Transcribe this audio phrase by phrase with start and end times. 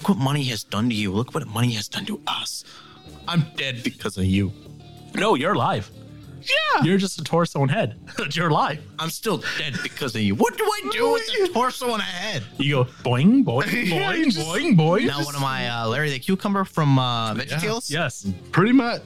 [0.00, 1.12] Look what money has done to you.
[1.12, 2.64] Look what money has done to us.
[3.28, 4.50] I'm dead because of you.
[5.14, 5.90] No, you're alive.
[6.40, 6.82] Yeah.
[6.84, 8.00] You're just a torso and head.
[8.16, 8.82] But you're alive.
[8.98, 10.34] I'm still dead because of you.
[10.36, 12.44] What do I do with a torso and a head?
[12.56, 15.06] You go boing, boing, Yeah, boing, just- boing, boing.
[15.06, 17.90] Now, one of my uh, Larry the Cucumber from uh, VeggieTales?
[17.90, 18.26] Yes.
[18.52, 19.02] Pretty much.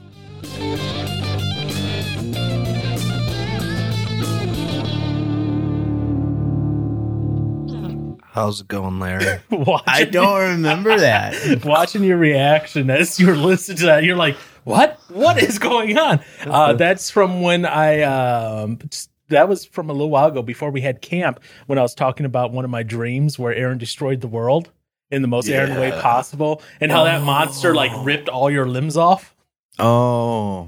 [8.35, 9.39] How's it going, Larry?
[9.51, 11.65] Watching, I don't remember that.
[11.65, 14.35] watching your reaction as you're listening to that, you're like,
[14.65, 14.99] "What?
[15.09, 18.01] What is going on?" Uh, that's from when I.
[18.01, 18.81] Um,
[19.29, 22.27] that was from a little while ago before we had camp when I was talking
[22.27, 24.69] about one of my dreams where Aaron destroyed the world
[25.13, 28.97] in the most Aaron way possible, and how that monster like ripped all your limbs
[28.97, 29.33] off.
[29.79, 30.67] Oh.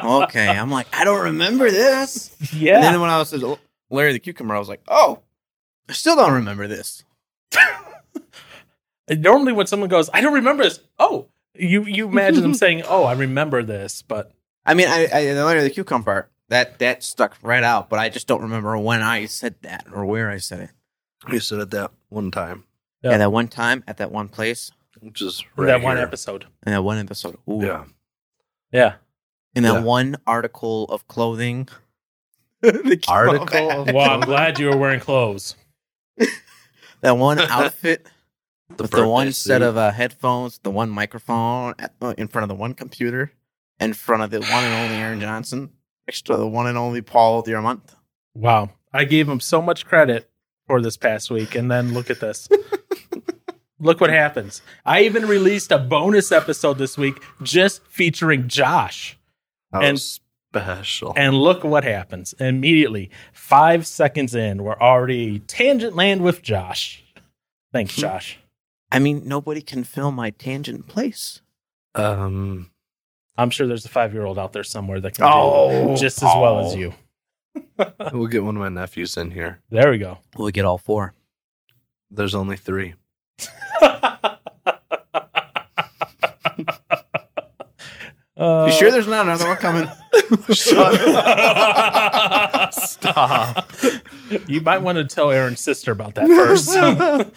[0.00, 0.46] Okay.
[0.48, 2.36] I'm like, I don't remember this.
[2.52, 3.58] And Yeah, then when I was oh,
[3.90, 5.18] Larry the Cucumber, I was like, oh,
[5.90, 7.04] I still don't remember this.
[9.10, 13.02] Normally when someone goes, "I don't remember this," oh, you you imagine them saying, "Oh,
[13.04, 14.32] I remember this," but
[14.64, 17.98] I mean, I, I the Larry the Cucumber part, that that stuck right out, but
[17.98, 20.70] I just don't remember when I said that or where I said it.
[21.30, 22.64] You said it that one time,
[23.02, 23.10] Yeah.
[23.10, 26.06] Yeah, that one time at that one place which is that right one here.
[26.06, 27.36] episode, in that one episode.
[27.48, 27.62] Ooh.
[27.64, 27.84] Yeah.
[28.70, 28.94] yeah.
[29.54, 29.82] In that Yeah.
[29.82, 31.68] one article of clothing.
[32.62, 35.56] The Article of Well, I'm glad you were wearing clothes.
[37.02, 38.06] That one outfit
[38.76, 42.28] The with the one birthday set of uh, headphones, the one microphone at, uh, in
[42.28, 43.32] front of the one computer,
[43.80, 45.70] in front of the one and only Aaron Johnson,
[46.06, 47.80] next to the one and only Paul Diamant.
[48.34, 50.30] Wow, I gave him so much credit
[50.68, 52.48] for this past week, and then look at this.
[53.80, 54.62] look what happens.
[54.86, 59.18] I even released a bonus episode this week just featuring Josh.
[59.72, 60.20] That and- was
[60.52, 61.12] special.
[61.16, 62.32] And look what happens.
[62.34, 67.04] Immediately, five seconds in, we're already tangent land with Josh.
[67.72, 68.38] Thanks, Josh.
[68.90, 71.40] I mean, nobody can fill my tangent place.
[71.94, 72.70] um,
[73.36, 75.88] I'm sure there's a five year old out there somewhere that can Oh.
[75.94, 76.76] do just as well as Oh.
[76.76, 76.94] you.
[78.12, 79.60] we'll get one of my nephews in here.
[79.70, 80.18] There we go.
[80.36, 81.14] We'll get all four.
[82.10, 82.94] There's only three.
[88.36, 89.86] Uh, you sure there's not another one coming?
[92.72, 93.70] Stop.
[94.46, 97.30] You might want to tell Aaron's sister about that first, A-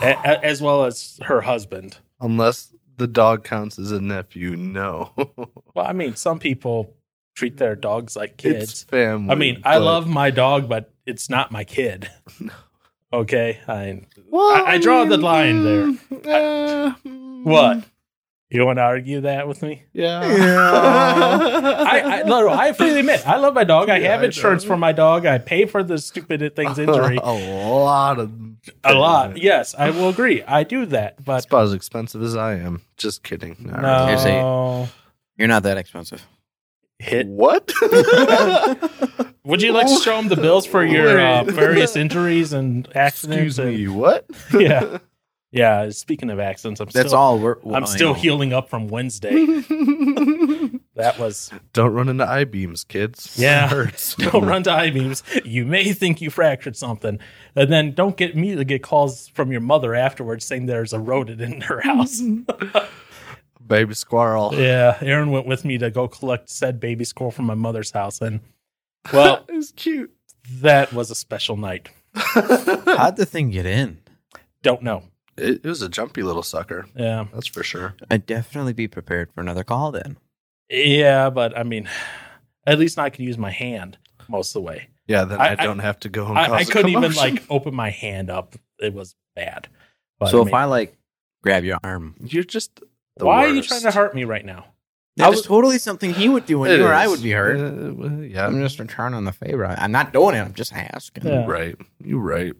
[0.00, 1.98] a- as well as her husband.
[2.20, 5.12] Unless the dog counts as a nephew, no.
[5.16, 6.94] Well, I mean, some people
[7.34, 8.82] treat their dogs like it's kids.
[8.84, 9.30] family.
[9.30, 12.10] I mean, I but- love my dog, but it's not my kid.
[13.12, 15.86] Okay, I Well, I- I draw the line there.
[15.86, 16.86] Mm, there.
[16.88, 17.44] Uh, mm.
[17.44, 17.84] what?
[18.50, 19.82] You want to argue that with me?
[19.92, 20.20] Yeah.
[20.24, 23.90] I, I no, no, I freely admit I love my dog.
[23.90, 24.68] I Yeah, have insurance know.
[24.68, 25.26] for my dog.
[25.26, 28.32] I pay for the stupid thing's injury a lot of
[28.84, 29.36] a lot.
[29.36, 30.42] Yes, I will agree.
[30.44, 32.82] I do that, But It's but about as expensive as I am.
[32.96, 33.70] Just kidding.
[33.74, 34.06] All no.
[34.06, 34.24] Here's
[35.36, 36.26] You're not that expensive.
[36.98, 37.26] Hit.
[37.28, 37.70] What?
[39.44, 43.58] Would you like to show them the bills for your uh, various injuries and accidents?
[43.58, 43.88] Excuse me.
[43.88, 44.26] What?
[44.52, 44.98] Yeah,
[45.50, 45.90] yeah.
[45.90, 47.56] Speaking of accidents, I'm That's still, all we're.
[47.74, 48.14] I'm I still know.
[48.14, 49.62] healing up from Wednesday.
[50.94, 53.36] That was Don't run into I beams, kids.
[53.38, 53.66] Yeah.
[53.66, 54.14] It hurts.
[54.18, 55.22] don't run to I beams.
[55.44, 57.20] You may think you fractured something,
[57.54, 60.98] and then don't get me to get calls from your mother afterwards saying there's a
[60.98, 62.20] rodent in her house.
[63.66, 64.50] Baby squirrel.
[64.54, 68.20] yeah, Aaron went with me to go collect said baby squirrel from my mother's house,
[68.20, 68.40] and
[69.12, 70.10] well, It was cute.
[70.54, 71.90] that was a special night.
[72.14, 73.98] How'd the thing get in?
[74.62, 75.04] Don't know.
[75.38, 76.86] It, it was a jumpy little sucker.
[76.96, 77.94] Yeah, That's for sure.
[78.10, 80.16] I'd definitely be prepared for another call then.
[80.70, 81.88] yeah, but I mean,
[82.66, 83.98] at least I can use my hand
[84.28, 84.88] most of the way.
[85.06, 86.90] Yeah, then I- I, I- don't have to go and I, cause I a couldn't
[86.90, 88.54] even like open my hand up.
[88.78, 89.68] It was bad.
[90.18, 90.96] But, so I if I like
[91.42, 92.80] grab your arm, You're just.
[93.16, 94.66] The why are you trying to hurt me right now?
[95.16, 97.56] that was- totally something he would do when you or I would be hurt.
[97.58, 99.64] Uh, well, yeah, I'm just returning the favor.
[99.66, 100.40] I'm not doing it.
[100.40, 101.26] I'm just asking.
[101.26, 101.42] Yeah.
[101.44, 101.76] you right.
[102.04, 102.52] You right.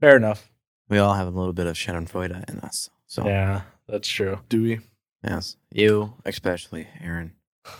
[0.00, 0.48] Fair enough.
[0.88, 2.90] We all have a little bit of Schadenfreude in us.
[3.06, 4.40] So Yeah, that's true.
[4.48, 4.80] Do we?
[5.22, 7.32] yes, you especially, Aaron.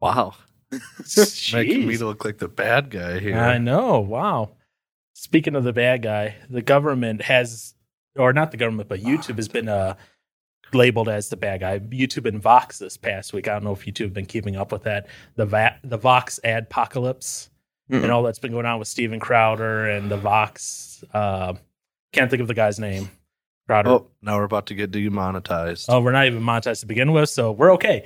[0.00, 0.34] Wow.
[0.72, 2.00] Making me Jeez.
[2.00, 3.36] look like the bad guy here.
[3.38, 4.00] I know.
[4.00, 4.52] Wow.
[5.12, 7.74] Speaking of the bad guy, the government has,
[8.16, 9.94] or not the government, but YouTube has been uh,
[10.72, 11.80] labeled as the bad guy.
[11.80, 13.46] YouTube and Vox this past week.
[13.46, 15.08] I don't know if YouTube have been keeping up with that.
[15.34, 17.50] The Va- the Vox ad apocalypse
[17.90, 18.02] Mm-mm.
[18.02, 21.04] and all that's been going on with Steven Crowder and the Vox.
[21.12, 21.54] Uh,
[22.12, 23.10] can't think of the guy's name.
[23.66, 23.90] Crowder.
[23.90, 25.86] Oh, now we're about to get demonetized.
[25.88, 28.04] Oh, we're not even monetized to begin with, so we're okay.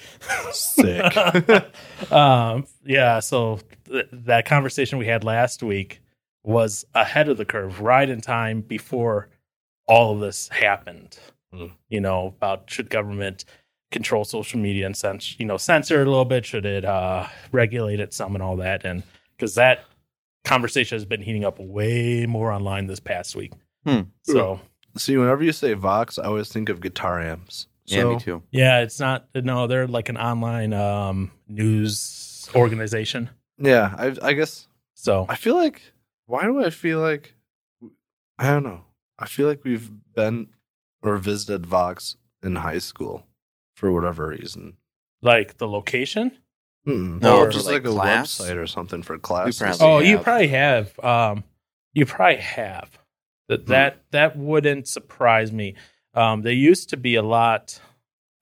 [0.53, 1.17] Sick.
[2.12, 6.03] um, yeah, so th- that conversation we had last week
[6.43, 9.31] was ahead of the curve, right in time before
[9.87, 11.19] all of this happened.
[11.53, 11.67] Hmm.
[11.89, 13.47] You know, about should government
[13.91, 16.45] control social media and cens- you know censor it a little bit?
[16.45, 18.85] Should it uh, regulate it some and all that?
[18.85, 19.03] And
[19.37, 19.85] because that
[20.45, 23.53] conversation has been heating up way more online this past week.
[23.85, 24.01] Hmm.
[24.23, 24.61] So
[24.97, 27.67] See, whenever you say Vox, I always think of guitar amps.
[27.87, 28.43] yeah, So, me too.
[28.53, 29.27] yeah, it's not.
[29.35, 33.31] No, they're like an online um, news organization.
[33.59, 35.83] Yeah, I, I guess So I feel like.
[36.27, 37.35] Why do I feel like?
[38.39, 38.85] I don't know.
[39.19, 40.49] I feel like we've been
[41.03, 43.27] or visited Vox in high school
[43.77, 44.77] for whatever reason.
[45.23, 46.33] like the location.
[46.87, 47.21] Mm-mm.
[47.21, 48.39] No, or just like, like, a class?
[48.39, 49.59] website or something for classes.
[49.59, 50.99] probably- Oh, you probably have.
[51.01, 51.45] Um,
[51.95, 52.91] you probably have.
[53.49, 53.70] That Hmm.
[53.73, 55.75] that that wouldn't surprise me.
[56.14, 57.81] Um, they used to be a lot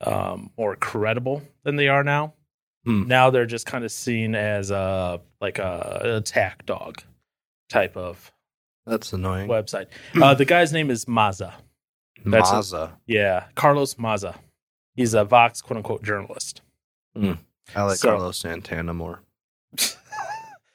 [0.01, 2.33] um, more credible than they are now.
[2.85, 3.07] Hmm.
[3.07, 7.01] Now they're just kind of seen as a like a attack dog
[7.69, 8.31] type of
[8.85, 9.47] That's annoying.
[9.49, 9.87] website.
[10.21, 11.53] Uh, the guy's name is Maza.
[12.25, 14.35] That's a- Yeah, Carlos Maza.
[14.95, 16.61] He's a Vox quote unquote journalist.
[17.15, 17.37] I
[17.83, 19.21] like So- Carlos Santana more.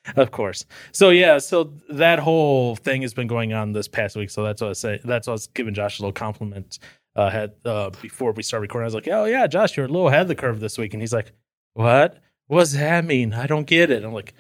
[0.17, 0.65] of course.
[0.93, 4.31] So yeah, so that whole thing has been going on this past week.
[4.31, 5.01] So that's what I say.
[5.05, 6.79] That's what I was giving Josh a little compliment.
[7.17, 9.89] Uh, had uh, before we start recording, I was like, "Oh yeah, Josh, you're a
[9.89, 11.33] little ahead of the curve this week." And he's like,
[11.75, 12.19] "What?
[12.47, 13.35] What does that mean?
[13.35, 14.35] I don't get it." I'm like,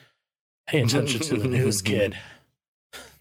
[0.68, 2.16] "Pay attention to the news, kid."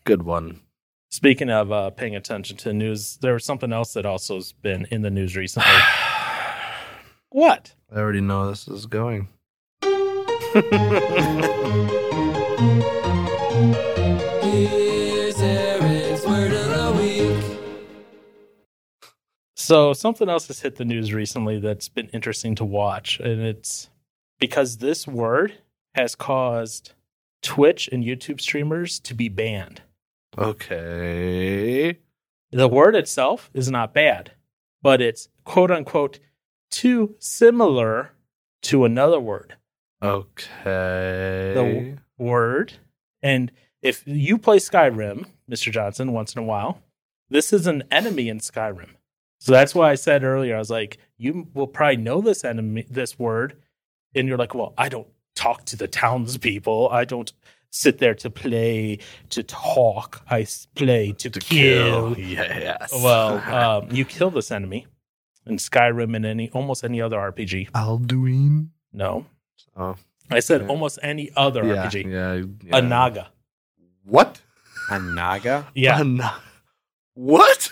[0.04, 0.62] Good one.
[1.10, 4.52] Speaking of uh, paying attention to the news, there was something else that also has
[4.52, 5.72] been in the news recently.
[7.30, 7.74] what?
[7.92, 9.30] I already know this is going.
[19.68, 23.90] So something else has hit the news recently that's been interesting to watch, and it's
[24.40, 25.56] because this word
[25.94, 26.94] has caused
[27.42, 29.82] Twitch and YouTube streamers to be banned.
[30.38, 32.00] Okay.
[32.52, 34.32] The word itself is not bad,
[34.82, 36.20] but it's quote unquote
[36.72, 38.14] too similar
[38.62, 39.58] to another word.
[40.02, 41.98] Okay.
[42.18, 42.74] Word.
[43.22, 45.72] And if you play Skyrim, Mr.
[45.72, 46.82] Johnson, once in a while,
[47.30, 48.90] this is an enemy in Skyrim.
[49.40, 52.86] So that's why I said earlier, I was like, you will probably know this enemy,
[52.90, 53.58] this word.
[54.16, 56.90] And you're like, well, I don't talk to the townspeople.
[56.90, 57.32] I don't
[57.70, 59.00] sit there to play,
[59.30, 60.24] to talk.
[60.30, 62.16] I play to, to kill.
[62.16, 62.26] kill.
[62.26, 62.92] Yes.
[62.94, 63.38] Well,
[63.84, 64.88] um, you kill this enemy
[65.46, 67.72] in Skyrim and any almost any other RPG.
[67.72, 68.70] Alduin.
[68.94, 69.26] No,
[69.76, 69.96] Oh,
[70.30, 70.70] I said Okay.
[70.70, 72.12] almost any other yeah, RPG.
[72.12, 72.78] yeah, yeah.
[72.78, 73.30] A Naga.
[74.04, 74.42] What?
[74.90, 75.68] A Naga?
[75.76, 76.02] Yeah.
[76.02, 76.40] A na-
[77.14, 77.72] what?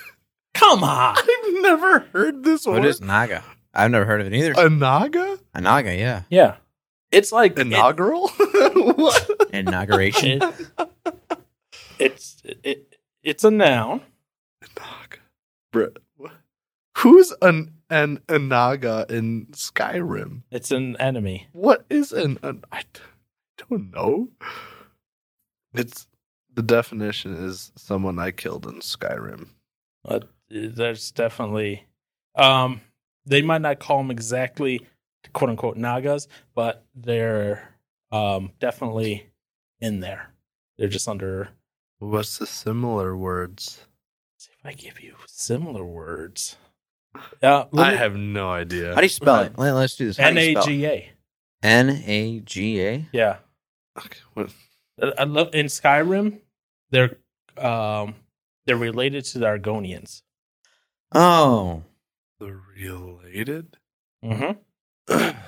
[0.54, 1.16] Come on.
[1.18, 2.86] I've never heard this What word.
[2.86, 3.44] is Naga?
[3.74, 4.54] I've never heard of it either.
[4.57, 5.38] a naga?
[5.54, 6.22] A Naga, yeah.
[6.30, 6.56] Yeah.
[7.12, 8.30] It's like it- Inaugural?
[8.96, 9.30] what?
[9.51, 10.42] Inauguration.
[10.42, 10.98] it-
[12.00, 14.01] it's it, it's a noun.
[14.78, 15.18] Naga.
[15.74, 15.96] Bruh.
[17.00, 20.42] Who's an an Anaga in Skyrim?
[20.51, 21.47] It's an enemy.
[21.51, 22.83] What is an, an I
[23.69, 24.30] don't know.
[25.74, 26.07] It's
[26.53, 29.50] the definition is someone I killed in Skyrim.
[30.03, 31.86] But there's definitely
[32.36, 32.81] um
[33.25, 34.88] they might not call them exactly
[35.33, 37.75] quote unquote nagas, but they're
[38.12, 39.30] um definitely
[39.81, 40.31] in there.
[40.77, 41.50] They're just under
[42.00, 43.86] What's the similar words?
[44.38, 46.58] see if I give you similar words.
[47.41, 48.93] Uh, I have no idea.
[48.93, 49.57] How do you spell it?
[49.57, 50.17] Let, us do this.
[50.17, 50.67] How N do you A spell it?
[50.67, 51.12] G A.
[51.63, 53.05] N A G A.
[53.12, 53.38] Yeah.
[53.98, 54.53] Okay, what-
[55.01, 56.39] I I love in Skyrim.
[56.91, 57.17] They're
[57.57, 58.15] um
[58.65, 60.22] they're related to the Argonians.
[61.13, 61.84] Oh.
[62.39, 63.77] the related?
[64.24, 64.51] Mm-hmm.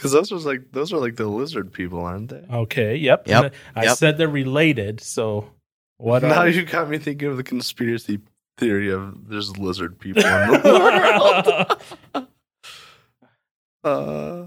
[0.00, 2.42] Because those are like those are like the lizard people, aren't they?
[2.50, 2.96] Okay.
[2.96, 3.28] Yep.
[3.28, 3.98] Yep, I yep.
[3.98, 5.02] said they're related.
[5.02, 5.50] So
[5.98, 6.22] what?
[6.22, 8.18] now Are, you got me thinking of the conspiracy
[8.60, 11.80] theory of there's lizard people in the
[12.14, 12.26] world.
[13.84, 14.46] uh,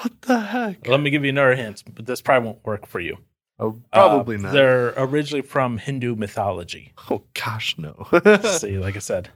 [0.00, 0.86] what the heck?
[0.86, 3.16] Let me give you another hint, but this probably won't work for you.
[3.58, 4.52] Oh, probably Uh, not.
[4.52, 6.92] They're originally from Hindu mythology.
[7.10, 8.06] Oh gosh, no.
[8.58, 9.30] See, like I said,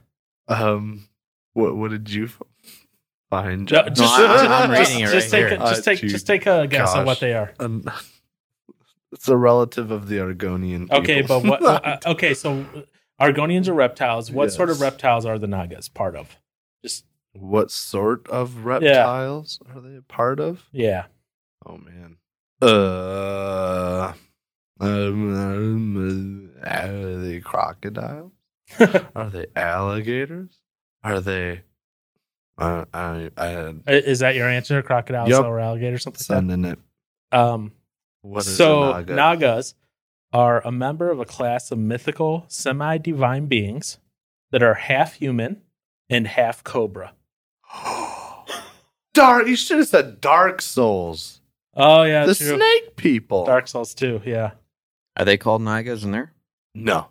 [0.47, 1.07] um,
[1.53, 2.29] what what did you
[3.31, 3.67] find?
[3.67, 3.95] Ju- John?
[3.95, 5.57] just, I- I'm just- reading it just right take here.
[5.57, 7.51] a, just Uh, take gee, just take a guess on what they are.
[7.59, 7.83] Um,
[9.11, 10.89] it's a relative of the Argonian.
[10.91, 11.41] Okay, people.
[11.41, 11.85] but what?
[11.85, 12.63] uh, okay, so
[13.21, 14.31] Argonians are reptiles.
[14.31, 16.37] What sort of reptiles are the Nagas part of?
[16.83, 20.65] Just what sort of reptiles are they a part of?
[20.71, 21.05] yeah.
[21.65, 22.17] Oh man.
[22.61, 24.13] Uh,
[24.79, 28.31] um, um, uh, are they crocodiles?
[29.15, 30.59] Are they alligators?
[31.03, 31.61] Are they?
[32.57, 34.81] Uh, I I Is that your answer?
[34.81, 35.45] Crocodiles Yup.
[35.45, 36.79] or alligator, something like sending it.
[37.31, 37.73] Um,
[38.21, 39.13] What is so a naga?
[39.15, 39.73] Nagas
[40.33, 43.97] are a member of a class of mythical, semi divine beings
[44.51, 45.61] that are half human
[46.09, 47.13] and half cobra.
[49.13, 49.47] Dark.
[49.47, 51.41] You should have said Dark Souls.
[51.75, 52.55] Oh, yeah, the true.
[52.57, 53.45] snake people.
[53.45, 54.21] Dark Souls too.
[54.25, 54.51] yeah.
[55.17, 56.31] Are they called Nagas in there?
[56.73, 57.07] No.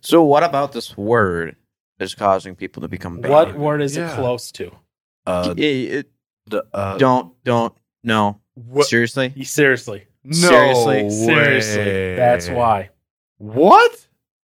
[0.00, 1.54] So what about this word
[2.00, 3.30] is causing people to become bad?
[3.30, 4.12] What word is Yeah.
[4.12, 4.72] it close to?
[5.26, 6.10] Uh, Yeah, it-
[6.48, 8.40] d- uh, don't don't no.
[8.54, 8.86] What?
[8.88, 9.32] Seriously?
[9.44, 10.06] Seriously.
[10.24, 12.16] No seriously, Seriously.
[12.16, 12.90] That's why.
[13.38, 14.06] What?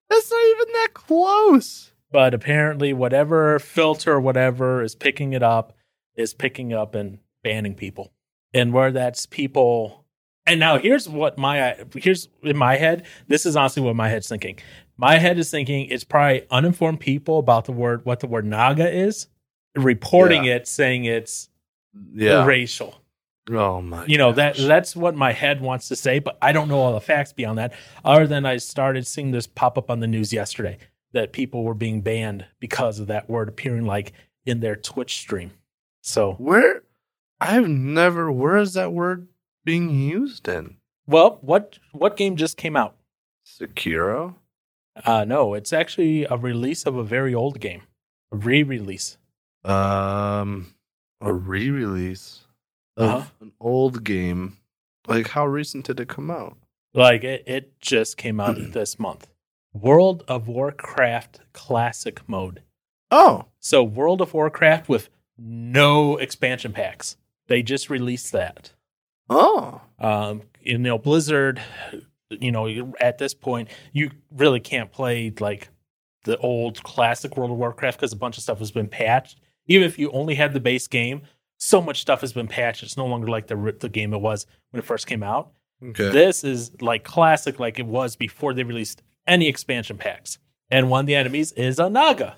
[0.10, 1.92] That's not even that close.
[2.12, 5.74] But apparently, whatever filter or whatever is picking it up
[6.16, 8.14] is picking up and banning people.
[8.54, 10.06] And where that's people.
[10.46, 13.06] And now here's what my here's in my head.
[13.28, 14.60] This is honestly what my head's thinking.
[14.98, 18.90] My head is thinking it's probably uninformed people about the word what the word naga
[18.90, 19.28] is,
[19.76, 21.50] reporting it, saying it's
[22.14, 22.46] Yeah.
[22.46, 23.02] racial.
[23.52, 24.06] Oh my.
[24.08, 26.94] you know that that's what my head wants to say but i don't know all
[26.94, 27.74] the facts beyond that
[28.04, 30.80] other than i started seeing this pop up on the news yesterday
[31.14, 34.14] that people were being banned because of that word appearing like
[34.48, 35.52] in their twitch stream
[36.02, 36.82] so Where?
[37.42, 38.32] I've never.
[38.32, 39.28] Where is that word
[39.64, 40.78] being used in?
[41.06, 42.96] well what what game just came out
[43.46, 44.36] Sekiro.
[45.06, 47.84] uh no it's actually a release of a very old game
[48.32, 49.18] a re-release
[49.64, 50.74] Um,
[51.22, 52.45] a re-release
[52.98, 53.26] of Uh-huh.
[53.42, 54.58] an old game.
[55.08, 56.58] Like, how recent did it come out?
[56.94, 59.28] like it, it just came out this month
[59.74, 62.62] world of warcraft classic mode
[63.12, 68.72] Oh, so world of warcraft with no expansion packs they just released that
[69.30, 71.62] oh, um, you know blizzard
[72.30, 75.68] you know at this point you really can't play like
[76.24, 79.86] the old classic world of warcraft because a bunch of stuff has been patched even
[79.86, 81.24] if you only had the base game
[81.58, 84.46] so much stuff has been patched it's no longer like the the game it was
[84.72, 85.52] when it first came out
[85.84, 86.10] okay.
[86.10, 90.38] this is like classic like it was before they released any expansion packs
[90.70, 92.38] and one of the enemies is a naga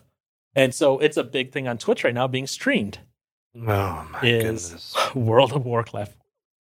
[0.56, 3.00] and so it's a big thing on twitch right now being streamed
[3.56, 4.96] oh my is- goodness.
[5.16, 6.16] world of warcraft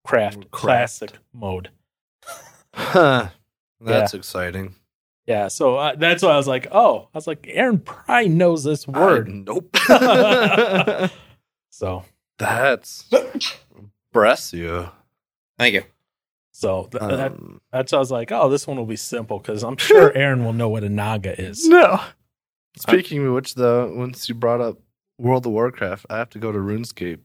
[0.04, 1.70] craft classic mode
[2.74, 3.28] Huh.
[3.80, 4.74] That's exciting.
[5.26, 8.64] Yeah, so uh, that's why I was like, oh, I was like, Aaron probably knows
[8.64, 9.28] this I- word.
[9.28, 9.76] nope.
[11.70, 12.04] So,
[12.42, 13.04] That's
[14.12, 14.88] bless you.
[15.58, 15.82] Thank you.
[16.50, 19.62] so th- that, Um, that's I was like, oh, this one will be simple because
[19.62, 21.66] I'm sure Aaron will know what a naga is.
[21.68, 22.00] no.
[22.78, 24.78] Speaking of which, though, once you brought up
[25.18, 27.18] World of Warcraft, I have to go to RuneScape.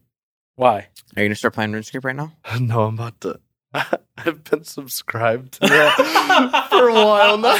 [0.56, 0.88] Why?
[1.16, 2.32] Are you gonna start playing RuneScape right now?
[2.60, 3.40] No, I'm about to.
[4.18, 7.58] I've been subscribed to that for a while now.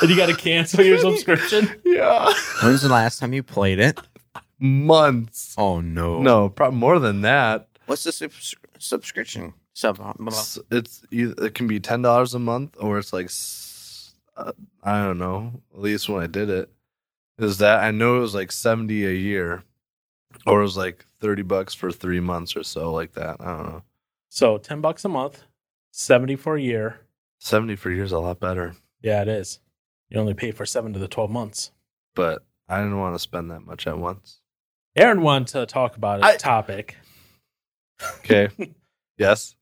[0.00, 1.68] and you got to cancel your subscription.
[1.84, 3.98] Yeah, When's the last time you played it?
[4.58, 5.54] Months.
[5.58, 6.20] Oh no.
[6.20, 7.68] No, probably more than that.
[7.86, 9.54] What's the subs- subscription?
[9.72, 9.96] Sub.
[9.96, 10.28] blah, blah.
[10.28, 13.30] It's, it's it can be ten dollars a month, or it's like
[14.36, 15.52] uh, I don't know.
[15.74, 16.70] At least when I did it,
[17.38, 19.62] is that I know it was like seventy a year,
[20.46, 23.36] or it was like thirty bucks for three months or so, like that.
[23.40, 23.82] I don't know.
[24.30, 25.44] So, 10 bucks a month,
[25.90, 27.00] 70 for a year.
[27.38, 29.58] Seventy for a year is a lot better, Yeah, it is.
[30.10, 31.72] You only pay for 7 to the 12 months.
[32.14, 34.40] but I didn't want to spend that much at once.
[34.98, 36.96] Aaron wanted to talk about a I- topic.
[38.18, 38.48] Okay.
[39.18, 39.54] yes.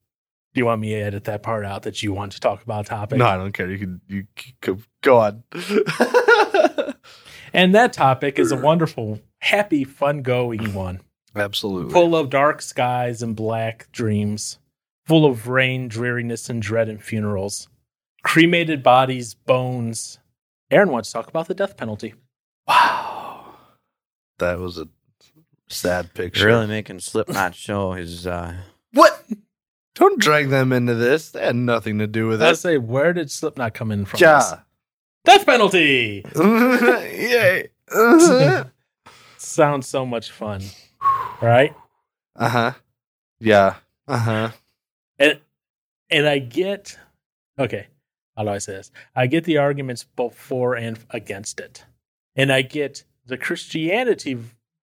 [0.54, 2.86] Do you want me to edit that part out that you want to talk about
[2.86, 3.18] a topic?
[3.18, 3.70] No, I don't care.
[3.70, 5.44] You can you c- c- go on.
[7.56, 10.74] And that topic is a wonderful, happy, fun going mm.
[10.74, 11.00] one.
[11.34, 11.90] Absolutely.
[11.90, 14.58] Full of dark skies and black dreams.
[15.06, 17.68] Full of rain, dreariness, and dread and funerals.
[18.22, 20.18] Cremated bodies, bones.
[20.70, 22.12] Aaron wants to talk about the death penalty.
[22.68, 23.54] Wow.
[24.38, 24.88] That was a
[25.68, 26.46] sad picture.
[26.46, 28.26] Really making Slipknot show his.
[28.26, 28.54] uh
[28.92, 29.24] What?
[29.94, 31.30] Don't drag them into this.
[31.30, 32.44] They had nothing to do with it.
[32.46, 32.56] I it.
[32.56, 34.18] say, where did Slipknot come in from?
[34.18, 34.22] this?
[34.22, 34.60] Yeah.
[35.24, 36.24] Death penalty!
[36.36, 37.68] Yay.
[39.38, 40.62] Sounds so much fun.
[41.40, 41.74] Right?
[42.36, 42.72] Uh huh.
[43.40, 43.76] Yeah.
[44.06, 44.50] Uh huh.
[45.18, 45.40] And
[46.10, 46.98] and I get
[47.58, 47.86] okay,
[48.36, 48.90] how do I say this?
[49.14, 51.84] I get the arguments both for and against it.
[52.36, 54.38] And I get the Christianity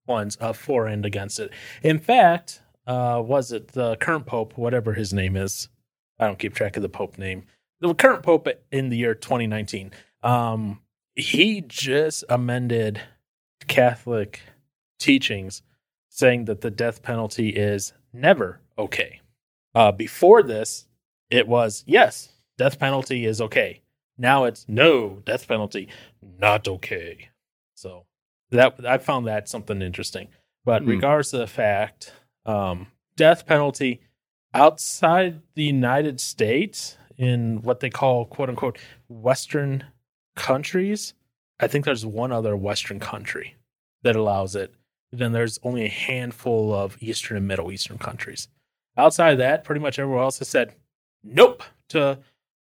[0.07, 1.51] ones of for and against it.
[1.81, 5.69] In fact, uh was it the current pope, whatever his name is?
[6.19, 7.45] I don't keep track of the pope name.
[7.79, 9.91] The current pope in the year 2019.
[10.21, 10.79] Um
[11.15, 13.01] he just amended
[13.67, 14.41] Catholic
[14.99, 15.61] teachings
[16.09, 19.19] saying that the death penalty is never okay.
[19.75, 20.85] Uh, before this,
[21.29, 23.81] it was yes, death penalty is okay.
[24.17, 25.89] Now it's no, death penalty
[26.39, 27.29] not okay.
[27.73, 28.05] So
[28.53, 30.27] that I found that something interesting.
[30.65, 30.89] But Hmm.
[30.89, 32.13] regardless of the fact,
[32.45, 34.01] um, death penalty
[34.53, 39.83] outside the United States in what they call quote unquote Western
[40.35, 41.13] countries.
[41.59, 43.55] I think there's one other Western country
[44.01, 44.73] that allows it.
[45.11, 48.47] Then there's only a handful of Eastern and Middle Eastern countries.
[48.97, 50.75] Outside of that, pretty much everywhere else has said
[51.23, 52.19] nope to,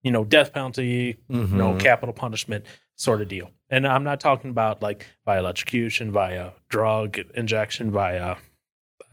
[0.01, 1.79] you know, death penalty, you know, Mhm.
[1.79, 3.51] capital punishment sort of deal.
[3.69, 8.37] And I'm not talking about like via electrocution, via drug injection, via.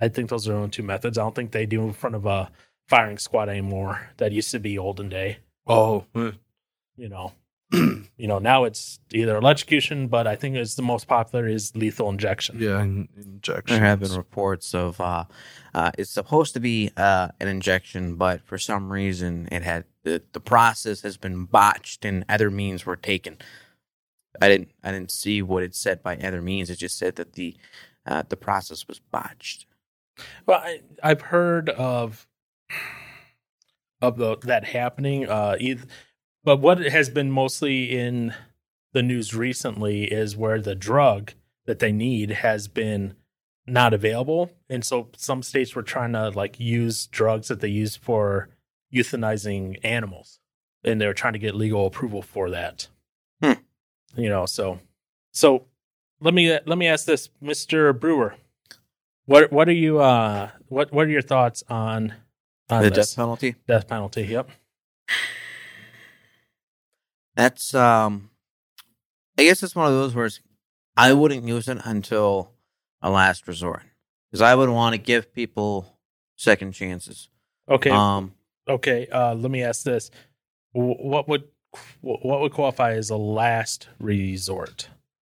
[0.00, 1.18] I think those are the only two methods.
[1.18, 2.50] I don't think they do in front of a
[2.88, 4.10] firing squad anymore.
[4.16, 5.38] That used to be olden day.
[5.66, 6.32] Oh, eh.
[6.96, 7.32] You know,
[7.72, 12.08] you know now it's either electrocution, but I think it's the most popular is lethal
[12.08, 12.58] injection.
[12.58, 13.76] yeah, in- injection.
[13.76, 15.24] There have been reports of uh,
[15.74, 20.22] uh, it's supposed to be uh, an injection, but for some reason it had the,
[20.32, 23.36] the process has been botched and other means were taken.
[24.40, 26.70] I didn't I didn't see what it said by other means.
[26.70, 27.56] It just said that the
[28.06, 29.66] uh, the process was botched.
[30.46, 32.26] Well, I, I've heard of
[34.00, 35.28] of the, that happening.
[35.28, 35.86] Uh, eith-
[36.44, 38.34] but what has been mostly in
[38.92, 41.32] the news recently is where the drug
[41.66, 43.16] that they need has been
[43.66, 47.96] not available, and so some states were trying to like use drugs that they use
[47.96, 48.48] for
[48.94, 50.38] euthanizing animals,
[50.84, 52.88] and they were trying to get legal approval for that.
[53.42, 53.54] Hmm.
[54.16, 54.80] You know, so
[55.32, 55.66] so
[56.20, 58.34] let me let me ask this, Mister Brewer.
[59.26, 62.14] What what are you uh what what are your thoughts on
[62.70, 63.54] on the this death penalty.
[63.66, 64.22] death penalty?
[64.22, 64.50] Yep.
[67.36, 68.30] That's um,
[69.38, 70.40] I guess it's one of those where it's,
[70.96, 72.52] I wouldn't use it until
[73.02, 73.82] a last resort
[74.30, 75.98] because I would want to give people
[76.36, 77.28] second chances.
[77.68, 77.90] Okay.
[77.90, 78.32] Um,
[78.66, 79.06] okay.
[79.08, 80.10] Uh, let me ask this:
[80.72, 81.44] What would
[82.00, 84.88] what would qualify as a last resort,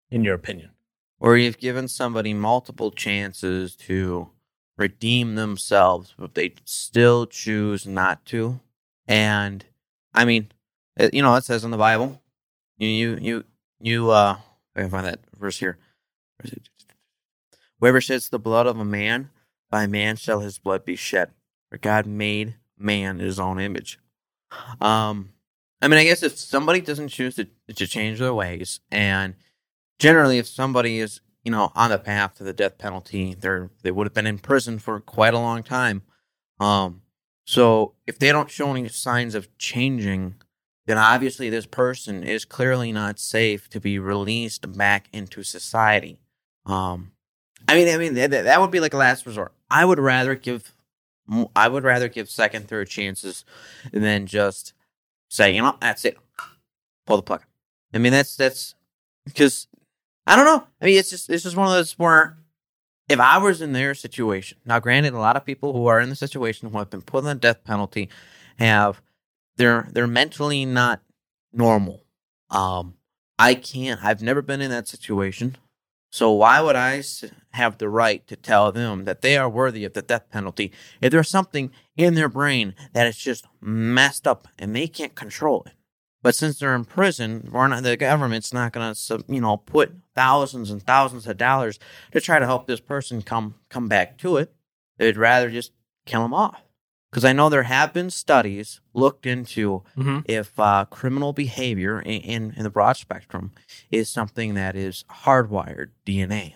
[0.10, 0.72] in your opinion?
[1.20, 4.30] or you've given somebody multiple chances to
[4.78, 8.60] redeem themselves, but they still choose not to.
[9.08, 9.66] And
[10.14, 10.52] I mean,
[10.98, 12.22] it, you know, it says in the Bible,
[12.78, 13.44] you, you, you,
[13.80, 14.38] you, uh,
[14.76, 15.78] I can find that verse here.
[16.42, 16.54] Where?
[17.80, 19.30] Whoever sheds the blood of a man,
[19.70, 21.32] by man shall his blood be shed.
[21.72, 24.00] For God made man in his own image.
[24.80, 25.30] Um,
[25.86, 29.36] I mean, I guess if somebody doesn't choose to, to change their ways and
[30.00, 33.92] generally if somebody is you know on the path to the death penalty they're they
[33.92, 36.02] would have been in prison for quite a long time.
[36.60, 37.04] Um
[37.46, 40.34] so if they don't show any signs of changing
[40.88, 46.18] then obviously this person is clearly not safe to be released back into society.
[46.66, 47.12] Um
[47.68, 49.54] i mean i mean that, that would be like a last resort.
[49.70, 50.74] I would rather give
[51.56, 53.46] i would rather give second third chances
[53.94, 54.74] than just
[55.36, 56.18] say you know that's it
[57.06, 57.42] pull the plug
[57.94, 58.76] i mean that's that's
[59.26, 59.68] because
[60.28, 60.66] I don't know.
[60.82, 62.38] I mean, it's just it's just one of those where
[63.08, 66.10] if I was in their situation, now granted, a lot of people who are in
[66.10, 68.10] the situation who have been put on the death penalty
[68.58, 69.02] have
[69.58, 71.02] they're they're mentally not
[71.54, 72.04] normal.
[72.50, 72.96] Um,
[73.38, 74.04] I can't.
[74.04, 75.58] I've never been in that situation,
[76.16, 77.04] so why would I
[77.52, 81.12] have the right to tell them that they are worthy of the death penalty if
[81.12, 85.74] there's something in their brain that is just messed up and they can't control it?
[86.22, 90.72] But since they're in prison, not, the government's not going to, you know, put thousands
[90.72, 91.80] and thousands of dollars
[92.14, 94.54] to try to help this person come come back to it.
[94.98, 95.74] They'd rather just
[96.06, 96.65] kill them off.
[97.16, 100.20] Because I know there have been studies looked into Mm-hmm.
[100.26, 103.54] if uh, criminal behavior in, in, in the broad spectrum
[103.90, 106.56] is something that is hardwired DNA.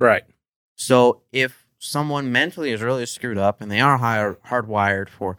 [0.00, 0.24] Right.
[0.74, 5.36] So if someone mentally is really screwed up and they are hard, hardwired for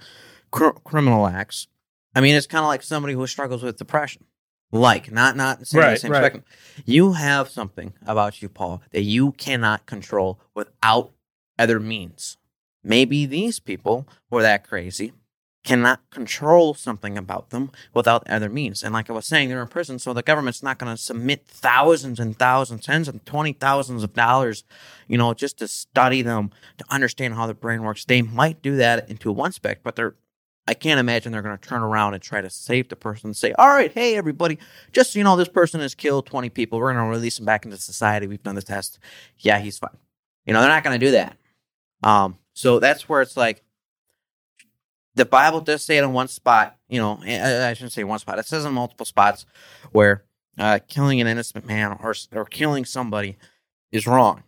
[0.49, 1.67] cr- criminal acts,
[2.15, 4.23] I mean, it's kind of like somebody who struggles with depression.
[4.71, 6.19] Like, not not the Right, same right.
[6.21, 6.45] spectrum.
[6.85, 11.11] You have something about you, Paul, that you cannot control without
[11.59, 12.37] other means.
[12.87, 15.11] Maybe these people who are that crazy
[15.65, 18.81] cannot control something about them without other means.
[18.81, 21.45] And like I was saying, they're in prison, so the government's not going to submit
[21.45, 24.63] thousands and thousands, tens and twenty thousands of dollars,
[25.09, 28.05] you know, just to study them to understand how the brain works.
[28.05, 30.15] They might do that into one spec, but they're
[30.69, 33.37] I can't imagine they're going to turn around and try to save the person and
[33.37, 34.59] say, "All right, hey everybody,
[34.93, 36.79] just so you know, this person has killed twenty people.
[36.79, 38.27] We're going to release him back into society.
[38.27, 38.99] We've done the test.
[39.39, 39.97] Yeah, he's fine."
[40.45, 41.35] You know, they're not going to do that.
[42.03, 43.63] Um, so that's where it's like
[45.13, 46.75] the Bible does say it in one spot.
[46.89, 48.39] You know, I I shouldn't say one spot.
[48.39, 49.45] It says in multiple spots
[49.91, 50.23] where
[50.57, 53.37] uh, killing an innocent man or or killing somebody
[53.91, 54.43] is wrong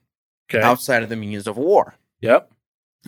[0.52, 0.64] Okay.
[0.64, 1.96] outside of the means of war.
[2.22, 2.52] Yep.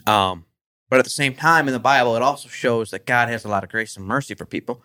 [0.06, 0.46] Um,
[0.90, 3.48] but at the same time, in the Bible, it also shows that God has a
[3.48, 4.84] lot of grace and mercy for people.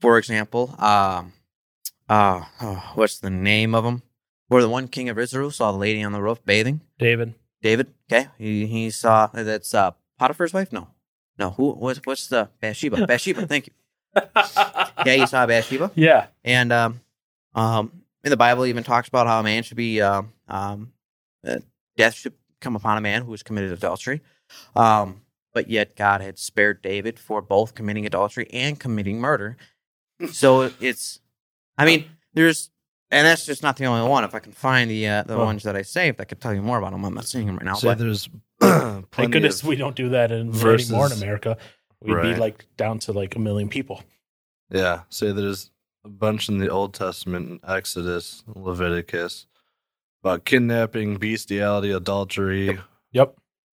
[0.00, 1.32] For example, um,
[2.08, 4.02] uh, oh, what's the name of him?
[4.48, 6.80] Where the one king of Israel saw the lady on the roof bathing.
[6.98, 7.34] David.
[7.64, 10.70] David, okay, he he saw that's uh, Potiphar's wife.
[10.70, 10.88] No,
[11.38, 13.06] no, who what's what's the Bathsheba?
[13.08, 13.72] Bathsheba, thank you.
[15.06, 15.90] yeah, Esau Bathsheba.
[15.94, 16.26] yeah.
[16.44, 17.00] And um,
[17.54, 20.92] um, in the Bible, even talks about how a man should be um, um,
[21.42, 21.56] uh,
[21.96, 24.20] death should come upon a man who has committed adultery.
[24.76, 25.22] Um,
[25.54, 29.56] but yet God had spared David for both committing adultery and committing murder.
[30.32, 31.20] So it's,
[31.78, 32.70] I mean, there's,
[33.14, 34.24] and that's just not the only one.
[34.24, 35.44] If I can find the uh, the Oh.
[35.44, 37.04] ones that I saved, I could tell you more about them.
[37.04, 37.74] I'm not seeing them right now.
[37.74, 38.28] Say but there's
[38.60, 41.56] Thank plenty goodness of, we don't do that in, verses- anymore in America.
[42.02, 44.02] We'd be like down to like a million people.
[44.70, 45.02] yeah.
[45.08, 45.70] Say there's
[46.04, 49.46] a bunch in the Old Testament, Exodus, Leviticus,
[50.22, 52.78] about kidnapping, bestiality, adultery,
[53.12, 53.36] Yep.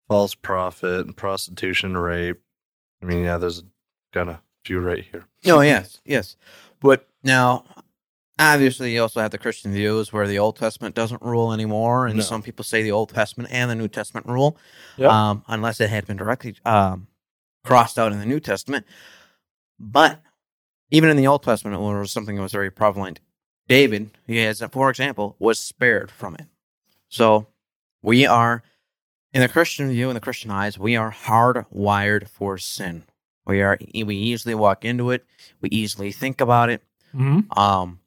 [0.08, 2.40] false prophet, prostitution, rape.
[3.02, 3.62] I mean, yeah, there's
[4.14, 5.24] got a few right here.
[5.44, 6.36] No, yes, yes.
[6.80, 7.64] But now,
[8.38, 12.16] obviously, you also have the Christian views where the Old Testament doesn't rule anymore, and
[12.16, 12.22] No.
[12.22, 14.56] some people say the Old Testament and the New Testament rule,
[14.96, 15.10] Yep.
[15.10, 17.06] um, unless it had been directly um,
[17.64, 18.86] crossed out in the New Testament.
[19.78, 20.20] But
[20.90, 23.20] even in the Old Testament, it was something that was very prevalent,
[23.68, 26.46] David, he has, for example, was spared from it.
[27.08, 27.46] So
[28.02, 28.62] we are,
[29.32, 33.04] in the Christian view, in the Christian eyes, we are hardwired for sin.
[33.46, 35.24] We are we easily walk into it.
[35.60, 36.82] We easily think about it.
[37.14, 37.58] Mm-hmm.
[37.58, 38.00] Um,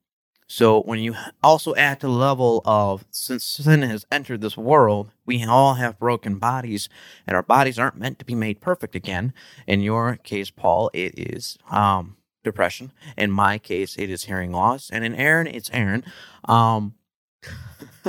[0.47, 5.43] so when you also add the level of since sin has entered this world, we
[5.43, 6.87] all have broken bodies,
[7.27, 9.33] and our bodies aren't meant to be made perfect again.
[9.67, 12.93] In your case, Paul, it is um depression.
[13.17, 16.05] In my case, it is hearing loss, and in Aaron, it's Aaron.
[16.45, 16.95] Um,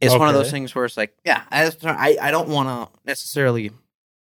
[0.00, 1.70] it's one of those things where it's like, yeah, I
[2.20, 3.70] I, don't want to necessarily,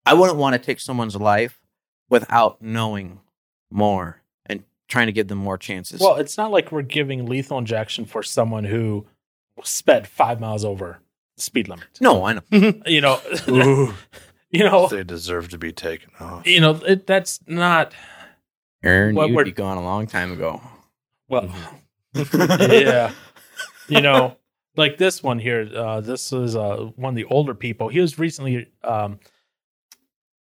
[0.05, 1.63] I wouldn't want to take someone's life
[2.09, 3.21] without knowing
[3.71, 4.20] more
[4.91, 6.01] trying to give them more chances.
[6.01, 9.07] Well, it's not like we're giving lethal injection for someone who
[9.63, 10.99] sped five miles over
[11.37, 11.87] the speed limit.
[12.01, 12.43] no, I know.
[12.87, 13.95] You know, Ooh,
[14.51, 16.47] you know, they deserve to be taken off.
[16.47, 17.95] you know, it, that's not
[18.83, 20.61] Aaron, What you'd be gone a long time ago.
[21.29, 21.45] well.
[21.45, 21.77] Mm-hmm.
[22.73, 23.13] yeah,
[23.87, 24.37] you know,
[24.77, 25.71] like this one here.
[25.73, 27.89] Uh, this is uh, one of the older people.
[27.89, 29.21] He was recently um,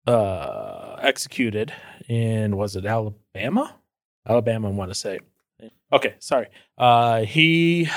[0.06, 1.72] uh, executed
[2.08, 3.74] in was it Alabama?
[4.28, 5.20] Alabama, I want to say.
[5.92, 6.48] Okay, sorry.
[6.76, 7.88] Uh, he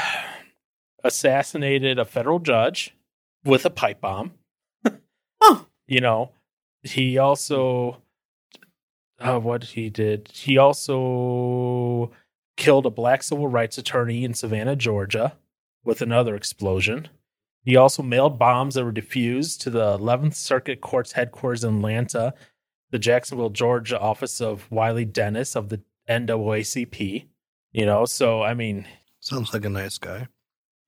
[1.04, 2.96] assassinated a federal judge
[3.44, 4.34] with a pipe bomb.
[5.41, 5.65] Oh.
[5.88, 6.32] You know,
[6.84, 7.98] he also
[9.20, 10.30] uh, what he did.
[10.34, 12.12] He also
[12.58, 15.38] killed a black civil rights attorney in Savannah, Georgia,
[15.84, 17.10] with another explosion.
[17.63, 22.34] He also mailed bombs that were defused to the 11th Circuit Court's headquarters in Atlanta,
[22.89, 25.82] the Jacksonville, Georgia office of Wiley Dennis of the
[26.19, 27.26] NAACP.
[27.71, 28.86] You know, so I mean,
[29.21, 30.28] Sounds like a nice guy.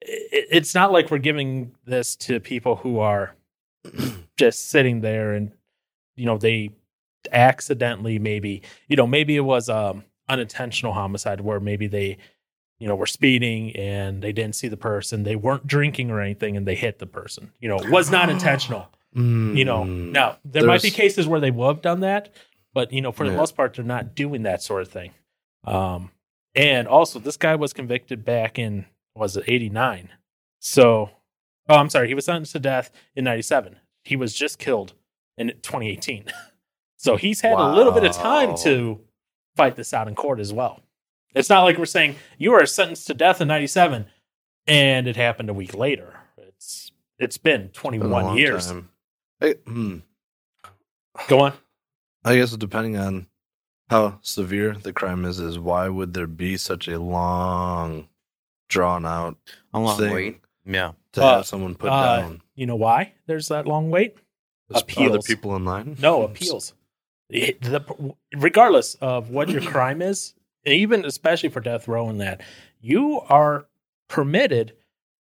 [0.02, 3.34] it, it's not like we're giving this to people who are
[4.36, 5.52] just sitting there and
[6.16, 6.70] you know they
[7.32, 12.18] accidentally maybe you know maybe it was um unintentional homicide where maybe they
[12.78, 16.56] you know were speeding and they didn't see the person they weren't drinking or anything
[16.56, 20.64] and they hit the person you know it was not intentional you know now there
[20.66, 22.34] might be cases where they would have done that
[22.74, 25.12] but you know for the most part they're not doing that sort of thing.
[25.64, 26.10] Um
[26.54, 30.10] and also this guy was convicted back in was it 89
[30.60, 31.10] so
[31.68, 34.92] oh i'm sorry he was sentenced to death in 97 he was just killed
[35.36, 36.26] in 2018
[36.96, 39.00] so he's had a little bit of time to
[39.56, 40.80] fight this out in court as well.
[41.34, 44.06] It's not like we're saying you were sentenced to death in 97
[44.66, 46.14] and it happened a week later.
[46.36, 48.66] It's it's been Been a 21 long years.
[48.68, 48.90] time.
[49.40, 49.98] I, hmm.
[51.28, 51.52] go on
[52.24, 53.26] I guess depending on
[53.90, 58.08] how severe the crime is, is why would there be such a long,
[58.68, 59.36] drawn out
[59.74, 60.40] A long thing wait.
[60.64, 60.92] Yeah.
[61.12, 62.42] to Uh, have someone put uh, down?
[62.54, 64.16] You know why there's that long wait?
[64.68, 65.10] There's appeals.
[65.10, 65.96] Other people in line?
[66.00, 66.72] No appeals.
[67.28, 70.34] It- the- regardless of what your crime is,
[70.64, 72.40] even especially for death row and that,
[72.80, 73.66] you are
[74.08, 74.72] permitted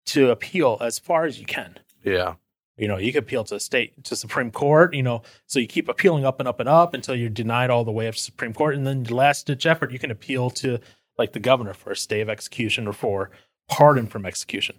[0.07, 1.79] to appeal as far as you can.
[2.05, 2.35] Yeah.
[2.77, 4.95] You know, you could appeal to state to Supreme Court.
[4.95, 7.85] You know, so you keep appealing up and up and up until you're denied all
[7.85, 10.51] the way up to Supreme Court, and then the last ditch effort, you can appeal
[10.51, 10.79] to
[11.19, 13.31] like the governor for a stay of execution or for
[13.69, 14.77] pardon from execution.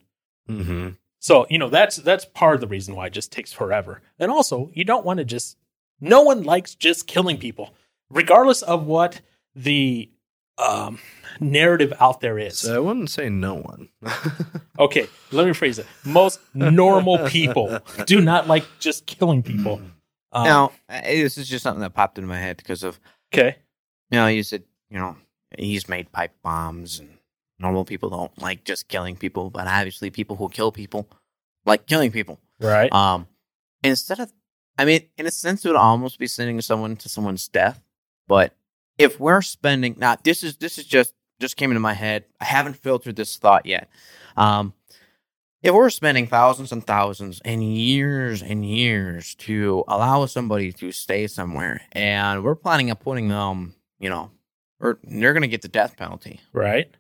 [0.50, 0.90] Mm-hmm.
[1.20, 4.02] So, you know, that's that's part of the reason why it just takes forever.
[4.20, 5.58] And also, you don't want to just
[6.02, 7.74] no one likes just killing people,
[8.10, 9.22] regardless of what
[9.56, 10.10] the
[10.58, 11.00] um
[11.40, 12.60] narrative out there is.
[12.60, 13.90] So I wouldn't say no one.
[14.80, 15.86] Okay, let me phrase it.
[16.04, 19.80] Most normal people do not like just killing people.
[20.32, 23.00] Um, now, this is just something that popped into my head because of,
[23.32, 23.58] okay.
[24.10, 25.16] you know, you said, you know,
[25.58, 27.18] he's made pipe bombs and
[27.60, 31.08] normal people don't like just killing people, but obviously people who kill people
[31.66, 32.40] like killing people.
[32.60, 32.92] Right.
[32.92, 33.28] Um,
[33.84, 34.34] instead of,
[34.78, 37.80] I mean, in a sense, it would almost be sending someone to someone's death,
[38.28, 38.56] but
[38.98, 42.26] if we're spending now this is this is just just came into my head.
[42.40, 43.90] I haven't filtered this thought yet.
[44.38, 44.74] Um
[45.62, 51.26] if we're spending thousands and thousands and years and years to allow somebody to stay
[51.28, 54.32] somewhere and we're planning on putting them, you know,
[54.80, 56.42] or they're gonna get the death penalty.
[56.52, 56.96] Right?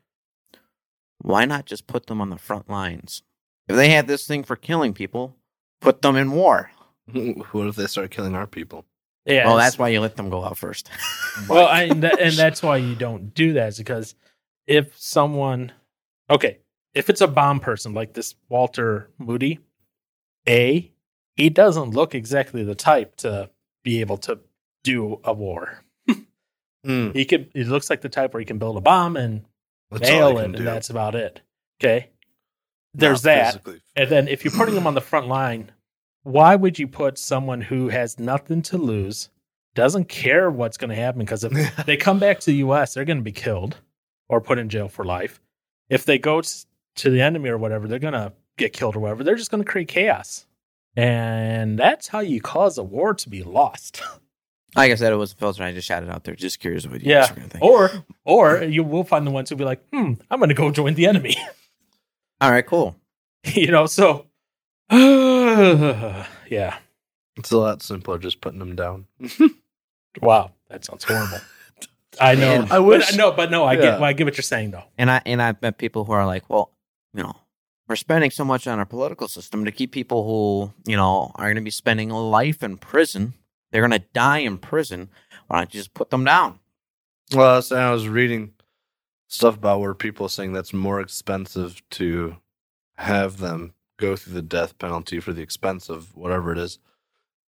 [1.20, 3.24] Why not just put them on the front lines?
[3.68, 5.36] If they had this thing for killing people,
[5.80, 6.72] put them in war.
[7.52, 8.86] what if they start killing our people?
[9.26, 9.48] Yeah.
[9.48, 10.90] Well, that's why you let them go out first.
[11.50, 14.16] well, I, and, that, and that's why you don't do that is because
[14.68, 15.72] if someone,
[16.30, 16.60] okay,
[16.94, 19.60] if it's a bomb person like this Walter Moody,
[20.48, 20.92] a
[21.36, 23.50] he doesn't look exactly the type to
[23.84, 24.40] be able to
[24.84, 25.82] do a war.
[26.86, 27.50] Mm, He could.
[27.54, 29.46] He looks like the type where he can build a bomb and
[29.90, 31.40] that's nail it, can and that's about it.
[31.82, 32.10] Okay.
[32.94, 33.46] There's Not that.
[33.54, 33.82] physically.
[33.96, 35.72] And then if you're putting them on the front line,
[36.24, 39.30] why would you put someone who has nothing to lose,
[39.76, 41.20] doesn't care what's going to happen?
[41.20, 41.52] Because if
[41.86, 43.78] they come back to the U.S., they're going to be killed
[44.30, 45.42] or put in jail for life.
[45.90, 49.24] If they go to the enemy or whatever, they're going to get killed or whatever.
[49.24, 50.46] They're just going to create chaos.
[50.96, 54.02] And that's how you cause a war to be lost.
[54.76, 55.64] like I said, it was a filter.
[55.64, 56.36] I just shouted out there.
[56.36, 57.22] Just curious what you Yeah.
[57.22, 57.64] guys were gonna think.
[57.64, 57.92] or
[58.26, 60.94] or you will find the ones who'll be like, hmm, I'm going to go join
[60.94, 61.36] the enemy.
[62.42, 62.96] All right, cool.
[63.44, 64.28] you know, so
[66.50, 66.78] yeah.
[67.38, 69.08] It's a lot simpler just putting them down.
[70.22, 71.40] Wow, that sounds horrible.
[72.22, 72.60] I know.
[72.60, 72.72] Man.
[72.72, 73.82] I wish- But, no, but no, I Yeah.
[73.82, 74.02] get.
[74.04, 74.84] I get what you're saying though.
[74.96, 76.72] And I and I've met people who are like, well,
[77.16, 77.36] you know,
[77.88, 81.46] we're spending so much on our political system to keep people who, you know, are
[81.46, 83.34] going to be spending life in prison.
[83.72, 85.10] They're going to die in prison.
[85.48, 86.60] Why don't you just put them down?
[87.34, 88.54] Well, I was, I was reading
[89.28, 92.38] stuff about where people are saying that's more expensive to
[92.98, 93.74] have them
[94.06, 96.80] go through the death penalty for the expense of whatever it is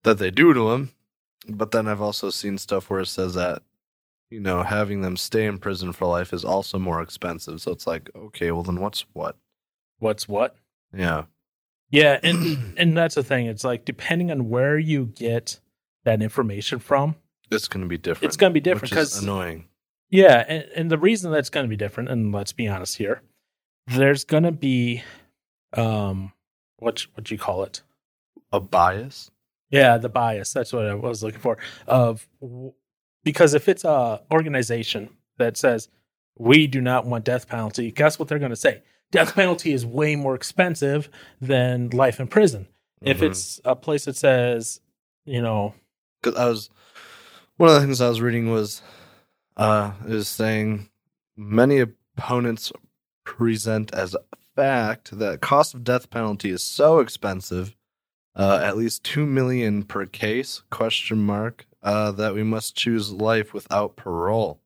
[0.04, 0.90] that they do to them.
[1.48, 3.62] But then I've also seen stuff where it says that,
[4.30, 7.60] you know, having them stay in prison for life is also more expensive.
[7.60, 9.36] So it's like, okay, well, then what's what?
[9.98, 10.56] What's what?
[10.96, 11.24] Yeah.
[11.90, 13.46] Yeah, and and that's the thing.
[13.46, 15.60] It's like depending on where you get
[16.04, 17.16] that information from,
[17.50, 18.24] It's going to be different.
[18.28, 19.66] it's going to be different because annoying.
[20.10, 23.22] yeah, and, and the reason that's going to be different, and let's be honest here,
[23.86, 25.02] there's going to be,
[25.74, 26.32] um,
[26.82, 27.82] what what you call it?
[28.52, 29.30] A bias?
[29.70, 30.52] Yeah, the bias.
[30.52, 31.56] That's what I was looking for.
[31.86, 32.28] Of
[33.24, 35.88] because if it's a organization that says
[36.38, 38.82] we do not want death penalty, guess what they're going to say?
[39.10, 41.08] Death penalty is way more expensive
[41.40, 42.66] than life in prison.
[43.02, 43.22] If Mhm.
[43.30, 44.80] it's a place that says,
[45.24, 45.74] you know,
[46.22, 46.70] because I was
[47.56, 48.82] one of the things I was reading was
[49.56, 50.88] uh is saying
[51.36, 52.72] many opponents
[53.24, 54.16] present as
[54.54, 57.76] fact that cost of death penalty is so expensive,
[58.36, 63.52] uh, at least two million per case question mark uh, that we must choose life
[63.54, 64.60] without parole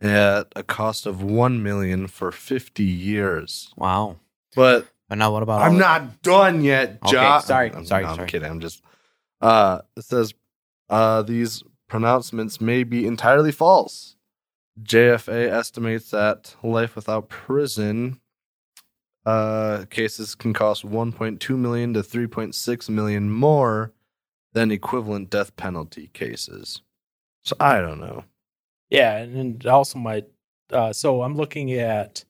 [0.00, 3.72] at a cost of one million for fifty years.
[3.76, 4.16] Wow.
[4.56, 5.62] But But now what about?
[5.62, 7.42] I'm not done yet, Okay, John.
[7.42, 8.28] sorry, I'm, sorry, no, I'm sorry.
[8.28, 8.50] kidding.
[8.50, 8.82] I'm just.
[9.40, 10.32] Uh, it says
[10.88, 14.16] uh, these pronouncements may be entirely false.
[14.82, 18.20] JFA estimates that life without prison
[19.26, 23.92] uh, cases can cost 1.2 million to 3.6 million more
[24.52, 26.82] than equivalent death penalty cases.
[27.42, 28.24] So I don't know.
[28.90, 30.24] yeah, and, and also my,
[30.70, 32.24] uh, so I'm looking at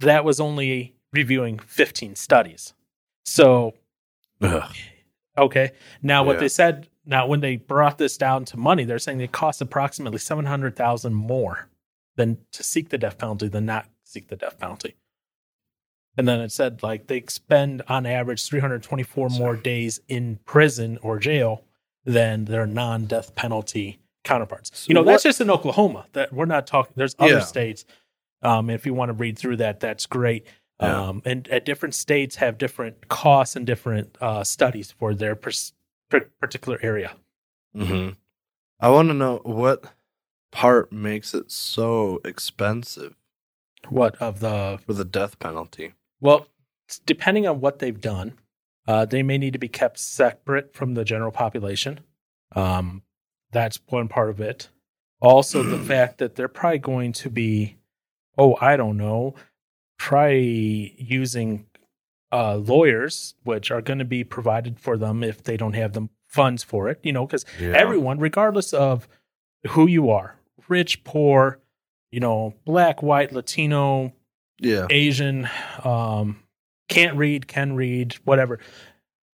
[0.00, 2.74] that was only reviewing 15 studies.
[3.24, 3.74] So
[4.42, 4.74] Ugh.
[5.36, 5.72] Okay.
[6.02, 6.40] Now, what Yeah.
[6.40, 10.18] they said, now when they brought this down to money, they're saying it costs approximately
[10.18, 11.68] 700000 more
[12.16, 14.94] than to seek the death penalty than not seek the death penalty.
[16.20, 21.18] And then it said, like, they spend on average 324 more days in prison or
[21.18, 21.64] jail
[22.04, 24.70] than their non death penalty counterparts.
[24.80, 26.04] So you know, that's just in Oklahoma.
[26.12, 27.40] That we're not talking, there's other Yeah.
[27.40, 27.86] states.
[28.42, 30.44] Um, if you want to read through that, that's great.
[30.78, 31.08] Yeah.
[31.08, 35.50] Um, and at different states have different costs and different uh, studies for their per-
[36.38, 37.12] particular area.
[37.74, 38.10] hmm
[38.78, 39.84] I want to know what
[40.50, 43.14] part makes it so expensive
[43.88, 45.94] What of the for the death penalty.
[46.20, 46.46] Well,
[47.06, 48.34] depending on what they've done,
[48.88, 52.00] uh, they may need to be kept separate from the general population.
[52.56, 53.02] Um,
[53.52, 54.68] that's one part of it.
[55.20, 57.76] Also, the fact that they're probably going to be,
[58.38, 59.34] oh, I don't know,
[59.98, 61.66] try using
[62.32, 66.08] uh, lawyers, which are going to be provided for them if they don't have the
[66.28, 67.00] funds for it.
[67.02, 67.72] You know, because Yeah.
[67.76, 69.08] everyone, regardless of
[69.70, 70.36] who you are,
[70.68, 71.58] rich, poor,
[72.10, 74.12] you know, black, white, Latino,
[74.60, 74.86] Yeah.
[74.90, 75.48] Asian,
[75.84, 76.42] um,
[76.88, 78.58] can't read, can read, whatever.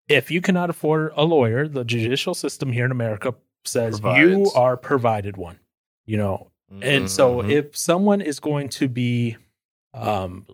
[0.07, 3.33] If you cannot afford a lawyer, the judicial system here in America
[3.65, 5.59] says you are provided one.
[6.05, 7.49] You know, and so Mhm.
[7.49, 9.37] if someone is going to be
[9.95, 10.45] um,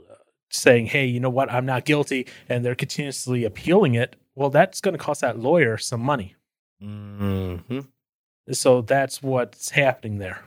[0.51, 1.51] saying, "Hey, you know what?
[1.51, 5.77] I'm not guilty," and they're continuously appealing it, well, that's going to cost that lawyer
[5.77, 6.35] some money.
[6.81, 7.87] Mhm.
[8.51, 10.43] So that's what's happening there.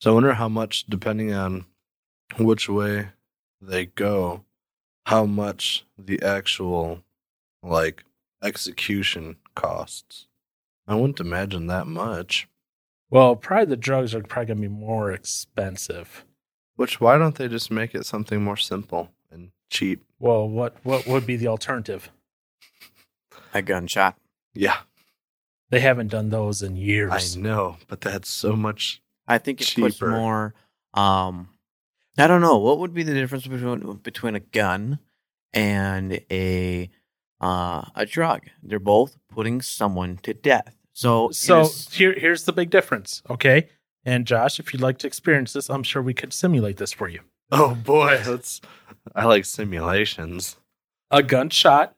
[0.00, 1.66] So I wonder how much, depending on
[2.38, 3.10] which way
[3.60, 4.44] they go,
[5.06, 7.02] how much the actual
[7.62, 8.04] like
[8.42, 10.26] execution costs.
[10.86, 12.48] I wouldn't imagine that much.
[13.10, 16.24] Well, probably the drugs are probably going to be more expensive.
[16.76, 20.02] Which why don't they just make it something more simple and cheap?
[20.18, 22.10] Well, what what would be the alternative?
[23.52, 24.16] A gunshot.
[24.54, 24.78] Yeah,
[25.70, 27.36] They haven't done those in years.
[27.36, 29.00] I know, but that's so much.
[29.28, 30.10] I think it puts Cheaper.
[30.10, 30.54] more.
[30.94, 31.50] Um,
[32.18, 34.98] I don't know what would be the difference between between a gun
[35.52, 36.90] and a
[37.40, 38.42] uh, a drug.
[38.62, 40.76] They're both putting someone to death.
[40.92, 43.68] So So s- here here's the big difference, okay?
[44.04, 47.08] And Josh, if you'd like to experience this, I'm sure we could simulate this for
[47.08, 47.20] you.
[47.50, 48.60] Oh boy, that's.
[49.14, 50.56] I like simulations.
[51.10, 51.96] A gunshot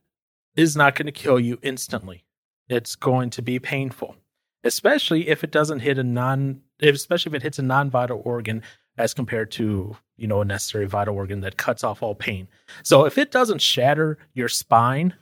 [0.57, 2.25] is not going to kill you instantly.
[2.68, 4.16] It's going to be painful,
[4.64, 8.62] especially if it doesn't hit a non, especially if it hits a non-vital organ
[8.98, 12.48] as compared to you know a necessary vital organ that cuts off all pain.
[12.83, 15.14] So if it doesn't shatter your spine,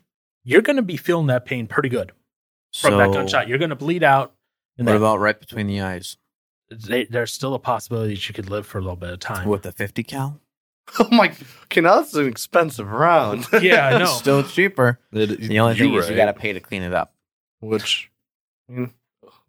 [0.45, 2.13] you're going to be feeling that pain pretty good
[2.75, 3.49] from that gunshot.
[3.49, 4.33] You're going to bleed out.
[4.79, 6.17] And what that, about right between the eyes
[6.71, 9.49] they, there's still a possibility that you could live for a little bit of time.
[9.49, 10.41] with a fifty cal?
[10.99, 11.33] Oh my!
[11.65, 13.47] Okay, now that's an expensive round.
[13.63, 14.07] Yeah, I know.
[14.07, 14.99] Still cheaper.
[15.13, 17.15] It- The only thing you're is you got to pay to clean it up.
[17.61, 18.11] Which,
[18.69, 18.91] mm,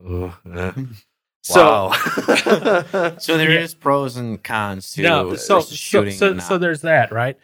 [0.05, 0.71] uh, eh.
[1.43, 3.15] So- wow.
[3.19, 3.79] So there is Yeah.
[3.79, 7.37] pros and cons to no, so versus so so, so there's that, right?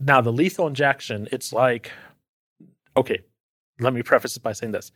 [0.00, 1.90] Now the lethal injection, it's like
[2.96, 3.20] okay,
[3.80, 4.92] let me preface it by saying this.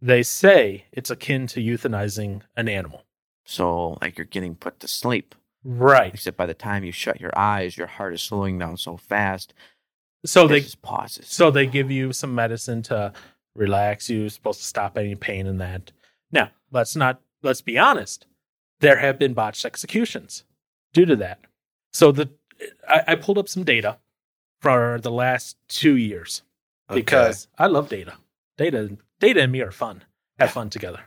[0.00, 3.04] They say it's akin to euthanizing an animal.
[3.44, 5.34] so like you're getting put to sleep.
[5.66, 6.12] Right.
[6.12, 9.54] Except by the time you shut your eyes, your heart is slowing down so fast.
[10.26, 11.26] So they just pauses.
[11.28, 13.12] so they give you some medicine to
[13.54, 15.92] relax you, supposed to stop any pain in that.
[16.32, 18.26] Now, let's not let's be honest.
[18.80, 20.44] There have been botched executions
[20.92, 21.40] due to that.
[21.92, 22.30] So the
[22.88, 23.98] I, I pulled up some data
[24.60, 26.42] for the last two years
[26.92, 28.14] because I love data.
[28.56, 30.04] Data, data, and me are fun.
[30.38, 31.00] Have fun together.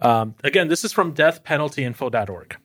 [0.00, 2.56] Um, again, this is from deathpenaltyinfo.org.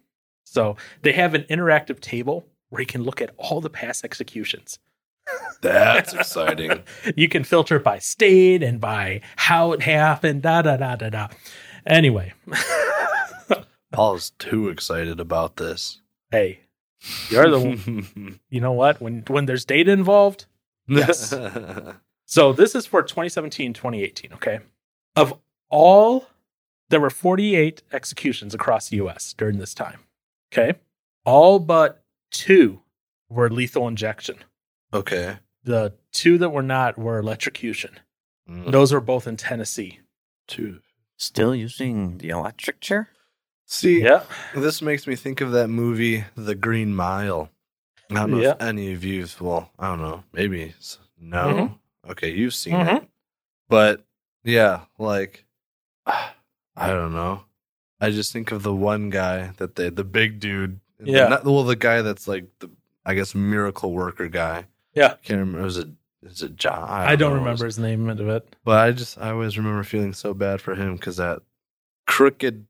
[0.46, 4.80] So they have an interactive table where you can look at all the past executions.
[5.62, 6.84] that's exciting.
[7.16, 10.44] You can filter by state and by how it happened.
[10.44, 11.28] Da da da da da.
[11.86, 12.34] Anyway,
[13.92, 16.02] Paul's too excited about this.
[16.32, 16.62] hey,
[17.30, 18.40] you're the one.
[18.50, 19.02] You know what?
[19.02, 20.46] When when there's data involved,
[20.88, 21.34] Yes.
[22.26, 24.60] So this is for 2017, 2018, okay?
[25.16, 25.34] Of
[25.72, 26.28] all,
[26.90, 30.02] there were 48 executions across the US during this time,
[30.54, 30.78] okay?
[31.26, 32.82] All but two
[33.30, 34.44] were lethal injection.
[34.94, 35.38] okay.
[35.64, 38.00] The two that were not were electrocution.
[38.50, 40.00] Mm, Those are both in Tennessee.
[40.48, 40.80] Two.
[41.18, 43.10] Still using the electric chair?
[43.72, 44.24] See, Yeah.
[44.56, 47.52] this makes me think of that movie, The Green Mile.
[48.10, 48.54] I don't know Yeah.
[48.54, 50.74] if any of you, well, I don't know, maybe
[51.20, 51.44] no.
[52.06, 52.12] Mhm.
[52.12, 53.04] Okay, you've seen Mhm.
[53.04, 53.10] it,
[53.68, 54.04] but
[54.44, 55.46] yeah, like
[56.08, 57.44] I don't know.
[58.02, 61.28] I just think of the one guy that they, the big dude, Yeah.
[61.28, 62.72] not, well, the guy that's like the,
[63.06, 64.66] I guess, miracle worker guy.
[64.96, 65.12] Yeah.
[65.14, 65.62] I can't remember.
[65.62, 65.90] Was it
[66.24, 66.90] is it John?
[66.90, 67.40] I don't know.
[67.40, 68.56] remember his name of it.
[68.66, 71.44] But I just I always remember feeling so bad for him because that
[72.08, 72.66] crooked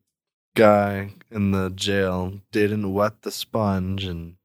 [0.55, 4.35] guy in the jail didn't wet the sponge and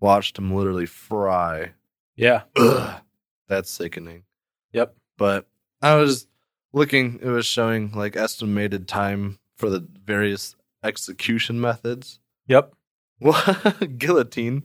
[0.00, 1.72] watched him literally fry.
[2.14, 2.42] Yeah.
[2.56, 3.00] Ugh,
[3.48, 4.24] that's sickening.
[4.72, 4.94] Yep.
[5.16, 5.46] But
[5.82, 6.26] I was
[6.72, 12.20] looking; it was showing like estimated time for the various execution methods.
[12.48, 12.74] Yep.
[13.98, 14.64] Guillotine?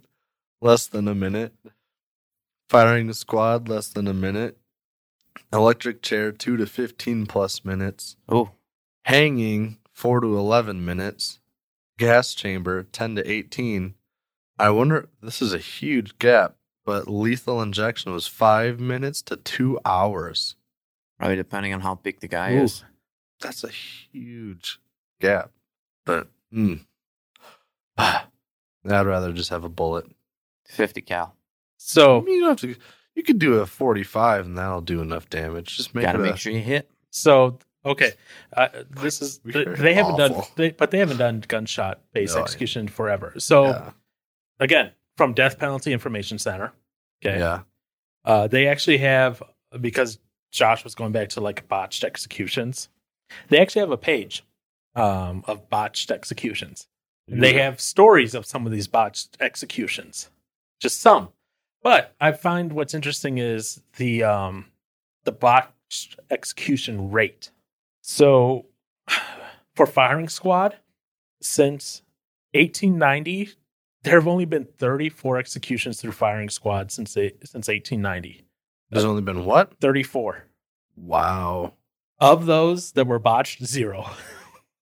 [0.61, 1.53] Less than a minute.
[2.69, 4.57] Firing the squad, less than a minute.
[5.51, 8.15] Electric chair, two to fifteen plus minutes.
[8.29, 8.51] Oh,
[9.05, 11.39] Hanging, four to eleven minutes.
[11.99, 13.93] Gas chamber, ten to eighteen.
[14.58, 15.10] I wonder.
[15.22, 20.56] This is a huge gap, but lethal injection was five minutes to two hours.
[21.20, 22.64] probably depending on how big the guy Ooh.
[22.64, 22.84] is.
[23.39, 24.80] That's a huge
[25.20, 25.52] gap.
[26.06, 26.82] But mm.
[27.97, 28.26] I'd
[28.86, 30.06] rather just have a bullet.
[30.66, 31.26] 50 cal.
[31.26, 31.32] I
[31.78, 32.80] So mean, you don't have to.
[33.16, 35.76] You could do a forty-five, and that'll do enough damage.
[35.78, 36.89] Just make Got to it make a- sure you hit.
[37.10, 38.13] so okay.
[38.53, 42.41] Uh, this is they, they haven't done, they, but they haven't done gunshot based No,
[42.41, 43.34] I- execution forever.
[43.38, 43.91] So Yeah.
[44.59, 46.71] again, from Death Penalty Information Center.
[47.23, 47.39] Okay.
[47.39, 47.61] Yeah.
[48.25, 49.41] Uh, they actually have
[49.79, 50.19] because
[50.51, 52.89] Josh was going back to like botched executions.
[53.49, 54.43] They actually have a page
[54.95, 56.88] um, of botched executions.
[57.29, 60.29] And They have stories of some of these botched executions,
[60.82, 61.29] just some.
[61.84, 64.65] But I find what's interesting is the um,
[65.23, 67.51] the botched execution rate.
[68.02, 68.66] So,
[69.76, 70.78] for firing squad,
[71.41, 72.02] since
[72.54, 73.52] 1890,
[74.04, 78.45] there have only been 34 executions through firing squad since they, since 1890.
[78.89, 79.74] There's only been what?
[79.80, 80.45] 34
[80.97, 81.74] Wow.
[82.20, 84.10] of those that were botched, zero.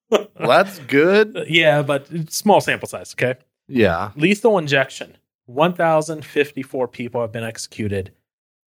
[0.09, 1.45] Well, that's good.
[1.49, 3.13] yeah, but small sample size.
[3.13, 3.35] Okay.
[3.67, 4.11] Yeah.
[4.15, 8.11] Lethal injection 1,054 people have been executed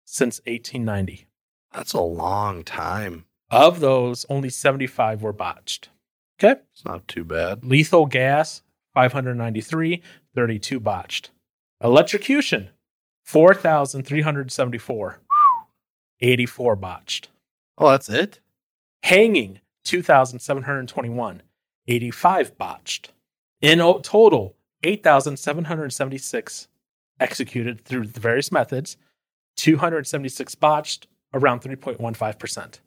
[0.05, 1.27] since 1890.
[1.73, 3.25] That's a long time.
[3.53, 5.89] Of those, only 75 were botched.
[6.39, 6.59] Okay.
[6.73, 7.63] It's not too bad.
[7.63, 8.63] Lethal gas
[8.95, 10.01] 593,
[10.33, 11.29] 32 botched.
[11.79, 12.71] Electrocution
[13.25, 15.19] 4,374,
[16.19, 17.29] 84 botched.
[17.77, 18.39] Oh, that's it.
[19.03, 21.43] Hanging 2,721,
[21.87, 23.13] 85 botched.
[23.61, 26.67] In total, 8,776
[27.19, 28.97] executed through the various methods,
[29.57, 32.79] 276 botched, around 3.15%.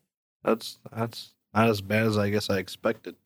[0.47, 3.17] That's that's not as bad as I guess I expected.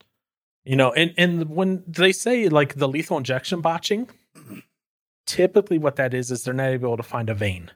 [0.64, 4.08] You know, and, and when they say like the lethal injection botching,
[5.26, 7.70] typically what that is is they're not able to find a vein.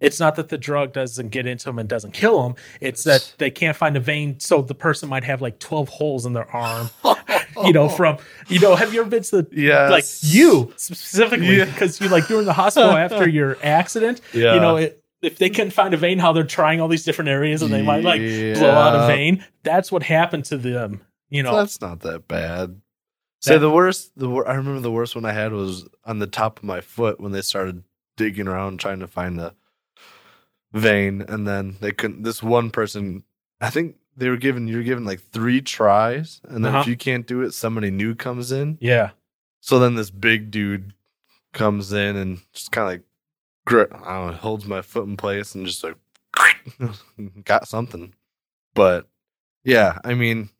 [0.00, 2.56] It's not that the drug doesn't get into them and doesn't kill them.
[2.80, 6.26] It's that they can't find a vein, so the person might have like twelve holes
[6.26, 6.90] in their arm.
[7.64, 8.18] You know, from
[8.48, 11.66] you know, have you ever been to the yeah, like you specifically Yeah.
[11.66, 14.20] because you like you're in the hospital after your accident.
[14.32, 14.54] Yeah.
[14.54, 17.28] You know, it, if they can find a vein, how they're trying all these different
[17.30, 19.44] areas and they might like blow out a vein.
[19.62, 21.00] That's what happened to them.
[21.30, 22.80] You know, that's not that bad.
[23.40, 24.12] Say That- the worst.
[24.16, 27.20] The I remember the worst one I had was on the top of my foot
[27.20, 27.82] when they started
[28.16, 29.54] digging around trying to find the
[30.72, 32.22] vein, and then they couldn't.
[32.22, 33.24] This one person,
[33.60, 34.66] I think they were given.
[34.68, 36.90] You're given like three tries, and then if Uh-huh.
[36.90, 38.78] you can't do it, somebody new comes in.
[38.80, 39.10] yeah.
[39.60, 40.92] So then this big dude
[41.54, 43.02] comes in and just kind of like,
[43.66, 45.96] grit, know, holds my foot in place and just like
[47.44, 48.14] got something.
[48.74, 49.06] But
[49.64, 50.50] yeah, I mean,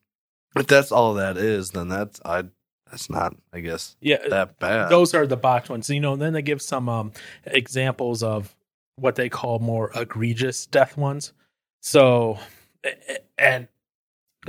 [0.56, 2.44] if that's all that is, then that's I
[2.90, 4.88] that's not, I guess, Yeah, that bad.
[4.88, 5.90] those are the botched ones.
[5.90, 7.12] You know, and then they give some um,
[7.44, 8.54] examples of
[8.96, 11.32] what they call more egregious death ones.
[11.82, 12.38] So,
[13.36, 13.66] and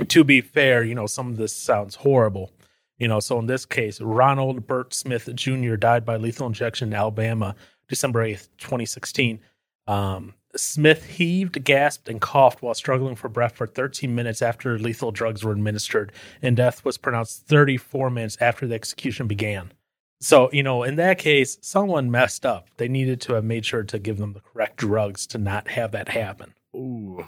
[0.08, 2.52] to be fair, you know, some of this sounds horrible.
[2.98, 5.74] You know, so in this case, Ronald Bert Smith Jr.
[5.76, 7.54] died by lethal injection in Alabama,
[7.88, 9.40] December 8th, 2016.
[9.86, 15.12] Um, Smith heaved, gasped, and coughed while struggling for breath for 13 minutes after lethal
[15.12, 16.12] drugs were administered,
[16.42, 19.72] and death was pronounced 34 minutes after the execution began.
[20.20, 22.68] So, you know, in that case, someone messed up.
[22.78, 25.92] They needed to have made sure to give them the correct drugs to not have
[25.92, 26.54] that happen.
[26.74, 27.26] Ooh,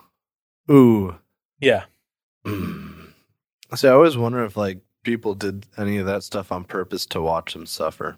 [0.71, 1.17] ooh.
[1.61, 1.85] Yeah.
[2.47, 7.21] See, I always wonder if like people did any of that stuff on purpose to
[7.21, 8.17] watch him suffer.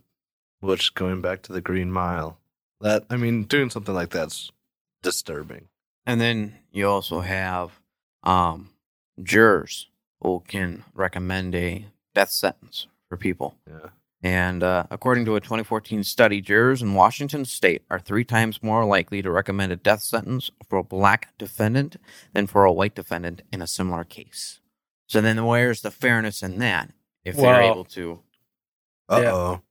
[0.61, 2.39] Which, going back to the Green Mile,
[2.81, 4.51] that I mean, doing something like that's
[5.03, 5.69] disturbing.
[6.07, 7.81] And then you also have
[8.23, 8.71] um,
[9.23, 9.89] jurors
[10.21, 13.57] who can recommend a death sentence for people.
[13.69, 13.91] Yeah.
[14.23, 18.85] And uh, according to a 2014 study, jurors in Washington state are three times more
[18.85, 21.97] likely to recommend a death sentence for a black defendant
[22.35, 24.61] than for a white defendant in a similar case.
[25.07, 26.91] So then where's the fairness in that
[27.25, 28.21] if they're able to?
[29.09, 29.33] Uh Yeah.
[29.33, 29.63] oh.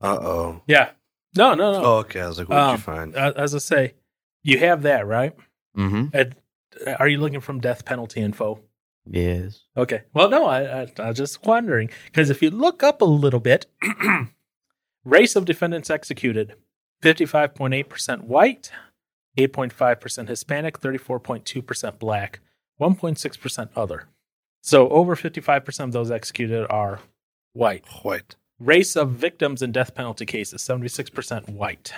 [0.00, 0.62] Uh oh.
[0.66, 0.90] Yeah.
[1.36, 1.84] No, no, no.
[1.84, 2.20] Oh, okay.
[2.20, 3.16] I was like, what did Um, you find?
[3.16, 3.94] Uh, as I say,
[4.42, 5.34] You have that, right?
[5.76, 6.06] Mm-hmm.
[6.12, 6.34] And
[6.86, 8.60] uh, are you looking from death penalty info?
[9.10, 9.62] Yes.
[9.76, 10.02] Okay.
[10.14, 13.40] Well, no, I, I, I was just wondering because if you look up a little
[13.40, 13.66] bit,
[15.04, 16.54] race of defendants executed
[17.02, 18.70] 55.8% white,
[19.38, 22.40] 8.5% Hispanic, 34.2% black,
[22.80, 24.08] 1.6% other.
[24.62, 27.00] So over 55% of those executed are
[27.52, 27.84] white.
[28.02, 28.36] White.
[28.58, 31.92] Race of victims in death penalty cases 76% white,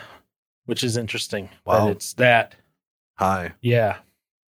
[0.66, 1.48] which is interesting.
[1.64, 1.86] Wow.
[1.86, 2.54] That it's that.
[3.14, 3.52] High.
[3.62, 3.98] Yeah.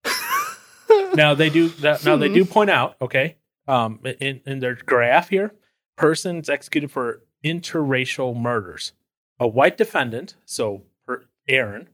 [1.14, 3.36] now they do that, now they do point out okay
[3.66, 5.54] um in, in their graph here
[5.96, 8.92] persons executed for interracial murders
[9.38, 11.88] a white defendant so per, aaron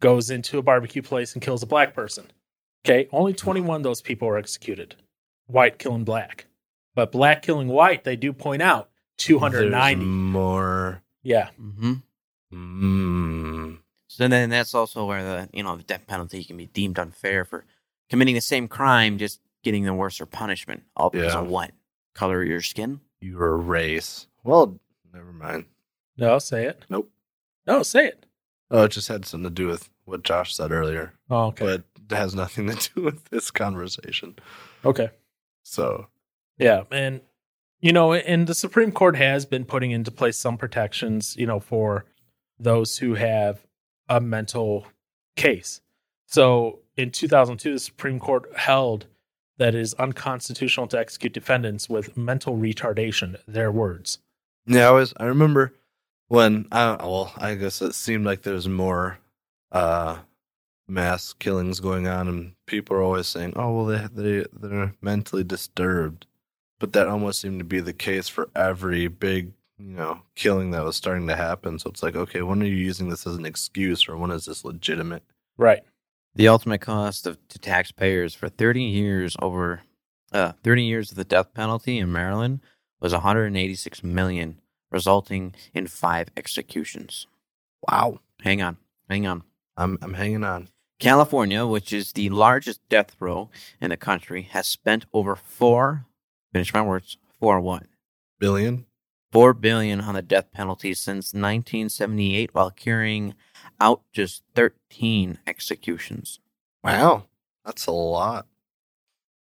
[0.00, 2.26] goes into a barbecue place and kills a black person
[2.84, 4.94] okay only 21 of those people were executed
[5.46, 6.46] white killing black
[6.94, 11.02] but black killing white they do point out 290 There's more.
[11.22, 11.94] yeah Mm-hmm.
[12.52, 13.78] Mm.
[14.08, 17.44] So then that's also where the you know the death penalty can be deemed unfair
[17.44, 17.64] for
[18.08, 20.84] committing the same crime, just getting the worser punishment.
[20.96, 21.40] All because Yeah.
[21.40, 21.72] of what?
[22.14, 23.00] Color of your skin?
[23.20, 24.26] You're race.
[24.44, 24.78] Well,
[25.12, 25.66] never mind.
[26.16, 27.10] no say it Nope.
[27.66, 28.26] no say it
[28.70, 31.84] Oh, it just had something to do with what Josh said earlier, oh, okay but
[32.10, 34.36] it has nothing to do with this conversation.
[34.84, 35.10] okay
[35.62, 36.06] So,
[36.58, 37.20] Yeah, and
[37.80, 41.60] you know, and the Supreme Court has been putting into place some protections, you know,
[41.60, 42.04] for
[42.58, 43.64] those who have
[44.08, 44.86] a mental
[45.36, 45.80] case.
[46.26, 49.06] So in 2002, the Supreme Court held
[49.58, 53.36] that it is unconstitutional to execute defendants with mental retardation.
[53.46, 54.18] Their words.
[54.66, 55.14] yeah, I was.
[55.18, 55.72] I remember
[56.28, 59.18] when I well, I guess it seemed like there's more
[59.72, 60.18] uh
[60.88, 65.44] mass killings going on, and people are always saying, "Oh, well, they they they're mentally
[65.44, 66.26] disturbed,"
[66.78, 70.84] but that almost seemed to be the case for every big you know killing that
[70.84, 71.78] was starting to happen.
[71.78, 74.46] So it's like, okay, when are you using this as an excuse, or when is
[74.46, 75.22] this legitimate?
[75.56, 75.82] Right.
[76.34, 79.82] The ultimate cost of to taxpayers for 30 years over
[80.32, 82.60] uh 30 years of the death penalty in Maryland
[83.00, 84.60] was 186 million,
[84.90, 87.26] resulting in five executions.
[87.88, 88.76] Wow, Hang on,
[89.08, 89.42] hang on.
[89.76, 90.68] I'm I'm hanging on.
[90.98, 93.50] California, which is the largest death row
[93.80, 96.06] in the country, has spent over four
[96.56, 97.82] finish my words, four what?
[98.38, 98.86] Billion.
[99.30, 103.34] Four billion on the death penalty since 1978 while carrying
[103.78, 106.40] out just 13 executions.
[106.82, 107.24] Wow,
[107.62, 108.46] that's a lot.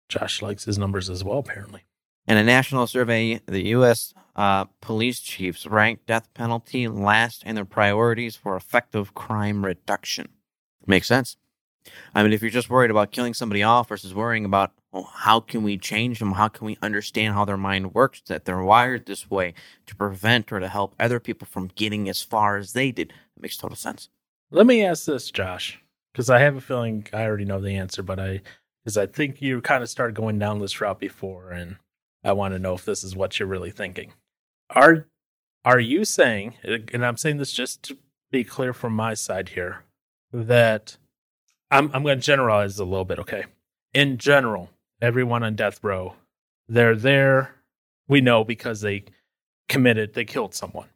[0.08, 1.82] Josh likes his numbers as well, apparently.
[2.28, 4.14] In a national survey, the U.S.
[4.36, 10.28] Uh, police chiefs ranked death penalty last in their priorities for effective crime reduction.
[10.86, 11.36] Makes sense.
[12.14, 15.62] I mean, if you're just worried about killing somebody off versus worrying about how can
[15.62, 19.30] we change them, how can we understand how their mind works, that they're wired this
[19.30, 19.55] way
[19.86, 23.43] to prevent or to help other people from getting as far as they did, it
[23.43, 24.09] makes total sense.
[24.51, 25.80] Let me ask this, Josh,
[26.12, 28.41] because I have a feeling I already know the answer, but I
[28.82, 31.76] because I think you kind of started going down this route before, and
[32.24, 34.14] I want to know if this is what you're really thinking.
[34.70, 35.07] Are
[35.64, 37.99] are you saying, and I'm saying this just to
[38.30, 39.84] be clear from my side here,
[40.32, 40.97] that
[41.70, 43.45] I'm I'm going to generalize a little bit, okay?
[43.95, 44.70] In general,
[45.01, 46.14] everyone on death row,
[46.68, 47.55] they're there.
[48.09, 49.05] We know because they
[49.68, 50.88] committed, they killed someone,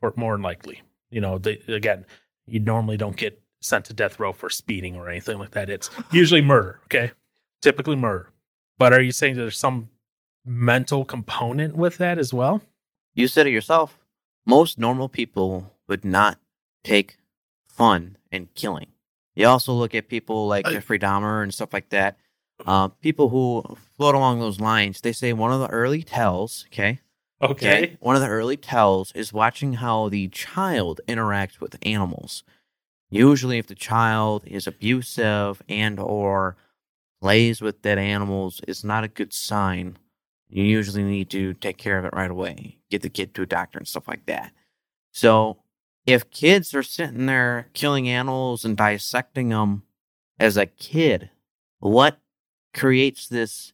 [0.00, 0.82] or more than likely.
[1.10, 2.06] You know, they, again,
[2.46, 5.68] you normally don't get sent to death row for speeding or anything like that.
[5.68, 7.12] It's usually murder, okay?
[7.60, 8.30] Typically murder.
[8.78, 9.90] But are you saying there's some
[10.44, 12.62] mental component with that as well?
[13.14, 13.98] You said it yourself.
[14.46, 16.38] Most normal people would not
[16.84, 17.18] take
[17.68, 18.86] fun in killing.
[19.34, 22.16] You also look at people like I- Jeffrey Dahmer and stuff like that.
[22.66, 23.62] Uh, people who
[23.96, 27.00] float along those lines, they say one of the early tells, okay,
[27.42, 27.96] Okay.
[28.00, 32.44] one of the early tells is watching how the child interacts with animals.
[33.10, 36.56] Usually, if the child is abusive and or
[37.20, 39.98] plays with dead animals, it's not a good sign.
[40.48, 42.78] You usually need to take care of it right away.
[42.90, 44.52] Get the kid to a doctor and stuff like that.
[45.12, 45.58] So,
[46.06, 49.82] if kids are sitting there killing animals and dissecting them
[50.38, 51.30] as a kid,
[51.78, 52.18] what
[52.74, 53.72] creates this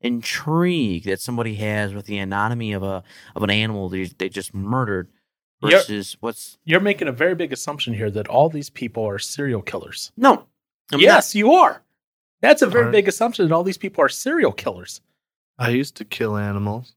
[0.00, 3.02] intrigue that somebody has with the anatomy of a
[3.34, 5.08] of an animal they, they just murdered
[5.60, 9.18] You're- versus what's You're making a very big assumption here that all these people are
[9.18, 10.12] serial killers.
[10.16, 10.46] no
[10.92, 11.82] I'm yes, you are.
[12.40, 15.00] That's a very Aren't- big assumption that all these people are serial killers.
[15.58, 16.94] I used to kill animals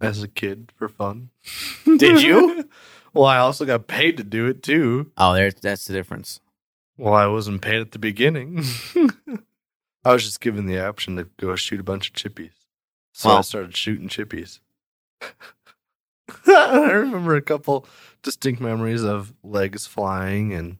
[0.00, 1.30] as a kid for fun.
[1.84, 2.68] Did you?
[3.12, 5.10] well, I also got paid to do it too.
[5.18, 6.40] oh there's that's the difference
[6.96, 8.62] Well, I wasn't paid at the beginning.
[10.06, 12.52] I was just given the option to go shoot a bunch of chippies.
[13.12, 14.60] So I started shooting chippies.
[16.46, 17.86] I remember a couple
[18.22, 20.78] distinct memories of legs flying and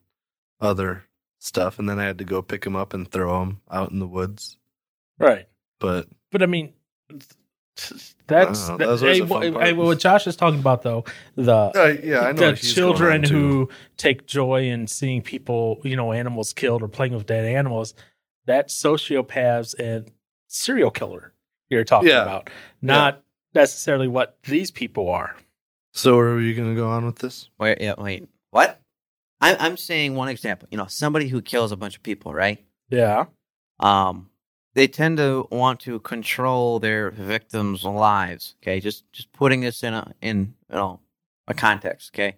[0.61, 1.03] other
[1.39, 3.99] stuff, and then I had to go pick them up and throw them out in
[3.99, 4.55] the woods.
[5.19, 5.49] Right.
[5.79, 6.71] But But I mean,
[8.27, 11.03] that's, know, that- hey, the fun hey, what Josh is talking about though.
[11.35, 13.67] The uh, yeah, I know the children who
[13.97, 17.93] take joy in seeing people, you know, animals killed or playing with dead animals.
[18.47, 20.11] That's sociopaths and
[20.47, 21.33] serial killer
[21.69, 22.23] you're talking Yeah.
[22.23, 22.49] about,
[22.81, 23.21] not
[23.53, 25.35] necessarily what these people are.
[25.93, 27.49] So, are you going to go on with this?
[27.59, 28.27] Wait, yeah, wait.
[28.51, 28.79] What?
[29.41, 30.67] I'm, I'm saying one example.
[30.71, 32.63] You know, somebody who kills a bunch of people, right?
[32.89, 33.25] Yeah.
[33.79, 34.29] Um,
[34.75, 38.55] they tend to want to control their victims' lives.
[38.61, 40.99] Okay, just just putting this in a in you know
[41.47, 42.11] a context.
[42.13, 42.37] Okay,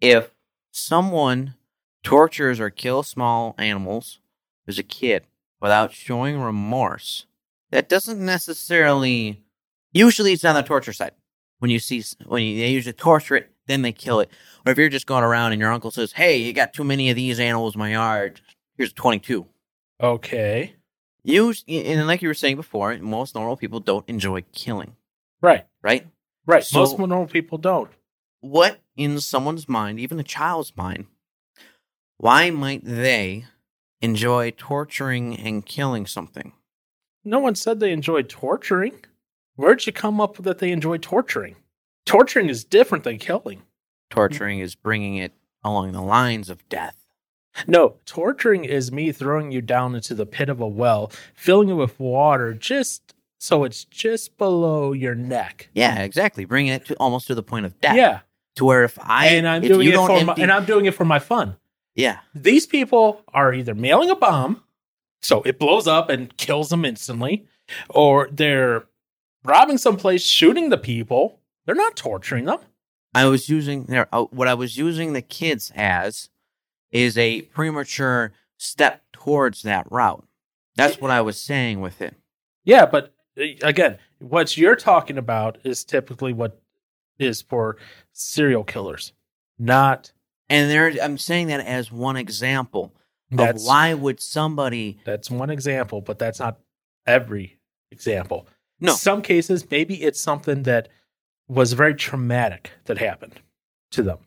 [0.00, 0.30] if
[0.70, 1.54] someone
[2.02, 4.18] tortures or kills small animals
[4.66, 5.24] as a kid
[5.64, 7.24] without showing remorse,
[7.70, 9.40] that doesn't necessarily.
[9.92, 11.12] Usually, it's on the torture side.
[11.58, 14.28] When you see when you, they usually torture it, then they kill it.
[14.66, 17.08] Or if you're just going around and your uncle says, "Hey, you got too many
[17.08, 18.40] of these animals in my yard.
[18.76, 19.46] Here's 22."
[20.02, 20.74] Okay.
[21.22, 24.94] You and like you were saying before, most normal people don't enjoy killing,
[25.40, 25.64] Right.
[25.82, 26.06] right?
[26.44, 26.62] Right.
[26.62, 27.90] So- Most normal people don't.
[28.40, 31.06] What in someone's mind, even a child's mind,
[32.18, 33.46] why might they
[34.00, 36.52] enjoy torturing and killing something?
[37.24, 39.04] No one said they enjoyed torturing.
[39.56, 41.56] Where'd you come up with that they enjoy torturing?
[42.04, 43.62] Torturing is different than killing.
[44.10, 45.32] Torturing is bringing it
[45.62, 46.96] along the lines of death.
[47.66, 51.74] No, torturing is me throwing you down into the pit of a well, filling it
[51.74, 55.68] with water just so it's just below your neck.
[55.74, 56.44] Yeah, exactly.
[56.44, 57.96] Bringing it to almost to the point of death.
[57.96, 58.20] Yeah.
[58.56, 61.04] To where if I and I'm doing it for my, and I'm doing it for
[61.04, 61.56] my fun.
[61.94, 64.62] Yeah, These people are either mailing a bomb,
[65.22, 67.46] so it blows up and kills them instantly,
[67.88, 68.84] or they're
[69.44, 71.40] robbing someplace, shooting the people.
[71.66, 72.58] They're not torturing them.
[73.14, 74.08] I was using there.
[74.12, 76.30] Uh, what I was using the kids as
[76.90, 80.26] is a premature step towards that route.
[80.76, 82.14] That's what I was saying with it.
[82.64, 86.60] Yeah, but uh, again, what you're talking about is typically what
[87.18, 87.76] is for
[88.12, 89.12] serial killers,
[89.58, 90.10] not
[90.48, 92.94] And there, I'm saying that as one example
[93.32, 94.98] of that's why would somebody?
[95.04, 96.58] that's one example, but that's not
[97.06, 97.58] every
[97.90, 98.46] example.
[98.80, 100.88] No, Some cases, maybe it's something that
[101.48, 103.40] was very traumatic that happened
[103.92, 104.18] to them,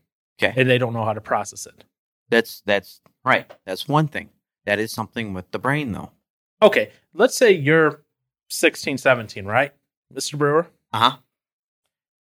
[0.41, 1.83] okay, and they don't know how to process it.
[2.29, 3.51] that's that's right.
[3.65, 4.29] That's one thing.
[4.65, 6.11] That is something with the brain, though.
[6.61, 8.03] Okay, let's say you're
[8.49, 9.73] 16, 17, right,
[10.13, 10.37] Mr.
[10.37, 10.67] Brewer?
[10.91, 11.17] Uh huh.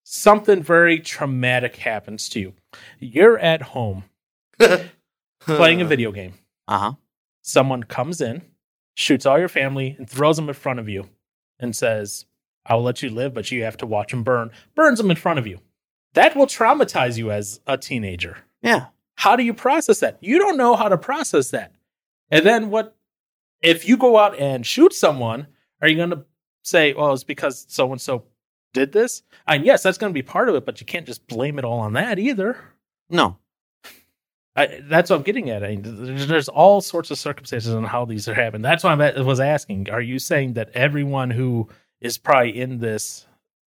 [0.05, 2.53] Something very traumatic happens to you.
[2.99, 4.05] You're at home
[5.41, 6.35] playing a video game.
[6.68, 6.93] Uh huh.
[7.43, 8.43] someone comes in,
[8.95, 11.09] shoots all your family, and throws them in front of you
[11.59, 12.27] and says,
[12.66, 15.39] I'll let you live, but you have to watch them burn, burns them in front
[15.39, 15.59] of you.
[16.14, 18.39] That will traumatize you as a teenager.
[18.62, 18.87] Yeah.
[19.16, 20.18] How do you process that?
[20.21, 21.73] You don't know how to process that.
[22.31, 22.97] And then what
[23.61, 25.47] if you go out and shoot someone,
[25.83, 26.25] are you going to
[26.62, 28.25] say, well, it's because so and so
[28.73, 29.23] did this?
[29.47, 31.64] And yes, that's going to be part of it, but you can't just blame it
[31.64, 32.59] all on that either.
[33.09, 33.39] No.
[34.57, 35.64] I, that's what I'm getting at.
[35.64, 38.62] I mean, there's, there's all sorts of circumstances on how these are happening.
[38.62, 41.68] That's why I was asking: Are you saying that everyone who
[42.01, 43.27] is probably in this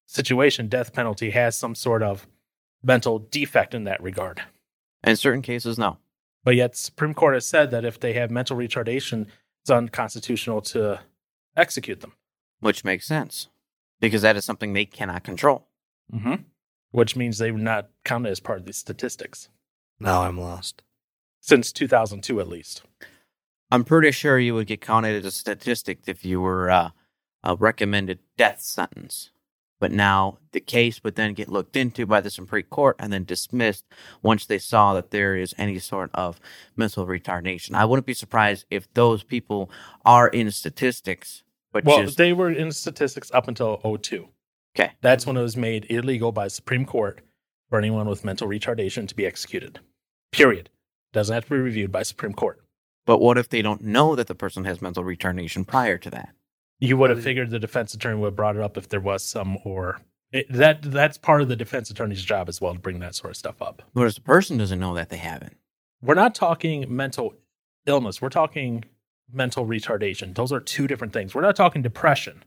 [0.06, 2.28] situation, death penalty, has some sort of
[2.84, 4.44] mental defect in that regard?
[5.04, 5.98] In certain cases, no.
[6.44, 9.26] But yet, Supreme Court has said that if they have mental retardation,
[9.64, 11.02] it's unconstitutional to
[11.56, 12.14] execute them.
[12.60, 13.50] Which makes sense
[14.00, 15.68] because that is something they cannot control.
[16.14, 16.44] Mm-hmm.
[16.92, 19.50] Which means they were not counted as part of the statistics
[20.00, 20.84] now I'm lost.
[21.40, 22.84] since 2002, at least.
[23.72, 26.90] I'm pretty sure you would get counted as a statistic if you were uh,
[27.44, 29.32] a recommended death sentence.
[29.80, 33.26] But now the case would then get looked into by the Supreme Court and then
[33.26, 33.86] dismissed
[34.24, 36.40] once they saw that there is any sort of
[36.76, 37.76] mental retardation.
[37.76, 39.70] I wouldn't be surprised if those people
[40.04, 44.28] are in statistics, but Well, just they were in statistics up until 02.
[44.76, 44.92] okay.
[45.02, 47.22] That's when it was made illegal by Supreme Court
[47.70, 49.80] for anyone with mental retardation to be executed.
[50.32, 50.70] Period.
[51.14, 52.62] Doesn't have to be reviewed by Supreme Court.
[53.06, 56.30] But what if they don't know that the person has mental retardation prior to that?
[56.80, 59.24] You would have figured the defense attorney would have brought it up if there was
[59.24, 60.02] some, or
[60.32, 63.32] it, that that's part of the defense attorney's job as well to bring that sort
[63.32, 63.82] of stuff up.
[63.94, 65.58] What if the person doesn't know that they haven't,
[66.02, 67.34] We're not talking mental
[67.86, 68.22] illness.
[68.22, 68.84] We're talking
[69.32, 70.36] mental retardation.
[70.36, 71.36] Those are two different things.
[71.36, 72.44] We're not talking depression.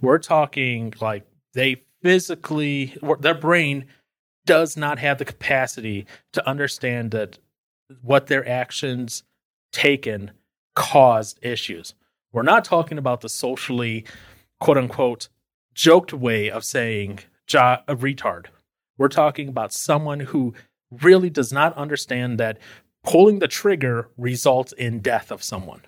[0.00, 3.86] We're talking like they physically, their brain
[4.46, 7.38] does not have the capacity to understand that
[8.00, 9.22] what their actions
[9.72, 10.32] taken
[10.74, 11.94] caused issues.
[12.32, 14.04] We're not talking about the socially,
[14.60, 15.28] quote unquote,
[15.74, 18.46] joked way of saying jo- a retard.
[18.98, 20.54] We're talking about someone who
[20.90, 22.58] really does not understand that
[23.02, 25.82] pulling the trigger results in death of someone.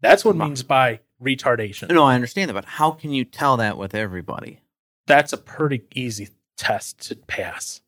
[0.00, 1.90] That's what it means by retardation.
[1.92, 4.60] No, I understand that, but how can you tell that with everybody?
[5.06, 7.80] That's a pretty easy test to pass.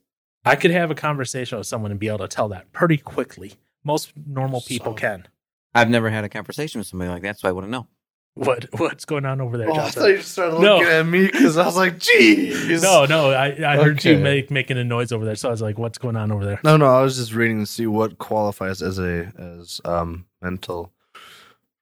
[0.45, 3.55] I could have a conversation with someone and be able to tell that pretty quickly.
[3.85, 5.29] Most normal people So- can.
[5.75, 7.87] I've never had a conversation with somebody like that, so I wouldn't know.
[8.35, 10.03] What what's going on over there, Oh, I Johnson?
[10.03, 10.77] thought you started No.
[10.79, 14.51] looking at me because I was like, "Geez." No, no, I, I heard you make
[14.51, 16.77] making a noise over there, so I was like, "What's going on over there?" no,
[16.77, 16.87] no.
[16.87, 20.93] I was just reading to see what qualifies as a as um mental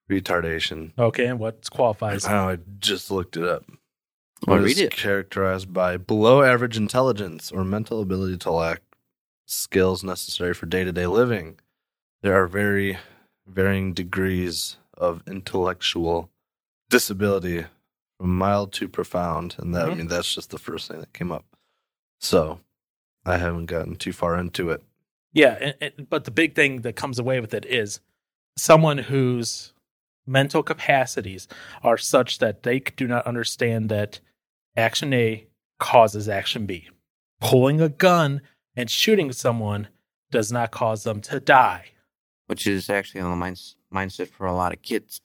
[0.08, 0.92] retardation.
[0.98, 2.24] Okay, and what qualifies?
[2.26, 3.64] Oh, I just looked it up.
[4.46, 4.92] Well, read it.
[4.92, 8.82] characterized by below average intelligence or mental ability to lack
[9.46, 11.58] skills necessary for day to day living.
[12.22, 12.98] There are very
[13.46, 16.30] varying degrees of intellectual
[16.90, 17.64] disability
[18.18, 19.56] from mild to profound.
[19.58, 19.96] And that, I Mhm.
[19.98, 21.44] mean, that's just the first thing that came up.
[22.20, 22.60] So
[23.24, 24.82] I haven't gotten too far into it.
[25.32, 28.00] Yeah, and, and, but the big thing that comes away with it is
[28.56, 29.72] someone whose
[30.28, 31.48] mental capacities
[31.82, 34.20] are such that they do not understand that
[34.76, 35.46] action A
[35.78, 36.88] causes action B.
[37.40, 38.42] Pulling a gun
[38.76, 39.88] and shooting someone
[40.30, 41.86] does not cause them to die.
[42.46, 45.20] Which is actually on the minds, mindset for a lot of kids.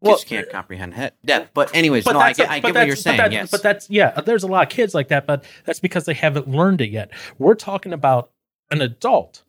[0.00, 1.50] Well, Kids can't uh, comprehend he- death.
[1.54, 3.16] But anyways, But no, I get, a- I but get what you're that's- but saying.
[3.18, 4.20] that- yes, But that's yeah.
[4.20, 7.10] There's a lot of kids like that, but that's because they haven't learned it yet.
[7.38, 8.30] We're talking about
[8.72, 9.44] an adult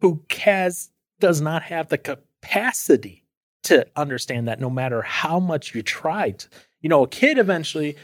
[0.00, 0.90] who has
[1.20, 3.24] does not have the capacity
[3.64, 4.60] to understand that.
[4.60, 6.44] No matter how much you tried,
[6.80, 7.96] you know, a kid eventually,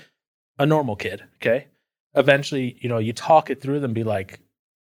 [0.59, 1.67] a normal kid, okay,
[2.15, 4.41] eventually, you know, you talk it through them, be like,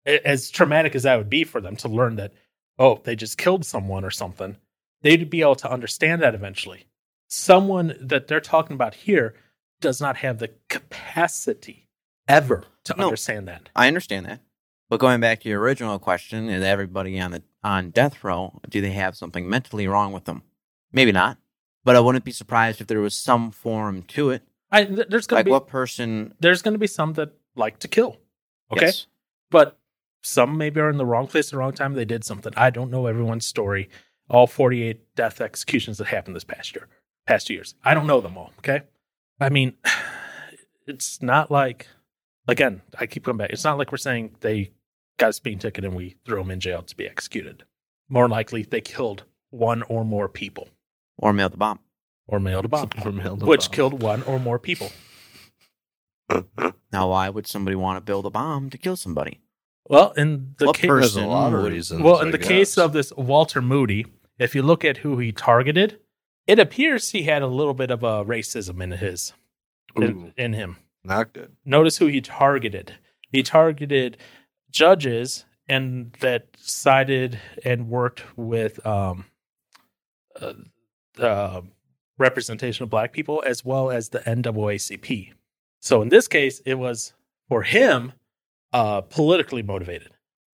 [0.07, 2.33] as traumatic as that would be for them to learn that,
[2.79, 4.57] oh, they just killed someone or something.
[5.03, 6.87] They'd be able to understand that eventually
[7.29, 9.35] someone that they're talking about here
[9.81, 11.89] does not have the capacity
[12.29, 13.05] ever to No.
[13.05, 13.69] understand that.
[13.75, 14.41] I understand that.
[14.89, 18.81] But going back to your original question, is everybody on the on death row, do
[18.83, 20.43] they have something mentally wrong with them?
[20.95, 21.36] Maybe not.
[21.84, 24.42] But I wouldn't be surprised if there was some form to it.
[24.70, 27.88] I, th- there's gonna Like be what person there's gonna be some that like to
[27.88, 28.16] kill,
[28.72, 29.07] okay, Yes.
[29.51, 29.78] but
[30.22, 31.92] some maybe are in the wrong place at the wrong time.
[31.92, 32.53] They did something.
[32.57, 33.90] I don't know everyone's story.
[34.30, 36.88] All 48 death executions that happened this past year,
[37.26, 37.74] past years.
[37.84, 38.53] I don't know them all.
[38.61, 38.82] Okay,
[39.38, 39.74] I mean,
[40.86, 41.88] it's not like
[42.49, 42.82] again.
[42.99, 43.51] I keep coming back.
[43.51, 44.70] It's not like we're saying they
[45.18, 47.64] got a speeding ticket and we threw them in jail to be executed.
[48.09, 50.68] More likely, they killed one or more people
[51.19, 51.79] Or mailed the bomb.
[52.27, 53.75] or mailed a bomb, Or mailed a which bomb.
[53.75, 54.91] killed one or more people.
[56.93, 59.41] Now, why would somebody want to build a bomb to kill somebody?
[59.89, 62.03] Well, in the What case, There's a person lot of reasons.
[62.03, 64.07] well, in I the case of this Walter Moody,
[64.39, 65.99] if you look at who he targeted,
[66.47, 69.33] it appears he had a little bit of a racism in his
[69.97, 70.79] in, in him.
[71.05, 71.55] not good.
[71.65, 72.95] Notice who he targeted.
[73.31, 74.17] He targeted
[74.71, 79.27] judges and that sided and worked with um,
[80.41, 80.55] uh,
[81.15, 81.65] the
[82.19, 85.33] representation of black people as well as the NAACP.
[85.81, 87.12] So in this case, it was
[87.49, 88.12] for him
[88.73, 90.11] uh, politically motivated.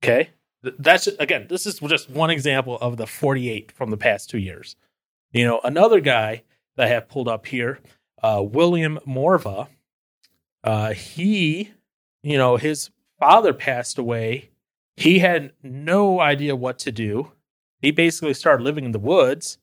[0.03, 0.31] Okay,
[0.63, 1.47] that's again.
[1.49, 4.77] This is just one example of the 48 from the past two years.
[5.33, 6.43] You know, another guy
[6.77, 7.81] that I have pulled up here,
[8.23, 9.69] uh, William Morva.
[10.63, 11.73] Uh, he,
[12.23, 14.51] you know, his father passed away.
[14.97, 17.33] He had no idea what to do.
[17.81, 19.59] He basically started living in the woods.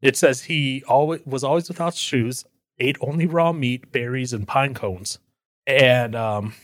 [0.00, 2.44] It says he always was always without shoes,
[2.78, 5.18] ate only raw meat, berries, and pine cones.
[5.66, 6.54] And um,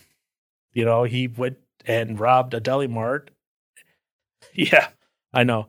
[0.72, 3.30] you know, he went and robbed a deli mart.
[4.53, 4.89] Yeah,
[5.32, 5.66] I know.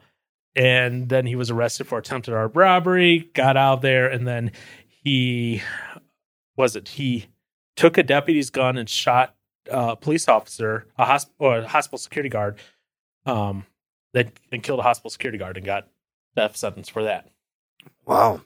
[0.54, 4.52] And then he was arrested for attempted armed robbery, got out there, and then
[4.88, 5.64] he
[6.58, 7.28] was it he
[7.76, 9.36] took a deputy's gun and shot
[9.72, 12.60] a police officer, a hospital a hospital security guard,
[13.26, 13.66] um,
[14.14, 15.88] then and killed a hospital security guard and got
[16.36, 17.30] death sentence for that.
[18.06, 18.42] Wow.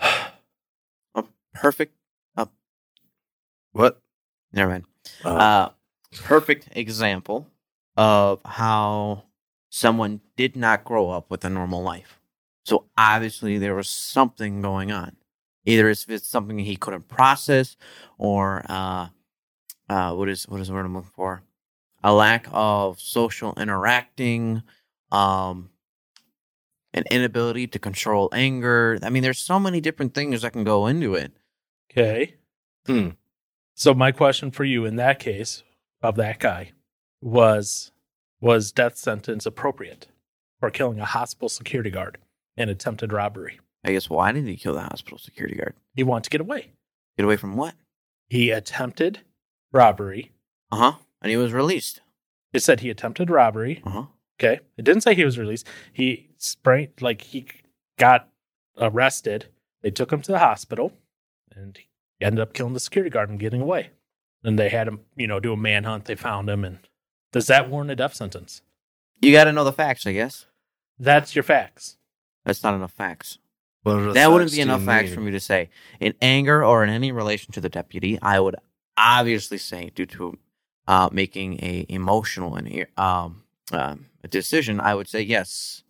[0.00, 1.24] a
[1.54, 1.94] Perfect.
[3.72, 4.00] What?
[4.52, 4.84] Never mind.
[5.24, 5.36] Oh.
[5.36, 5.70] Uh,
[6.22, 7.48] perfect example
[7.96, 9.24] of how
[9.70, 12.20] someone did not grow up with a normal life.
[12.64, 15.16] So obviously there was something going on.
[15.64, 17.76] Either it's, it's something he couldn't process,
[18.18, 19.08] or uh,
[19.88, 21.42] uh, what is what is the word I'm looking for?
[22.02, 24.62] A lack of social interacting,
[25.12, 25.70] um,
[26.94, 28.98] an inability to control anger.
[29.02, 31.32] I mean, there's so many different things that can go into it.
[31.90, 32.34] Okay.
[32.86, 33.10] Hmm.
[33.74, 35.62] So my question for you in that case
[36.02, 36.72] of that guy
[37.20, 37.92] was
[38.40, 40.08] was death sentence appropriate
[40.58, 42.18] for killing a hospital security guard
[42.56, 43.60] and attempted robbery?
[43.84, 45.74] I guess why didn't he kill the hospital security guard?
[45.94, 46.72] He wanted to get away.
[47.16, 47.74] Get away from what?
[48.28, 49.20] He attempted
[49.72, 50.32] robbery.
[50.70, 50.92] Uh huh.
[51.20, 52.00] And he was released.
[52.52, 54.04] It said he attempted robbery Uh huh.
[54.40, 54.60] Okay.
[54.76, 55.66] It didn't say he was released.
[55.92, 57.46] He sprained, like, he
[57.98, 58.28] got
[58.78, 59.46] arrested.
[59.82, 60.92] They took him to the hospital
[61.54, 63.90] and he ended up killing the security guard and getting away.
[64.42, 66.06] Then they had him, you know, do a manhunt.
[66.06, 66.64] They found him.
[66.64, 66.78] And
[67.32, 68.62] does that warrant a death sentence?
[69.20, 70.46] You got to know the facts, I guess.
[70.98, 71.96] That's your facts.
[72.44, 73.38] That's not enough facts.
[73.84, 75.14] What That wouldn't be enough facts need?
[75.14, 75.70] for me to say.
[76.00, 78.56] In anger or in any relation to the deputy, I would
[78.96, 80.38] obviously say, due to
[80.86, 85.82] uh, making a emotional and um, um, a decision, I would say yes,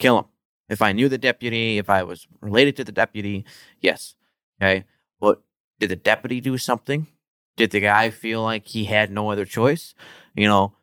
[0.00, 0.24] kill him.
[0.68, 3.44] If I knew the deputy, if I was related to the deputy,
[3.80, 4.14] yes.
[4.60, 4.84] Okay,
[5.20, 5.42] but
[5.78, 7.06] did the deputy do something?
[7.56, 9.94] Did the guy feel like he had no other choice?
[10.34, 10.74] You know,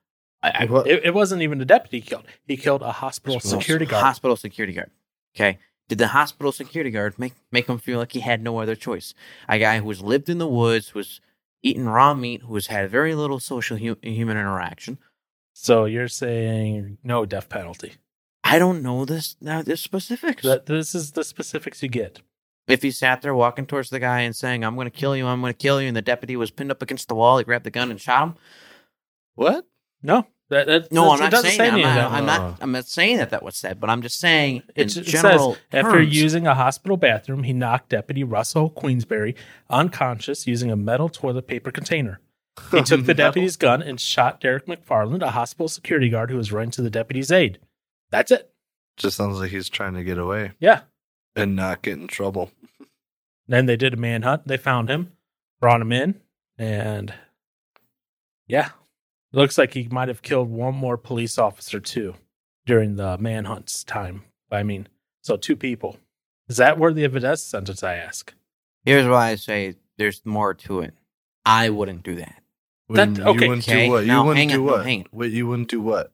[0.44, 2.26] I, I, It, it wasn't even the deputy he killed.
[2.46, 4.04] He killed a hospital Hospital security guard.
[4.04, 4.92] Hospital security guard.
[5.36, 5.60] Okay.
[5.90, 9.14] Did the hospital security guard make make him feel like he had no other choice?
[9.48, 11.22] A guy who has lived in the woods, who's
[11.64, 14.98] eaten raw meat, who has had very little social hu- human interaction.
[15.54, 17.94] So you're saying no death penalty.
[18.50, 20.44] I don't know this now the specifics.
[20.44, 22.22] That this is the specifics you get.
[22.68, 25.26] if he sat there walking towards the guy and saying, "I'm going to kill you,
[25.28, 27.44] I'm going to kill you," and the deputy was pinned up against the wall, he
[27.44, 28.36] grabbed the gun and shot him.
[29.36, 29.66] What?
[30.02, 32.12] No, that, that No, that- I'm not saying say I'm not, that.
[32.12, 32.26] I'm Oh.
[32.26, 32.58] not.
[32.62, 35.54] I'm not saying that that was said, but I'm just saying in It, it general
[35.56, 39.36] says after terms, using a hospital bathroom, he knocked Deputy Russell Queensberry
[39.70, 42.20] unconscious using a metal toilet paper container.
[42.72, 46.52] He took the deputy's gun and shot Derrick McFarland, a hospital security guard who was
[46.52, 47.60] running to the deputy's aid.
[48.12, 48.52] That's it.
[48.98, 50.82] Just sounds like he's trying to get away Yeah.
[51.36, 52.52] and not get in trouble.
[53.48, 54.48] Then they did a manhunt.
[54.48, 55.12] They found him,
[55.62, 56.20] brought him in,
[56.58, 57.14] and
[58.48, 58.70] yeah,
[59.32, 62.16] looks like he might have killed one more police officer too
[62.66, 64.24] during the manhunt's time.
[64.52, 64.88] I mean,
[65.22, 65.98] so two people.
[66.50, 67.84] Is that worthy of a death sentence?
[67.84, 68.34] I ask.
[68.84, 70.94] here's why I say there's more to it.
[71.46, 72.42] I wouldn't do that.
[72.88, 73.48] When That- you okay.
[73.50, 74.02] wouldn't Okay, do what?
[74.02, 74.86] You now wouldn't hang do on, no, what?
[74.86, 75.08] hang on.
[75.12, 76.14] Wait, you wouldn't do what?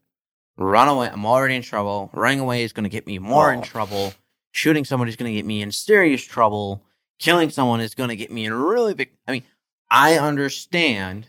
[0.58, 1.10] Run away.
[1.12, 2.10] I'm already in trouble.
[2.14, 3.64] Running away is going to get me more in Oh.
[3.64, 4.14] trouble.
[4.51, 6.84] Shooting somebody is going to get me in serious trouble.
[7.20, 9.12] Killing someone is going to get me in really big.
[9.28, 9.43] I mean,
[9.89, 11.28] I understand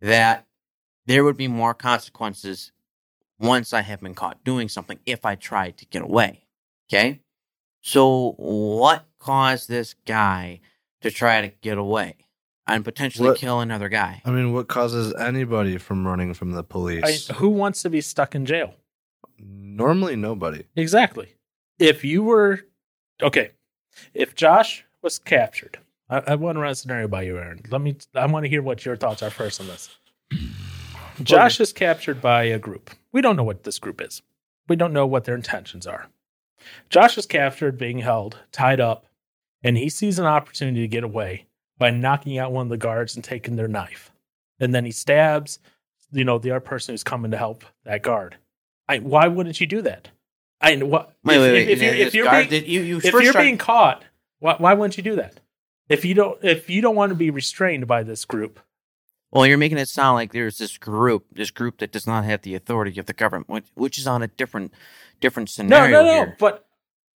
[0.00, 0.46] that
[1.06, 2.72] there would be more consequences
[3.38, 6.44] once I have been caught doing something if I tried to get away.
[6.88, 7.20] Okay?
[7.82, 10.60] So, what caused this guy
[11.00, 12.21] to try to get away
[12.66, 14.22] and potentially What- kill another guy?
[14.24, 17.30] I mean, what causes anybody from running from the police?
[17.30, 18.74] I, who wants to be stuck in jail?
[19.38, 20.64] Normally, nobody.
[20.76, 21.34] Exactly.
[21.78, 22.60] If you were
[23.22, 23.50] okay,
[24.14, 27.62] if Josh was captured, I, I want to run a scenario by you, Aaron.
[27.70, 27.96] Let me.
[28.14, 29.96] I want to hear what your thoughts are first on this.
[31.22, 32.90] Josh is captured by a group.
[33.12, 34.22] We don't know what this group is.
[34.68, 36.06] We don't know what their intentions are.
[36.88, 39.06] Josh is captured, being held, tied up,
[39.62, 41.46] and he sees an opportunity to get away
[41.82, 44.12] by knocking out one of the guards and taking their knife.
[44.60, 45.58] And then he stabs,
[46.12, 48.36] you know, the other person who's coming to help that guard.
[48.88, 50.08] I, why wouldn't you do that?
[50.60, 51.68] I what Wait, if, wait, wait.
[51.70, 54.04] if you're, if you're guard being, you, you if you're tried- being caught,
[54.38, 55.40] why, why wouldn't you do that?
[55.88, 58.60] If you don't if you don't want to be restrained by this group,
[59.32, 62.42] Well, you're making it sound like there's this group, this group that does not have
[62.42, 64.72] the authority of the government, which, which is on a different,
[65.20, 66.14] different no, scenario no, no.
[66.14, 66.36] here.
[66.38, 66.64] But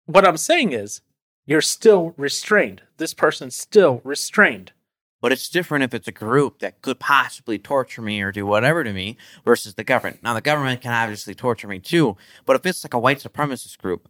[0.06, 1.02] what I'm saying is,
[1.46, 2.82] you're still restrained.
[2.96, 4.72] This person's still restrained.
[5.20, 8.84] But it's different if it's a group that could possibly torture me or do whatever
[8.84, 10.22] to me versus the government.
[10.22, 13.78] Now, the government can obviously torture me too, but if it's like a white supremacist
[13.78, 14.08] group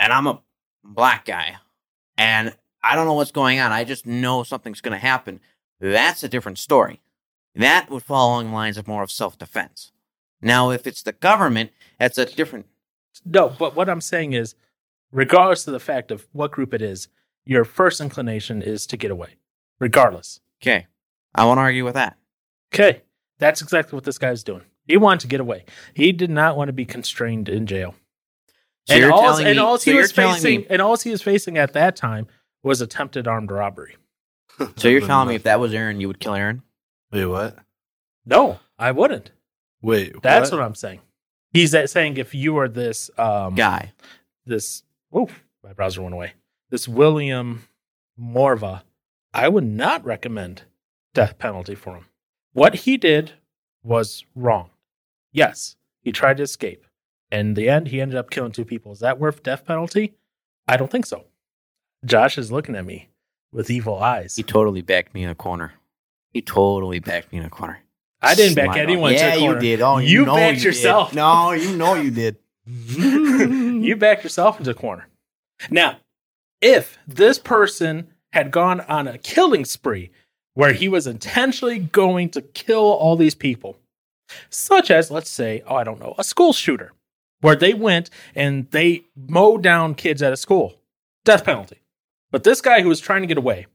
[0.00, 0.42] and I'm a
[0.82, 1.58] black guy
[2.16, 5.40] and I don't know what's going on, I just know something's going to happen,
[5.80, 7.02] that's a different story.
[7.54, 9.92] That would fall along the lines of more of self defense.
[10.40, 12.66] Now, if it's the government, that's a different.
[13.24, 14.54] No, but what I'm saying is,
[15.12, 17.08] regardless of the fact of what group it is,
[17.44, 19.36] your first inclination is to get away,
[19.78, 20.40] regardless.
[20.62, 20.86] Okay.
[21.34, 22.16] I won't argue with that.
[22.74, 23.02] Okay,
[23.38, 24.62] that's exactly what this guy's doing.
[24.86, 25.64] He wanted to get away.
[25.94, 27.94] He did not want to be constrained in jail.
[28.86, 31.10] So and all, and me, all so he you're was facing, me, and all he
[31.10, 32.26] was facing at that time
[32.62, 33.96] was attempted armed robbery.
[34.76, 36.62] so you're telling me if that was Aaron, you would kill Aaron?
[37.12, 37.56] Wait, what?
[38.24, 39.30] No, I wouldn't.
[39.82, 40.58] Wait, That's what?
[40.58, 41.00] what, I'm saying.
[41.52, 43.92] He's that saying if you were this um Guy.
[44.44, 44.82] this
[45.12, 45.28] oh
[45.64, 46.32] my browser went away.
[46.70, 47.64] This William
[48.20, 48.82] Morva,
[49.32, 50.62] I would not recommend
[51.14, 52.06] death penalty for him.
[52.52, 53.32] What he did
[53.82, 54.70] was wrong.
[55.32, 56.84] Yes, he tried to escape.
[57.30, 58.92] In the end, he ended up killing two people.
[58.92, 60.14] Is that worth death penalty?
[60.66, 61.24] I don't think so.
[62.04, 63.08] Josh is looking at me
[63.52, 64.36] with evil eyes.
[64.36, 65.72] He totally backed me in a corner.
[66.32, 67.80] He totally backed me in a corner.
[68.20, 68.78] I didn't back Smile.
[68.78, 69.54] anyone Yeah, to the corner.
[69.56, 69.80] you did.
[69.82, 70.64] Oh, You know backed did.
[70.64, 71.14] yourself.
[71.14, 72.36] No, you know you did.
[73.78, 73.88] Mm-hmm.
[73.88, 75.06] you backed yourself into a corner.
[75.70, 75.98] Now,
[76.60, 80.10] if this person had gone on a killing spree
[80.54, 83.78] where he was intentionally going to kill all these people,
[84.50, 86.92] such as, let's say, oh, I don't know, a school shooter,
[87.40, 90.74] where they went and they mowed down kids at a school.
[91.24, 91.78] Death penalty.
[92.30, 93.66] But this guy who was trying to get away,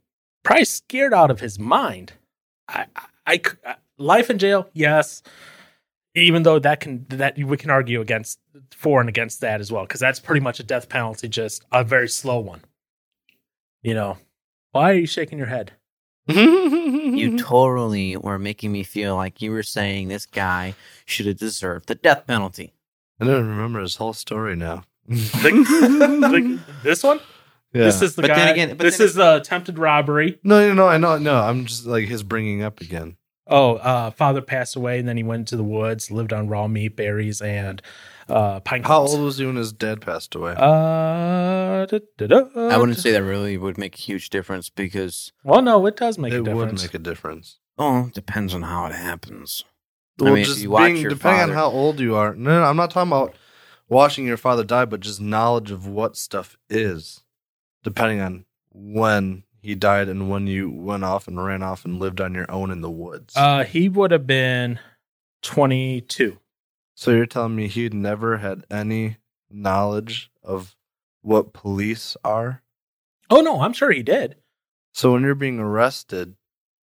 [0.43, 2.13] probably scared out of his mind.
[2.67, 2.85] I,
[3.25, 5.23] I, I- life in jail, yes.
[6.15, 8.39] Even though that can that we can argue against
[8.71, 11.83] for and against that as well, because that's pretty much a death penalty, just a
[11.83, 12.61] very slow one.
[13.81, 14.17] You know,
[14.71, 15.71] why are you shaking your head?
[17.13, 20.73] You totally were making me feel like you were saying this guy
[21.05, 22.73] should have deserved the death penalty.
[23.19, 24.83] I don't remember his whole story now.
[25.07, 27.19] The- this one,
[27.73, 27.83] yeah.
[27.83, 28.35] this is the But guy.
[28.35, 30.39] then again- but this then- is the attempted robbery.
[30.43, 31.35] no, no, no, I know, no.
[31.39, 33.15] I'm just like his bringing up again.
[33.47, 36.67] Oh, uh, father passed away, and then he went into the woods, lived on raw
[36.67, 37.81] meat, berries, and
[38.29, 39.13] uh, pine How cones.
[39.13, 40.53] old was he when his dad passed away?
[40.57, 42.45] Uh, da, da, da.
[42.69, 46.17] I wouldn't say that really would make a huge difference because, Well, no, it does
[46.17, 46.51] make it a difference.
[46.51, 46.83] It would difference.
[46.83, 47.59] make a difference.
[47.77, 49.63] oh, it depends on how it happens.
[50.21, 52.15] I Well, mean, if just you watch being your depending father- on how old you
[52.15, 52.33] are.
[52.35, 53.35] No, no, I'm not talking about
[53.89, 57.23] watching your father die, but just knowledge of what stuff is,
[57.83, 62.21] depending on when he died and when you went off and ran off and lived
[62.21, 63.33] on your own in the woods.
[63.35, 64.77] uh, he would have been
[65.41, 66.37] twenty-two.
[66.95, 69.17] so you're telling me he'd never had any
[69.49, 70.75] knowledge of
[71.21, 72.61] what police are?
[73.29, 74.35] Oh no, I'm sure he did.
[74.93, 76.35] So when you're being arrested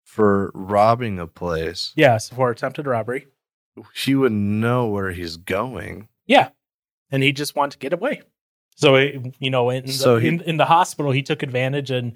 [0.06, 3.28] for robbing a place, Yes, for attempted robbery.
[3.96, 6.08] he would know where he's going.
[6.26, 6.50] Yeah,
[7.10, 8.22] and he just wanted to get away.
[8.76, 12.14] So it- you know, in the, he- in, in the hospital, he took advantage and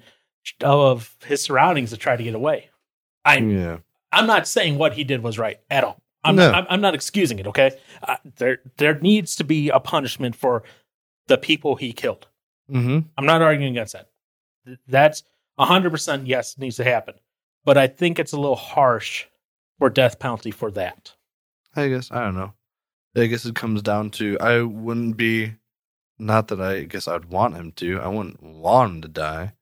[0.60, 2.70] of his surroundings to try to get away.
[3.24, 3.78] I Yeah.
[4.12, 6.00] I'm not saying what he did was right at all.
[6.24, 6.50] I'm No.
[6.50, 7.46] not, I'm, I'm not excusing it.
[7.46, 7.72] Okay,
[8.02, 10.62] uh, there there needs to be a punishment for
[11.28, 12.26] the people he killed.
[12.70, 13.00] Mm-hmm.
[13.16, 14.08] I'm not arguing against that.
[14.64, 15.22] Th- That's
[15.56, 17.14] 100 percent yes it needs to happen,
[17.64, 19.26] but I think it's a little harsh
[19.78, 21.14] for death penalty for that.
[21.74, 22.54] I guess I don't know.
[23.16, 25.54] I guess it comes down to I wouldn't be
[26.18, 28.00] not that I guess I'd want him to.
[28.00, 29.52] I wouldn't want him to die.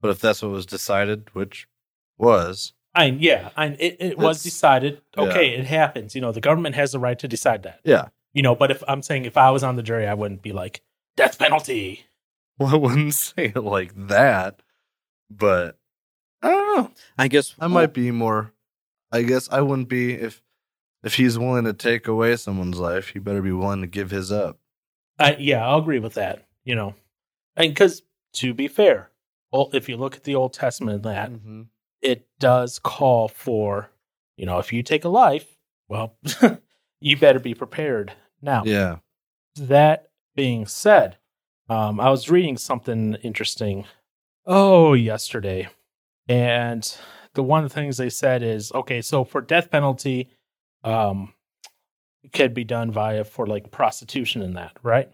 [0.00, 1.68] But if that's what was decided, which
[2.18, 5.00] was, I yeah, I it, it was decided.
[5.16, 5.58] Okay, yeah.
[5.58, 6.14] it happens.
[6.14, 7.80] You know, the government has the right to decide that.
[7.84, 8.08] yeah.
[8.32, 10.52] You know, but if I'm saying if I was on the jury, I wouldn't be
[10.52, 10.82] like
[11.16, 12.06] death penalty.
[12.58, 14.60] Well, I wouldn't say it like that,
[15.30, 15.78] but
[16.42, 16.90] I don't know.
[17.16, 18.52] I guess I might be more.
[19.10, 20.42] I guess I wouldn't be if
[21.02, 23.08] if he's willing to take away someone's life.
[23.08, 24.58] He better be willing to give his up.
[25.18, 26.48] I, yeah, I'll agree with that.
[26.62, 26.94] You know,
[27.56, 28.02] and because
[28.34, 29.09] to be fair,
[29.52, 31.62] well, if you look at the Old Testament, that Mm-hmm.
[32.02, 33.90] it does call for,
[34.36, 35.56] you know, if you take a life,
[35.88, 36.16] well,
[37.00, 38.12] you better be prepared.
[38.42, 38.96] Now, Yeah.
[39.56, 41.16] that being said,
[41.68, 43.84] um, I was reading something interesting.
[44.46, 45.68] Oh, yesterday,
[46.28, 46.96] and
[47.34, 49.02] the one of the things they said is okay.
[49.02, 50.28] So for death penalty,
[50.82, 51.34] um,
[52.24, 55.10] it could be done via for like prostitution and that, right?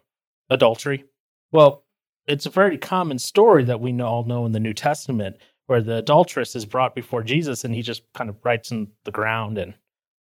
[0.48, 1.04] Adultery.
[1.52, 1.84] Well,
[2.26, 5.96] it's a very common story that we all know in the New Testament where the
[5.96, 9.74] adulteress is brought before Jesus and he just kind of writes in the ground and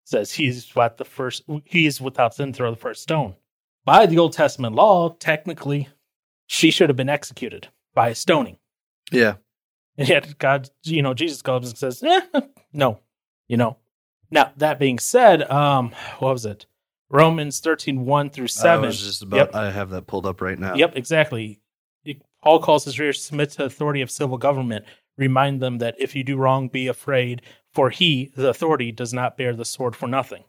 [0.04, 3.34] says he's what the first he is without sin throw the first stone.
[3.84, 5.88] By the Old Testament law, technically,
[6.46, 8.58] she should have been executed by stoning.
[9.12, 9.34] Yeah.
[9.98, 12.20] And yet God, you know, Jesus comes and says, eh,
[12.72, 13.00] no,
[13.48, 13.78] you know.
[14.30, 16.66] Now, that being said, um, what was it?
[17.08, 18.84] Romans 13, 1 through 7.
[18.84, 19.36] I was just about.
[19.36, 19.54] Yep.
[19.54, 20.74] I have that pulled up right now.
[20.74, 21.60] Yep, exactly.
[22.46, 24.84] It- Paul calls his readers to submit to the authority of civil government.
[25.18, 27.42] Remind them that if you do wrong, be afraid,
[27.72, 30.44] for he, the authority, does not bear the sword for nothing.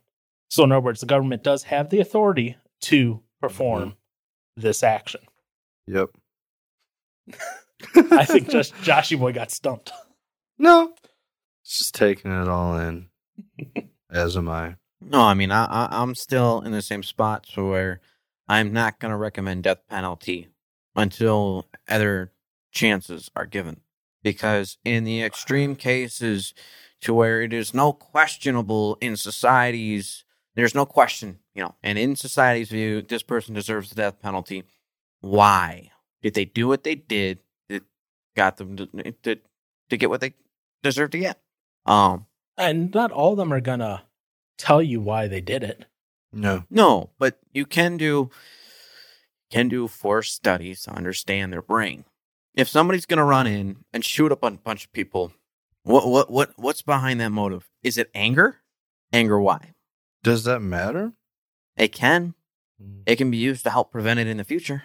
[0.49, 4.61] So, in other words, the government does have the authority to perform mm-hmm.
[4.61, 5.21] this action.
[5.87, 6.09] Yep.
[8.11, 9.91] I think just Joshy Boy got stumped.
[10.57, 10.93] no.
[11.63, 13.07] It's just taking it all in.
[14.11, 14.75] As am I.
[15.01, 17.99] No, I mean, I, I, I'm still in the same spot to where
[18.47, 20.47] I'm not going to recommend death penalty
[20.97, 22.33] until other
[22.71, 23.79] chances are given.
[24.23, 26.53] Because in the extreme cases
[27.01, 30.25] to where it is no questionable in society's,
[30.55, 34.63] there's no question, you know, and in society's view, this person deserves the death penalty.
[35.21, 35.91] Why?
[36.21, 37.39] Did they do what they did
[37.69, 37.83] that
[38.35, 38.87] got them to,
[39.23, 39.37] to,
[39.89, 40.33] to get what they
[40.81, 41.39] deserve to get?
[41.85, 42.25] Um,
[42.57, 44.01] And not all of them are going to
[44.57, 45.85] tell you why they did it.
[46.33, 46.65] No.
[46.69, 48.31] No, but you can do
[49.49, 52.05] can do forced studies to understand their brain.
[52.53, 55.33] If somebody's gonna run in and shoot up a bunch of people,
[55.83, 57.69] what what what what's behind that motive?
[57.83, 58.57] Is it anger?
[59.13, 59.73] Anger why?
[60.23, 61.13] Does that matter?
[61.77, 62.33] It can.
[62.81, 63.01] Hmm.
[63.05, 64.83] It can be used to help prevent it in the future.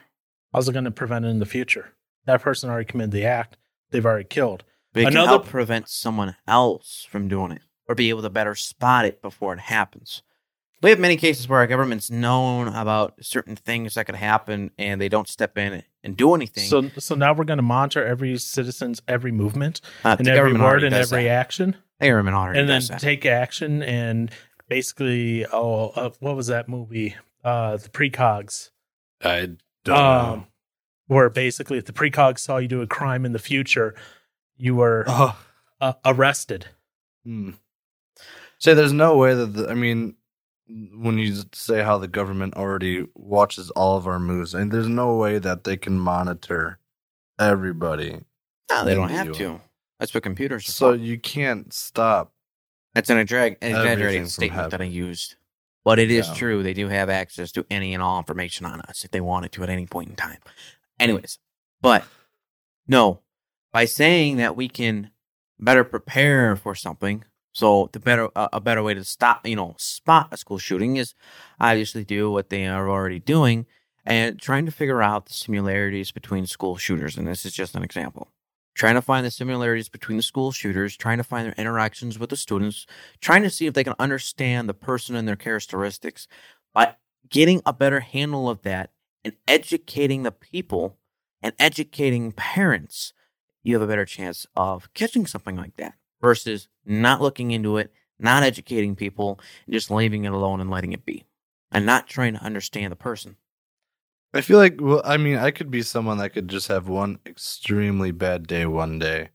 [0.52, 1.94] How's it going to prevent it in the future?
[2.26, 3.56] That person already committed the act.
[3.90, 4.64] They've already killed.
[4.92, 8.30] But it Another- can help prevent someone else from doing it or be able to
[8.30, 10.22] better spot it before it happens.
[10.82, 15.00] We have many cases where our government's known about certain things that could happen and
[15.00, 16.64] they don't step in and do anything.
[16.64, 20.64] So, so now we're going to monitor every citizen's every movement Uh, and every government
[20.64, 21.30] word and every that.
[21.30, 23.00] action, The government already and then does that.
[23.00, 24.30] take action and
[24.68, 27.14] basically, oh, uh, what was that movie?
[27.44, 28.70] Uh, the precogs.
[29.22, 29.50] I
[29.84, 30.46] don't Um, know.
[31.06, 33.94] where basically, if the precogs saw you do a crime in the future,
[34.56, 35.38] you were Oh,
[35.80, 36.66] uh, arrested.
[37.24, 37.50] hmm.
[38.58, 40.14] Say, there's no way that the, I mean,
[40.94, 45.16] when you say how the government already watches all of our moves, and there's no
[45.16, 46.78] way that they can monitor
[47.38, 48.20] everybody.
[48.70, 49.34] no, they don't have you.
[49.34, 49.60] to.
[49.98, 50.96] That's what computers are So for.
[50.96, 52.32] you can't stop.
[52.94, 55.36] That's an exag- exaggerated statement that I used.
[55.84, 56.34] But it is Yeah.
[56.34, 56.62] true.
[56.62, 59.62] They do have access to any and all information on us if they wanted to
[59.62, 60.38] at any point in time.
[61.00, 61.38] Anyways,
[61.80, 62.04] but
[62.86, 63.20] no,
[63.72, 65.10] by saying that we can
[65.58, 69.74] better prepare for something, so the better uh, a better way to stop, you know,
[69.78, 71.14] spot a school shooting is
[71.60, 73.66] obviously do what they are already doing
[74.04, 77.16] and trying to figure out the similarities between school shooters.
[77.16, 78.28] And this is just an example.
[78.74, 82.30] Trying to find the similarities between the school shooters, trying to find their interactions with
[82.30, 82.86] the students,
[83.20, 86.26] trying to see if they can understand the person and their characteristics.
[86.72, 86.94] By
[87.28, 88.92] getting a better handle of that
[89.22, 90.96] and educating the people
[91.42, 93.12] and educating parents,
[93.62, 97.92] you have a better chance of catching something like that versus not looking into it,
[98.18, 101.26] not educating people, and just leaving it alone and letting it be
[101.70, 103.36] and not trying to understand the person.
[104.34, 107.18] I feel like, well, I mean, I could be someone that could just have one
[107.26, 109.30] extremely bad day one day.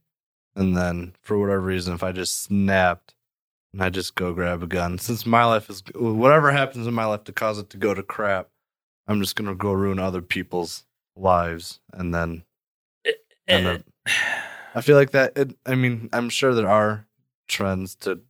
[0.56, 3.14] And then, for whatever reason, if I just snapped
[3.72, 7.04] and I just go grab a gun, since my life is, whatever happens in my
[7.04, 8.48] life to cause it to go to crap,
[9.06, 10.84] I'm just going to go ruin other people's
[11.14, 11.78] lives.
[11.92, 12.42] And then,
[13.04, 13.12] Eh,
[13.46, 13.84] then
[14.74, 17.06] I feel like that, it, I mean, I'm sure there are
[17.46, 18.20] trends to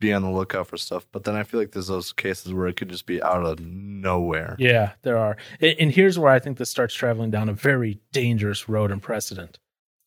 [0.00, 2.66] be on the lookout for stuff, but then I feel like there's those cases where
[2.66, 4.56] it could just be out of nowhere.
[4.58, 5.36] Yeah, there are.
[5.60, 9.58] And here's where I think this starts traveling down a very dangerous road and precedent.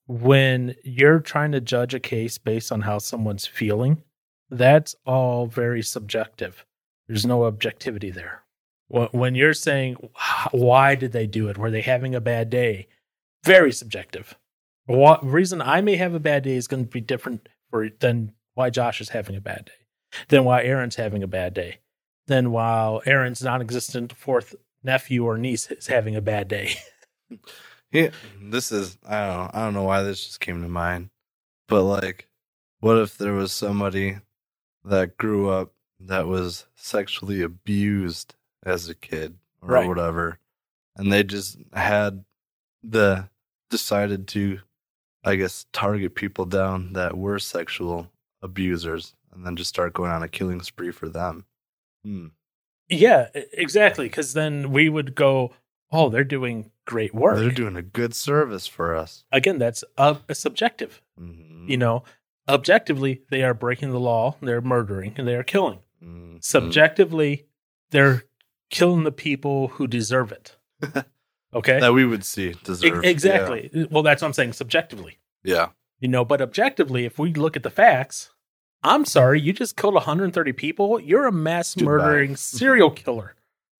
[0.07, 4.03] When you're trying to judge a case based on how someone's feeling,
[4.49, 6.65] that's all very subjective.
[7.07, 8.43] There's no objectivity there.
[8.89, 9.97] When you're saying,
[10.51, 11.57] why did they do it?
[11.57, 12.87] Were they having a bad day?
[13.43, 14.37] Very subjective.
[14.87, 18.33] What reason I may have a bad day is going to be different for than
[18.55, 21.79] why Josh is having a bad day, than why Aaron's having a bad day
[22.27, 26.75] than while Aaron's non-existent fourth nephew or niece is having a bad day.
[27.89, 28.09] Yeah,
[28.41, 29.49] this is I don't know.
[29.53, 31.09] I don't know why this just came to mind,
[31.69, 32.27] but like,
[32.81, 34.17] what if there was somebody
[34.83, 35.71] that grew up
[36.01, 38.35] that was sexually abused
[38.65, 39.87] as a kid or Right.
[39.87, 40.37] whatever,
[40.97, 42.25] and they just had
[42.83, 43.29] the
[43.69, 44.59] decided to,
[45.27, 48.09] I guess, target people down that were sexual
[48.41, 51.45] abusers, and then just start going on a killing spree for them.
[52.03, 52.27] Hmm.
[52.89, 54.05] yeah, exactly.
[54.07, 55.53] Because then we would go,
[55.91, 59.25] "Oh, they're doing great work." They're doing a good service for us.
[59.31, 61.01] Again, that's a, a subjective.
[61.19, 61.67] Mhm.
[61.69, 62.03] You know,
[62.47, 65.79] objectively, they are breaking the law, they're murdering, and they are killing.
[66.01, 66.41] Mhm.
[66.43, 67.47] Subjectively,
[67.91, 68.23] they're
[68.69, 70.55] killing the people who deserve it.
[71.53, 73.03] Okay, that we would see E- deserve.
[73.05, 73.87] exactly.
[73.89, 74.53] Well, that's what I'm saying.
[74.53, 75.17] Subjectively.
[75.43, 75.69] Yeah.
[75.99, 78.31] You know, but objectively, if we look at the facts,
[78.83, 80.99] I'm sorry, you just killed 130 people.
[80.99, 81.85] You're a mass Goodbye.
[81.91, 83.33] murdering serial killer.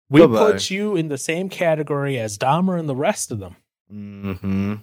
[0.09, 0.53] We Goodbye.
[0.53, 3.57] put you in the same category as Dahmer and the rest of them.
[3.89, 4.75] hmm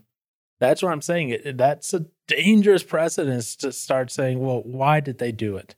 [0.60, 1.30] That's what I'm saying.
[1.30, 5.74] It- that's a dangerous precedence to start saying, well, why did they do it?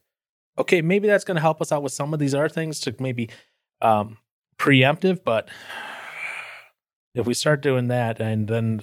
[0.58, 2.94] Okay, maybe that's going to help us out with some of these other things to
[2.98, 3.28] maybe
[3.82, 4.18] um,
[4.58, 5.48] preemptive, but
[7.16, 8.80] if we start doing that, and then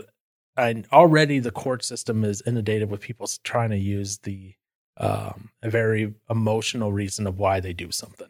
[0.58, 4.56] and already the court system is inundated with people trying to use the
[4.98, 8.30] um, a very emotional reason of why they do something,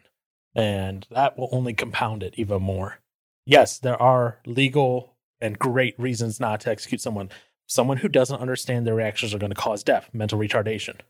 [0.54, 3.00] and that will only compound it even more.
[3.46, 7.30] Yes, there are legal and great reasons not to execute someone.
[7.66, 11.00] Someone who doesn't understand their actions are going to cause death, mental retardation.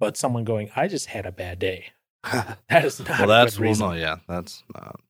[0.00, 1.86] But someone going, I just had a bad day.
[2.68, 5.00] That is not well, a that's well, no, yeah, that's not.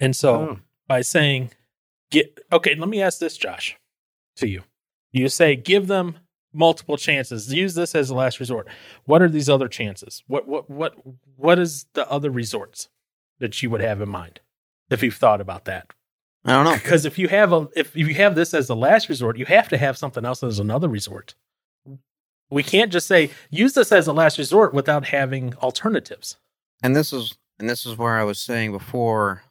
[0.00, 0.58] And so Oh.
[0.88, 1.50] by saying,
[2.12, 3.76] get okay, let me ask this, Josh,
[4.36, 4.62] to you.
[5.10, 6.18] You say give them
[6.52, 7.52] multiple chances.
[7.52, 8.68] Use this as a last resort.
[9.04, 10.22] What are these other chances?
[10.28, 10.94] What what what
[11.36, 12.88] what is the other resorts
[13.40, 14.40] that you would have in mind
[14.90, 15.90] if you've thought about that?
[16.44, 16.74] I don't know.
[16.74, 19.68] Because if you have a if you have this as the last resort, you have
[19.70, 21.34] to have something else as another resort.
[22.50, 26.36] We can't just say use this as a last resort without having alternatives.
[26.82, 29.42] and this is and this is where I was saying before.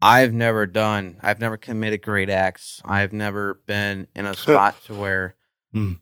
[0.00, 1.16] I've never done.
[1.22, 2.80] I've never committed great acts.
[2.84, 5.34] I've never been in a spot to where
[5.72, 5.96] Do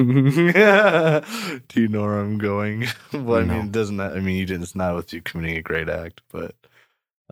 [0.00, 2.86] you know where I'm going?
[3.12, 3.54] well, I No.
[3.54, 4.12] mean, doesn't that?
[4.16, 4.64] I mean, you didn't.
[4.64, 6.54] It's not with you committing a great act, but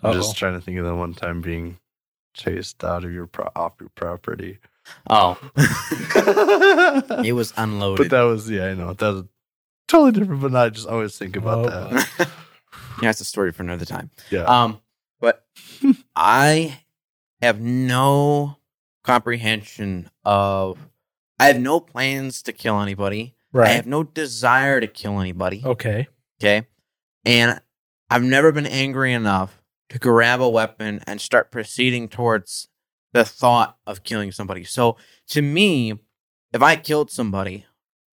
[0.02, 0.14] I'm Uh-oh.
[0.14, 1.78] just trying to think of the one time being
[2.34, 4.58] chased out of your pro- off your property.
[5.10, 5.38] Oh,
[7.24, 8.08] it was unloaded.
[8.08, 9.24] But that was yeah, I know that was
[9.88, 10.40] totally different.
[10.42, 12.28] But I just always think about Oh, that.
[13.02, 14.10] yeah, it's a story for another time.
[14.30, 14.80] Yeah, Um,
[15.22, 15.46] but
[16.16, 16.80] I
[17.40, 18.58] have no
[19.04, 20.76] comprehension of.
[21.38, 23.34] I have no plans to kill anybody.
[23.52, 23.68] Right.
[23.68, 25.62] I have no desire to kill anybody.
[25.64, 26.08] okay.
[26.40, 26.66] Okay.
[27.24, 27.60] And
[28.10, 32.68] I've never been angry enough to grab a weapon and start proceeding towards
[33.12, 34.64] the thought of killing somebody.
[34.64, 34.96] So
[35.28, 35.92] to me,
[36.52, 37.64] if I killed somebody,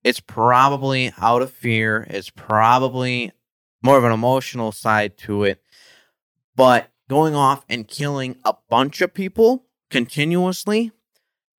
[0.03, 2.05] it's probably out of fear.
[2.09, 3.31] It's probably
[3.81, 5.63] more of an emotional side to it.
[6.55, 10.91] But going off and killing a bunch of people continuously,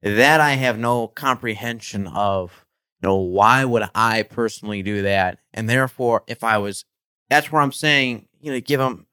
[0.02, 2.64] that I have no comprehension of.
[3.02, 5.39] You know, why would I personally do that?
[5.55, 6.85] And therefore, if I was,
[7.28, 9.06] that's where I'm saying, you know, give them,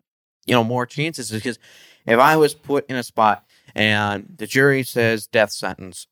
[0.45, 1.57] you know, more chances because
[2.05, 3.45] if I was put in a spot
[3.76, 6.07] and the jury says death sentence,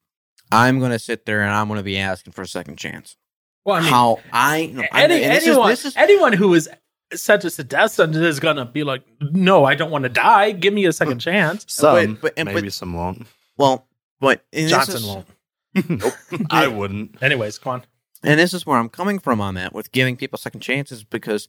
[0.52, 3.18] I'm going to sit there and I'm going to be asking for a second chance.
[3.66, 6.34] Well, I mean, How I, you know, I'm- any, and this is- this is- anyone
[6.34, 6.70] who is
[7.18, 10.52] sentenced to death sentence is gonna be like, no, I don't want to die.
[10.52, 11.66] Give me a second chance.
[11.68, 13.26] some but- and- but- maybe some won't.
[13.58, 13.88] well,
[14.20, 15.28] but Johnson is- won't.
[15.90, 16.14] Nope,
[16.52, 17.22] I wouldn't.
[17.22, 17.84] Anyways, come on.
[18.24, 21.48] And this is where I'm coming from on that with giving people second chances because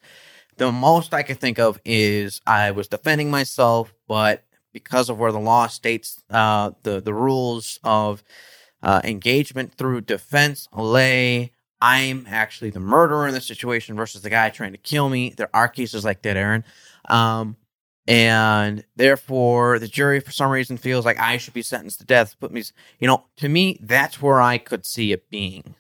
[0.57, 5.31] the most I could think of is I was defending myself, but because of where
[5.33, 8.25] the law states uh, the the rules of
[8.83, 14.51] uh, engagement through defense lay, I'm actually the murderer in this situation versus the guy
[14.51, 15.35] trying to kill me.
[15.37, 16.65] There are cases like that, Aaron.
[17.09, 17.57] Um,
[18.09, 22.39] and therefore, the jury, for some reason, feels like I should be sentenced to death.
[22.39, 22.63] Put me,
[23.01, 25.75] you know, to me, that's where I could see it being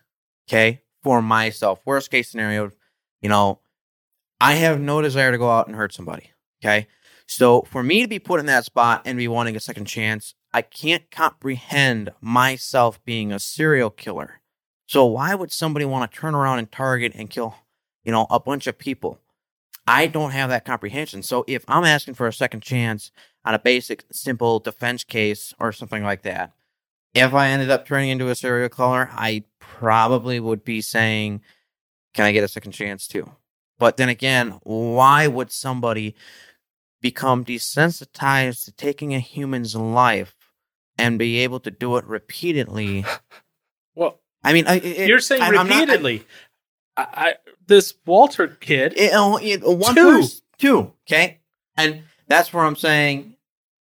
[0.48, 2.70] okay for myself worst case scenario
[3.20, 3.60] you know
[4.40, 6.31] i have no desire to go out and hurt somebody
[6.62, 6.86] okay
[7.27, 10.35] so for me to be put in that spot and be wanting a second chance
[10.52, 14.40] i can't comprehend myself being a serial killer
[14.87, 17.57] so why would somebody want to turn around and target and kill
[18.05, 19.19] you know a bunch of people
[19.87, 23.11] i don't have that comprehension so if i'm asking for a second chance
[23.45, 26.53] on a basic simple defense case or something like that
[27.17, 31.41] if I ended up turning into a serial killer, I probably would be saying,
[32.13, 33.33] Can I get a second chance too?
[33.79, 36.15] But then again, why would somebody
[37.01, 40.35] become desensitized to taking a human's life
[40.99, 43.05] and be able to do it repeatedly?
[43.99, 46.24] Well, I mean, I, it, you're saying I'm- I'm not- repeatedly.
[46.97, 47.35] I, I,
[47.66, 48.94] this Walter kid.
[48.97, 50.02] It, oh, it, one Two.
[50.02, 51.40] person, two, okay,
[51.77, 53.36] and that's where I'm saying,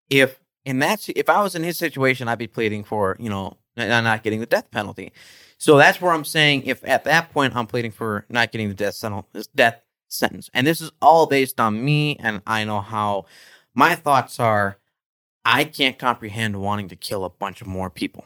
[0.10, 3.58] if in that, if I was in his situation, I'd be pleading for you know
[3.78, 5.12] not getting the death penalty.
[5.60, 8.74] So that's where I'm saying, if at that point I'm pleading for not getting the
[8.74, 13.26] death sentence, death sentence, and this is all based on me, and I know how
[13.76, 14.78] my thoughts are.
[15.46, 18.26] I can't comprehend wanting to kill a bunch of more people.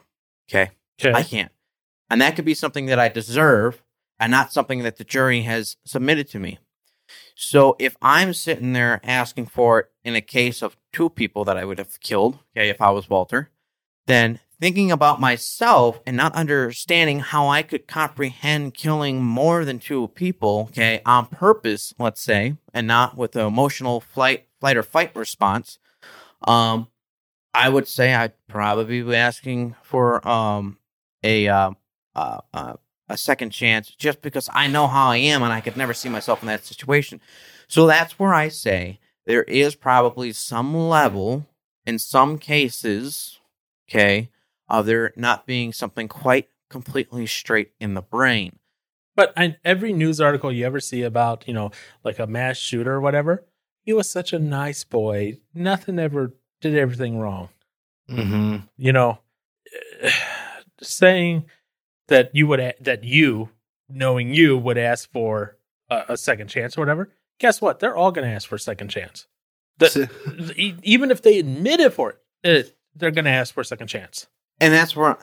[0.49, 0.69] Okay.
[1.01, 1.17] okay.
[1.17, 1.51] I can't.
[2.09, 3.83] And that could be something that I deserve
[4.19, 6.59] and not something that the jury has submitted to me.
[7.35, 11.57] So if I'm sitting there asking for it in a case of two people that
[11.57, 13.49] I would have killed, okay, if I was Walter,
[14.07, 20.07] then thinking about myself and not understanding how I could comprehend killing more than two
[20.09, 25.15] people, okay, on purpose, let's say, and not with an emotional flight, flight or fight
[25.15, 25.77] response,
[26.47, 26.87] um,
[27.53, 30.77] I would say I'd probably be asking for um
[31.23, 31.71] a uh,
[32.17, 32.73] uh, uh,
[33.07, 36.09] a second chance just because I know how I am and I could never see
[36.09, 37.21] myself in that situation.
[37.67, 41.45] So that's where I say there is probably some level
[41.85, 43.39] in some cases,
[43.89, 44.29] okay,
[44.67, 48.59] of there not being something quite completely straight in the brain.
[49.15, 51.71] But I, every news article you ever see about, you know,
[52.03, 53.45] like a mass shooter or whatever,
[53.81, 55.37] he was such a nice boy.
[55.53, 57.49] Nothing ever did everything wrong.
[58.09, 58.57] Mm-hmm.
[58.77, 59.19] You know,
[60.81, 61.45] saying
[62.07, 63.49] that you would, that you,
[63.89, 65.57] knowing you, would ask for
[65.89, 67.09] a, a second chance or whatever.
[67.39, 67.79] Guess what?
[67.79, 69.27] They're all going to ask for a second chance.
[69.77, 70.09] The-
[70.55, 73.65] e- even if they admit it for it, it they're going to ask for a
[73.65, 74.25] second chance.
[74.59, 75.17] And that's where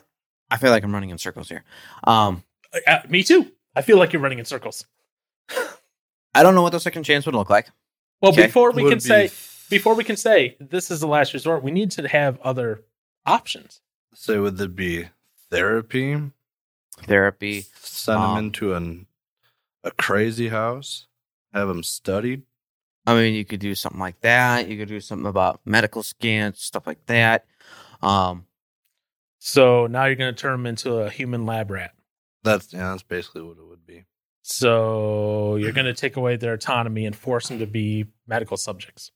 [0.49, 1.63] I feel like I'm running in circles here.
[2.05, 2.43] Um,
[2.87, 3.51] Uh, me too.
[3.75, 4.85] I feel like you're running in circles.
[6.33, 7.67] I don't know what the second chance would look like.
[8.21, 8.45] Well, Okay.
[8.45, 9.31] before we Would can be- say
[9.69, 12.83] before we can say this is the last resort, we need to have other
[13.25, 13.81] options.
[14.13, 15.09] So would there be
[15.49, 16.31] therapy?
[17.03, 17.65] Therapy.
[17.79, 19.07] Send Um, him into an
[19.83, 21.07] a crazy house,
[21.53, 22.43] have him studied.
[23.05, 24.67] I mean, you could do something like that.
[24.67, 27.45] You could do something about medical scans, stuff like that.
[28.01, 28.47] Um,
[29.37, 31.93] So now you're going to turn them into a human lab rat.
[32.43, 34.05] That's yeah, that's basically what it would be.
[34.41, 39.11] So you're going to take away their autonomy and force them to be medical subjects.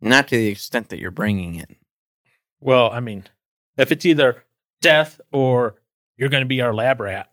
[0.00, 1.76] Not to the extent that you're bringing it.
[2.60, 3.24] Well, I mean,
[3.76, 4.44] if it's either
[4.80, 5.76] death or
[6.16, 7.30] you're going to be our lab rat.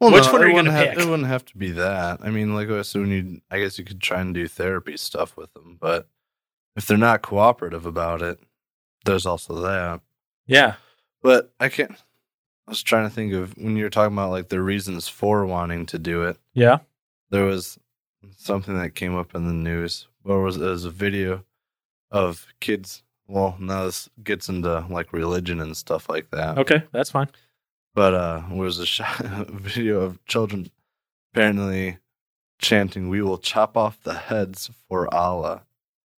[0.00, 0.98] Well, Which no, one are you gonna pick?
[0.98, 2.20] It wouldn't have to be that.
[2.22, 4.96] I mean, like I said, when you, I guess you could try and do therapy
[4.96, 6.08] stuff with them, but
[6.74, 8.40] if they're not cooperative about it,
[9.04, 10.00] there's also that.
[10.46, 10.76] Yeah.
[11.22, 11.92] But I can't.
[11.92, 15.44] I was trying to think of when you were talking about like the reasons for
[15.44, 16.38] wanting to do it.
[16.54, 16.78] Yeah.
[17.28, 17.78] There was
[18.36, 20.06] something that came up in the news.
[20.24, 21.44] Or was it was a video
[22.10, 23.02] of kids?
[23.26, 26.58] Well, now this gets into like religion and stuff like that.
[26.58, 26.84] Okay.
[26.92, 27.28] That's fine.
[27.94, 29.18] But uh, there was a shot,
[29.48, 30.70] video of children
[31.32, 31.98] apparently
[32.58, 35.62] chanting, "We will chop off the heads for Allah,"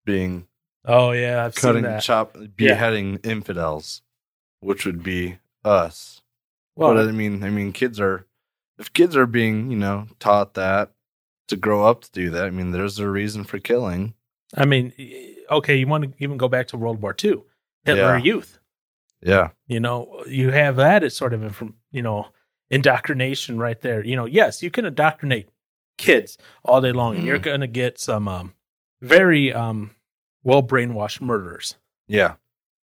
[0.04, 0.46] being
[0.84, 1.44] Oh, yeah.
[1.44, 2.02] I've cutting, seen that.
[2.02, 4.02] chop, beheading infidels,
[4.60, 6.20] which would be us.
[6.74, 8.26] well, but I mean, I mean, kids are
[8.78, 10.90] if kids are being you know taught that
[11.48, 12.44] to grow up to do that.
[12.46, 14.14] I mean, there's a reason for killing.
[14.54, 14.92] I mean,
[15.50, 17.42] okay, you want to even go back to World War II,
[17.84, 18.22] Hitler Yeah.
[18.22, 18.58] Youth.
[19.22, 21.62] Yeah, You know, you have that as sort of,
[21.92, 22.26] you know,
[22.70, 24.04] indoctrination right there.
[24.04, 25.48] You know, yes, you can indoctrinate
[25.98, 27.44] kids all day long, and you're Mm-hmm.
[27.44, 28.54] going to get some um,
[29.00, 29.92] very um,
[30.42, 31.76] well brainwashed murderers.
[32.08, 32.34] yeah,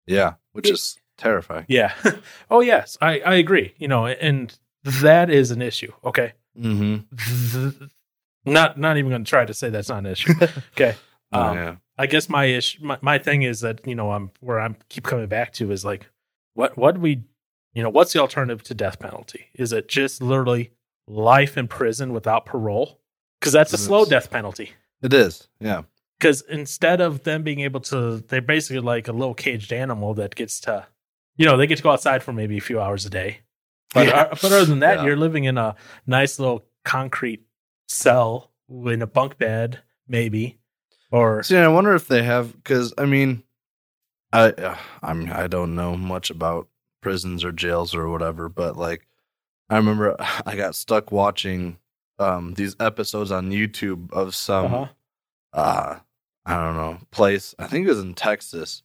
[0.08, 1.66] yeah, which It- is terrifying.
[1.68, 1.94] Yeah.
[2.50, 3.74] oh, yes, I, I agree.
[3.78, 5.92] You know, and that is an issue.
[6.04, 6.34] Okay.
[6.58, 7.86] Mm-hmm.
[8.46, 10.34] Not not even going to try to say that's not an issue.
[10.76, 10.96] Okay.
[11.34, 11.76] Oh, Um, yeah.
[11.98, 15.04] I guess my issue, my, my thing is that you know I'm where I'm keep
[15.04, 16.08] coming back to is like,
[16.62, 17.24] what what we,
[17.74, 19.48] you know, what's the alternative to death penalty?
[19.56, 20.72] Is it just literally
[21.08, 23.00] life in prison without parole?
[23.40, 24.72] Because that's a slow death penalty.
[25.02, 25.48] It is.
[25.60, 25.82] Yeah.
[26.20, 30.36] Because instead of them being able to, they're basically like a little caged animal that
[30.36, 30.86] gets to,
[31.36, 33.40] you know, they get to go outside for maybe a few hours a day.
[33.96, 34.22] But, Yeah.
[34.22, 35.06] uh, but other than that, Yeah.
[35.06, 35.76] you're living in a
[36.06, 37.42] nice little concrete
[37.88, 40.60] cell in a bunk bed, maybe,
[41.12, 43.42] or See, I wonder if they have because I mean,
[44.34, 46.68] I uh, I mean I don't know much about
[47.02, 49.08] prisons or jails or whatever, but like
[49.70, 51.78] I remember I got stuck watching
[52.20, 54.88] um these episodes on YouTube of some Uh-huh.
[55.54, 56.00] uh
[56.46, 57.56] I don't know place.
[57.60, 58.84] I think it was in Texas,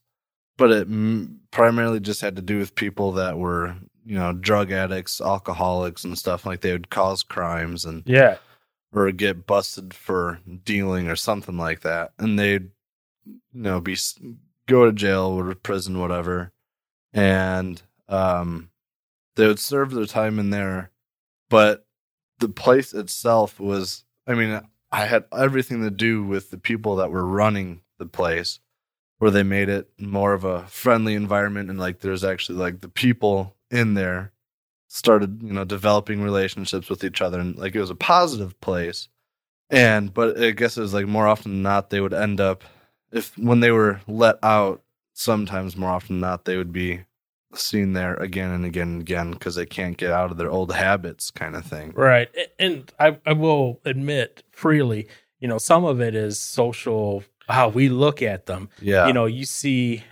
[0.58, 4.72] but it m- primarily just had to do with people that were you know drug
[4.72, 8.38] addicts, alcoholics, and stuff like they would cause crimes and yeah,
[8.92, 12.70] or get busted for dealing or something like that, and they'd
[13.26, 13.96] you know be
[14.66, 16.52] go to jail or prison, whatever,
[17.12, 18.70] and um,
[19.36, 20.90] they would serve their time in there,
[21.48, 21.86] but
[22.38, 24.60] the place itself was, I mean,
[24.92, 28.60] I had everything to do with the people that were running the place,
[29.18, 32.88] where they made it more of a friendly environment, and like there's actually like the
[32.88, 34.32] people in there
[34.88, 37.40] started you know developing relationships with each other.
[37.40, 39.08] And like it was a positive place.
[39.68, 42.62] And but i guess it was like more often than not they would end up
[43.16, 44.82] if when they were let out
[45.14, 47.00] sometimes more often than not they would be
[47.54, 50.72] seen there again and again and again because they can't get out of their old
[50.74, 52.28] habits kind of thing right.
[52.58, 55.08] And I, I will admit freely,
[55.40, 58.68] you know, some of it is social, how we look at them.
[58.80, 60.02] yeah You know, you see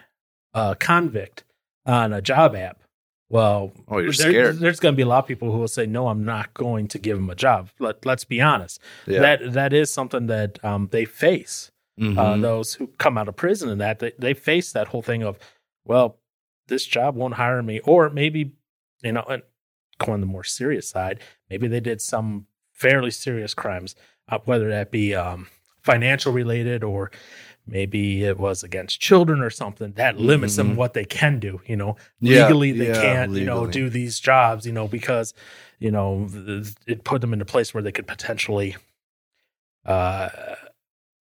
[0.55, 1.44] a convict
[1.85, 2.81] on a job app.
[3.28, 5.68] Well, oh you're there- scared there's going to be a lot of people who will
[5.68, 8.81] say, "No, I'm not going to give him a job." Let, let's be honest.
[9.06, 11.70] yeah That that is something that um, they face.
[11.98, 12.42] Uh, Mhm.
[12.42, 15.38] those who come out of prison and that they, they face that whole thing of,
[15.84, 16.18] well,
[16.68, 18.52] this job won't hire me, or maybe
[19.02, 19.42] you know, and
[19.98, 23.94] go on the more serious side, maybe they did some fairly serious crimes,
[24.28, 25.46] uh, whether that be um,
[25.82, 27.10] financial related or
[27.66, 30.76] maybe it was against children or something that limits them Mhm.
[30.76, 31.60] what they can do.
[31.66, 34.66] You know, Yeah, legally they yeah, can't you know do these jobs.
[34.66, 35.32] You know because
[35.78, 36.28] you know
[36.86, 38.76] it put them in a place where they could potentially
[39.84, 40.28] uh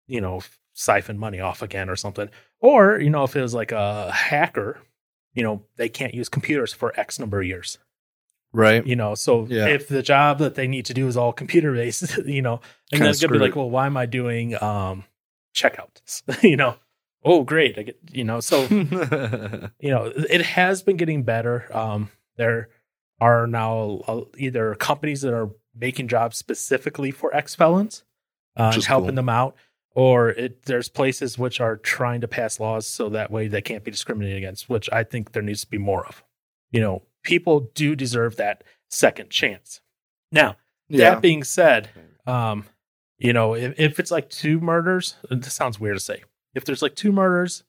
[0.07, 0.41] you know
[0.73, 2.29] siphon money off again or something.
[2.59, 4.79] Or you know if it was like a hacker
[5.33, 7.77] you know they can't use computers for x number of years.
[8.51, 8.85] Right.
[8.85, 9.67] You know so Yeah.
[9.67, 12.61] if the job that they need to do is all computer based you know and
[12.91, 15.05] Kinda then it's gonna be like well why am i doing um
[15.55, 16.21] checkouts?
[16.43, 16.75] You know?
[17.23, 21.65] Oh great i get you know so you know it has been getting better.
[21.75, 22.69] Um there
[23.21, 28.03] are now uh, either companies that are making jobs specifically for ex felons
[28.57, 29.15] uh, and helping cool.
[29.15, 29.55] them out
[29.95, 33.83] or it, there's places which are trying to pass laws so that way they can't
[33.83, 36.23] be discriminated against which i think there needs to be more of.
[36.71, 39.81] You know people do deserve that second chance.
[40.31, 40.57] Now
[40.89, 41.11] yeah.
[41.11, 41.89] that being said
[42.25, 42.65] um
[43.17, 46.23] you know if, if it's like two murders this sounds weird to say
[46.55, 47.63] if there's like two murders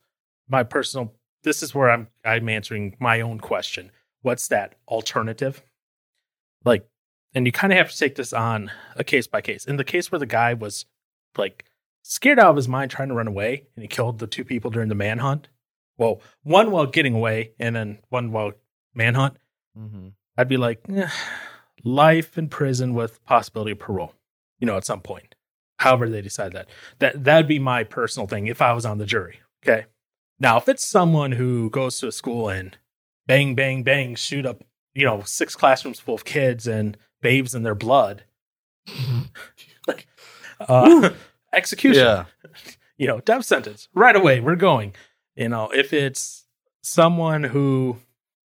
[0.48, 3.90] my personal this is where i'm i'm answering my own question.
[4.22, 5.62] What's that alternative?
[6.64, 6.88] Like
[7.34, 9.64] and you kind of have to take this on a case by case.
[9.64, 10.86] In the case where the guy was
[11.36, 11.64] like
[12.04, 14.70] scared out of his mind trying to run away and he killed the two people
[14.70, 15.48] during the manhunt.
[15.96, 18.52] Well, one while getting away and then one while
[18.94, 19.38] manhunt.
[19.76, 20.08] Mm-hmm.
[20.36, 21.08] I'd be like, eh,
[21.82, 24.12] life in prison with possibility of parole,
[24.58, 25.34] you know, at some point.
[25.78, 26.68] However, they decide that.
[26.98, 29.40] That that'd be my personal thing if I was on the jury.
[29.64, 29.86] Okay.
[30.38, 32.76] Now, if it's someone who goes to a school and
[33.26, 34.62] bang, bang, bang, shoot up,
[34.94, 38.24] you know, six classrooms full of kids and babes in their blood,
[39.86, 40.06] like
[40.60, 41.10] uh,
[41.54, 42.24] execution, Yeah.
[42.96, 44.40] you know, death sentence right away.
[44.40, 44.94] We're going.
[45.36, 46.44] You know, if it's
[46.82, 47.96] someone who,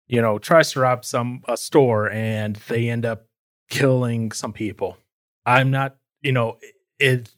[0.07, 3.25] you know, tries to rob some a store and they end up
[3.69, 4.97] killing some people,
[5.45, 6.57] I'm not, you know,
[6.99, 7.31] it.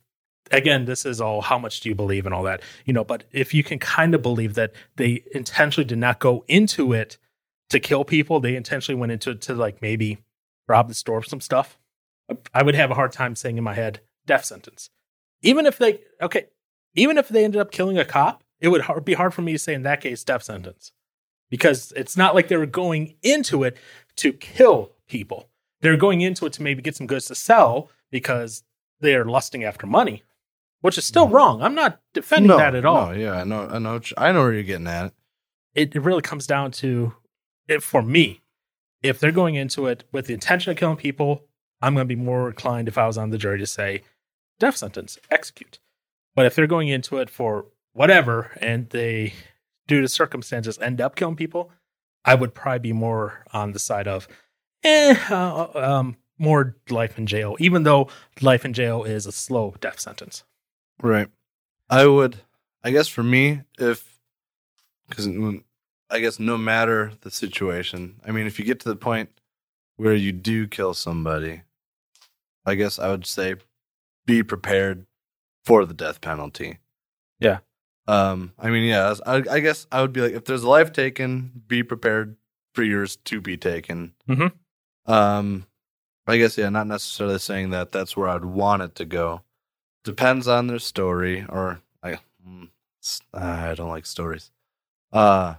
[0.53, 3.05] Again, this is all how much do you believe and all that, you know.
[3.05, 7.17] But if you can kind of believe that they intentionally did not go into it
[7.69, 10.17] to kill people, they intentionally went into it to like maybe
[10.67, 11.77] rob the store of some stuff.
[12.53, 14.89] I would have a hard time saying in my head death sentence.
[15.41, 16.47] Even if they okay,
[16.95, 19.53] even if they ended up killing a cop, it would hard, be hard for me
[19.53, 20.91] to say in that case death sentence
[21.49, 23.77] because it's not like they were going into it
[24.15, 25.49] to kill people.
[25.81, 28.63] They're going into it to maybe get some goods to sell because
[29.01, 30.23] they're lusting after money,
[30.81, 31.61] which is still wrong.
[31.61, 33.07] I'm not defending no, that at all.
[33.07, 35.13] No, yeah, I know, I know, I know where you're getting at.
[35.73, 37.15] It, it really comes down to,
[37.67, 38.41] if for me,
[39.01, 41.45] if they're going into it with the intention of killing people,
[41.81, 44.03] I'm going to be more inclined if I was on the jury to say
[44.61, 45.79] death sentence, execute.
[46.35, 49.33] But if they're going into it for whatever and they,
[49.87, 51.71] due to circumstances, end up killing people,
[52.23, 54.27] I would probably be more on the side of,
[54.83, 58.07] eh, uh, um, more life in jail, even though
[58.39, 60.43] life in jail is a slow death sentence.
[61.01, 61.27] Right.
[61.89, 62.37] I would,
[62.83, 64.19] I guess for me, if,
[65.09, 65.27] because
[66.09, 69.29] I guess no matter the situation, I mean, if you get to the point
[69.97, 71.63] where you do kill somebody,
[72.65, 73.55] I guess I would say
[74.25, 75.05] be prepared
[75.65, 76.79] for the death penalty.
[77.39, 77.59] Yeah.
[78.07, 80.91] Um, I mean, yeah, I, I guess I would be like, if there's a life
[80.91, 82.35] taken, be prepared
[82.73, 84.13] for yours to be taken.
[84.27, 84.51] Mhm.
[85.05, 85.65] Um,
[86.27, 89.41] I guess, yeah, not necessarily saying that that's where I'd want it to go.
[90.03, 92.17] Depends on their story, or I,
[93.33, 94.51] I don't like stories.
[95.11, 95.55] Uh,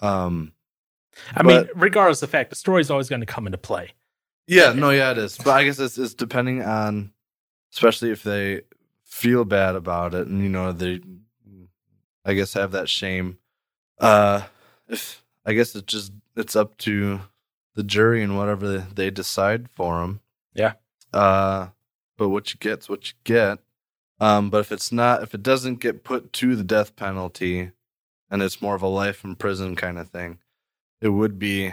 [0.00, 0.52] um,
[1.34, 3.92] I mean, regardless of the fact, the story is always going to come into play.
[4.46, 5.36] yeah, no, yeah, it is.
[5.38, 7.12] But I guess it's, it's depending on,
[7.72, 8.62] especially if they
[9.04, 11.00] feel bad about it, and you know they,
[12.24, 13.38] I guess have that shame.
[13.98, 14.42] Uh,
[14.88, 17.20] if I guess it's just it's up to
[17.74, 20.20] the jury and whatever they decide for them.
[20.54, 20.74] Yeah.
[21.12, 21.68] Uh,
[22.16, 23.58] but what you get's what you get.
[24.20, 27.72] Um, but if it's not, if it doesn't get put to the death penalty,
[28.30, 30.38] and it's more of a life in prison kind of thing,
[31.00, 31.72] it would be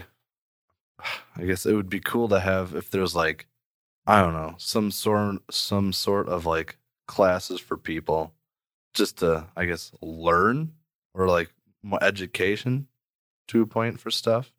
[1.36, 3.48] I guess it would be cool to have if there's like
[4.08, 6.78] I don't know, some sort some sort of like
[7.08, 8.34] classes for people
[8.94, 10.74] just to I guess learn
[11.14, 11.52] or like
[11.84, 12.88] more education
[13.50, 14.52] to a point for stuff.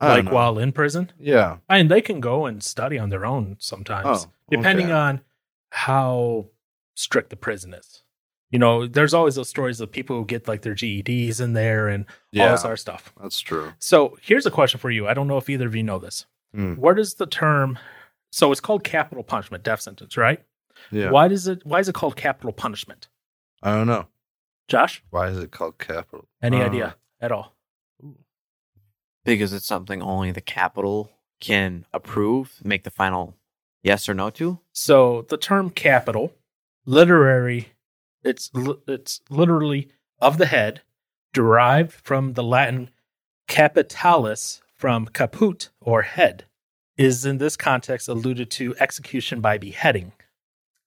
[0.00, 1.56] I Like while in prison, yeah.
[1.68, 4.92] I mean, they can go and study on their own sometimes, Oh, depending okay.
[4.94, 5.20] on
[5.70, 6.46] how
[6.94, 8.02] strict the prison is.
[8.50, 11.88] You know, there's always those stories of people who get like their GEDs in there
[11.88, 13.12] and all Yeah, this other stuff.
[13.20, 13.72] that's true.
[13.78, 15.08] So here's a question for you.
[15.08, 16.26] I don't know if either of you know this.
[16.54, 16.74] Hmm.
[16.74, 17.78] What is the term?
[18.36, 20.44] So it's called capital punishment, death sentence, right?
[20.90, 21.08] Yeah.
[21.10, 21.64] Why does it?
[21.64, 23.08] Why is it called capital punishment?
[23.62, 24.08] I don't know.
[24.68, 26.28] Josh, Why is it called capital?
[26.42, 27.54] any Uh, idea at all?
[29.24, 31.10] because it's something only the capital
[31.40, 33.34] can approve, make the final
[33.82, 34.60] yes or no to.
[34.70, 36.34] So the term capital,
[36.84, 37.70] literary,
[38.22, 39.88] it's li- it's literally
[40.20, 40.82] of the head,
[41.32, 42.90] derived from the Latin
[43.48, 46.44] capitalis from caput or head,
[46.96, 50.12] is in this context alluded to execution by beheading.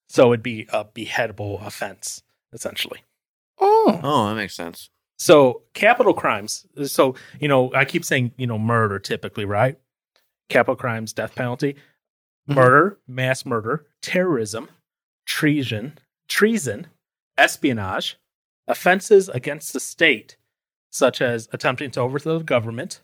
[0.07, 3.01] So it'd be a beheadable offense, essentially.
[3.59, 3.99] Oh.
[4.01, 4.89] Oh, that makes sense.
[5.17, 6.65] So capital crimes.
[6.85, 9.77] So you know, I keep saying you know murder typically, right?
[10.49, 11.75] Capital crimes, death penalty,
[12.49, 12.55] Mhm.
[12.55, 14.69] murder, mass murder, terrorism,
[15.25, 16.87] treason, treason,
[17.37, 18.17] espionage,
[18.67, 20.37] offenses against the state,
[20.89, 23.01] such as attempting to overthrow the government,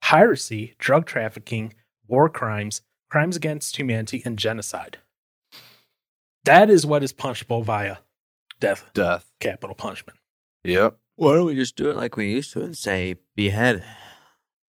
[0.00, 1.74] piracy, drug trafficking,
[2.08, 4.98] war crimes, crimes against humanity, and genocide.
[6.44, 7.98] That is what is punishable via
[8.60, 9.30] death, Death.
[9.40, 10.18] capital punishment.
[10.64, 10.96] Yep.
[11.16, 13.84] Why don't we just do it like we used to and say behead?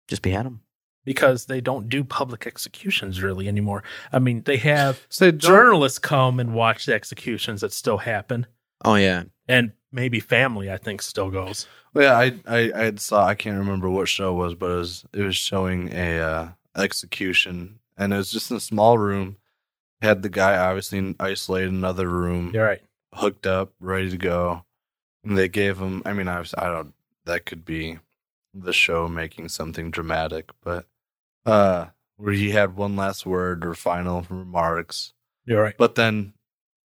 [0.09, 0.61] Just behead them.
[1.07, 3.83] because they don't do public executions really anymore.
[4.13, 8.47] I mean, they have Say don't- journalists come and watch the executions that still happen,
[8.85, 11.67] Oh yeah, and maybe family, I think, still goes.
[11.95, 14.77] Well, yeah, I, I I saw I can't remember what show it was, but it
[14.77, 19.37] was it was showing a uh, execution, and it was just in a small room.
[20.03, 22.83] Had the guy obviously isolated in another room, You're right.
[23.15, 24.65] hooked up, ready to go.
[25.25, 26.03] And they gave him.
[26.05, 26.55] I mean, I was.
[26.59, 26.93] I don't.
[27.25, 27.99] That could be
[28.53, 30.87] the show making something dramatic, but
[31.47, 31.87] uh,
[32.17, 35.15] where he had one last word or final remarks.
[35.47, 35.75] You're right.
[35.79, 36.35] But then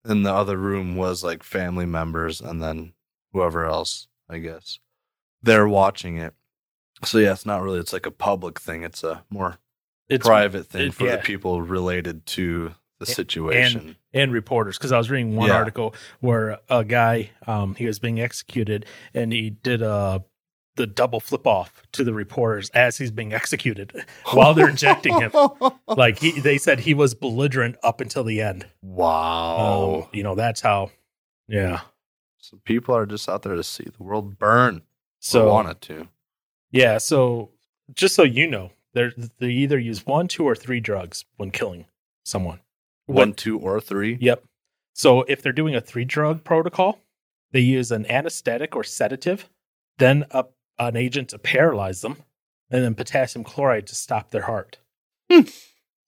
[0.08, 2.94] in the other room was like family members and then
[3.34, 4.80] whoever else, I guess.
[5.42, 6.34] They're watching it.
[7.04, 8.84] So yeah, it's not really it's like a public thing.
[8.84, 9.58] It's a more
[10.10, 11.18] It's private thing it- for yeah.
[11.18, 13.96] the people related to the situation.
[14.14, 15.56] and reporters because I was reading one Yeah.
[15.56, 20.20] article where a guy um, he was being executed and he did uh,
[20.78, 23.94] the double flip off to the reporters as he's being executed
[24.34, 25.32] while they're injecting him.
[25.88, 28.66] Like he, they said he was belligerent up until the end.
[28.82, 30.02] wow.
[30.04, 30.92] Um, you know that's how.
[31.48, 31.82] Yeah.
[32.40, 34.82] so people are just out there to see the world burn.
[35.20, 36.08] So So want it to.
[36.72, 36.98] yeah.
[36.98, 37.52] So
[37.94, 41.86] just so you know, they they either use one, two, or three drugs when killing
[42.26, 42.60] someone.
[43.06, 44.18] One, two, or three.
[44.20, 44.44] Yep.
[44.94, 47.00] So if they're doing a three drug protocol,
[47.52, 49.50] they use an anesthetic or sedative,
[49.98, 50.46] then a,
[50.78, 52.18] an agent to paralyze them,
[52.70, 54.80] and then potassium chloride to stop their heart.
[55.32, 55.42] Hmm.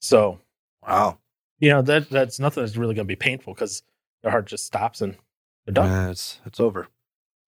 [0.01, 0.39] So
[0.85, 1.19] Wow.
[1.59, 3.83] you know that that's nothing that's really going to be painful because
[4.23, 5.15] their heart just stops and
[5.65, 5.89] they're done.
[5.89, 6.87] Yeah, it's it's over.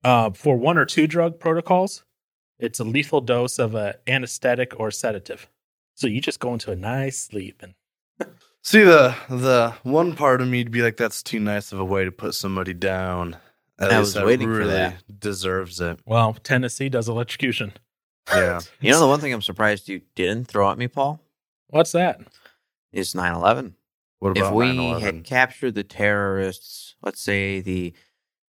[0.04, 2.04] Uh, for one or two drug protocols,
[2.62, 5.50] it's a lethal dose of a anesthetic or sedative.
[5.96, 7.74] So you just go into a nice sleep and
[8.64, 12.06] See the the one part of me'd be like, that's too nice of a way
[12.06, 13.36] to put somebody down.
[13.80, 15.20] At I least was waiting for really that.
[15.20, 16.00] Deserves it.
[16.06, 17.74] well, Tennessee does electrocution.
[18.32, 18.62] Yeah.
[18.80, 21.20] You know, the one thing I'm surprised you didn't throw at me, Paul,
[21.70, 22.22] What's that?
[22.94, 23.76] is 9 11.
[24.20, 25.02] What If about we 9/11?
[25.02, 27.94] had captured the terrorists, let's say the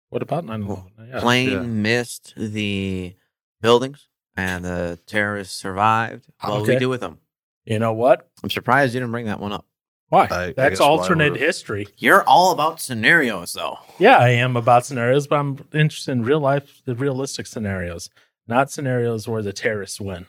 [0.10, 0.84] What about 9/11?
[1.08, 1.20] Yeah.
[1.22, 1.60] plane yeah.
[1.62, 3.16] missed the
[3.62, 6.74] buildings and the terrorists survived, what would Okay.
[6.74, 7.20] we do with them?
[7.66, 8.30] You know what?
[8.44, 9.66] I'm surprised you didn't bring that one up.
[10.10, 10.28] Why?
[10.30, 11.88] I- I That's guess why alternate would've- history.
[11.98, 13.80] You're all about scenarios, though.
[13.98, 18.10] Yeah, I am about scenarios, but I'm interested in real life, the realistic scenarios,
[18.48, 20.26] not scenarios where the terrorists win.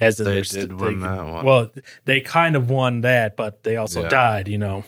[0.00, 1.44] As They did st- win they- that one.
[1.46, 1.70] Well,
[2.04, 4.08] they kind of won that, but they also Yeah.
[4.08, 4.48] died.
[4.48, 4.84] You know,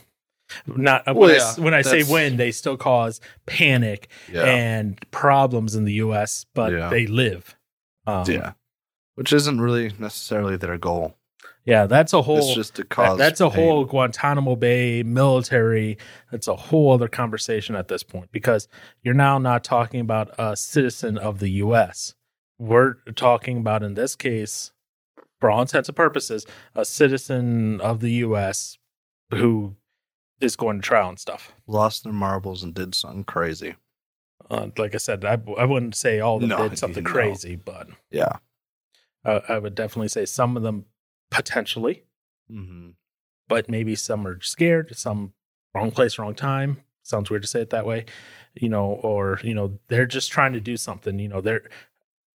[0.67, 3.21] not uh, when Well, I, yeah, s- when I say that's- win, they still cause
[3.47, 4.43] panic yeah.
[4.45, 6.89] and problems in the U.S., but Yeah.
[6.91, 7.56] they live.
[8.07, 8.53] Um, yeah.
[9.15, 11.17] Which isn't really necessarily their goal.
[11.65, 12.39] yeah, that's a whole.
[12.39, 13.19] it's just to That- cause.
[13.19, 13.65] that's a pain.
[13.69, 15.99] whole Guantanamo Bay military.
[16.31, 18.69] That's a whole other conversation at this point because
[19.03, 22.15] you're now not talking about a citizen of the U.S.
[22.59, 24.73] We're talking about, in this case,
[25.41, 28.79] for all intents and purposes, a citizen of the U.S.
[29.31, 29.77] who
[30.41, 31.53] is going to trial and stuff.
[31.67, 33.75] lost their marbles and did something crazy.
[34.51, 37.11] Uh, like I said, I, I wouldn't say all of them No, did something no.
[37.11, 38.37] crazy, but Yeah.
[39.25, 40.85] uh, I would definitely say some of them
[41.31, 42.05] potentially.
[42.51, 42.91] hmm
[43.49, 45.33] but maybe some are scared, some
[45.73, 46.83] wrong place, wrong time.
[47.05, 48.07] Sounds weird to say it that way,
[48.55, 51.63] you know, or you know, they're just trying to do something, you know, they're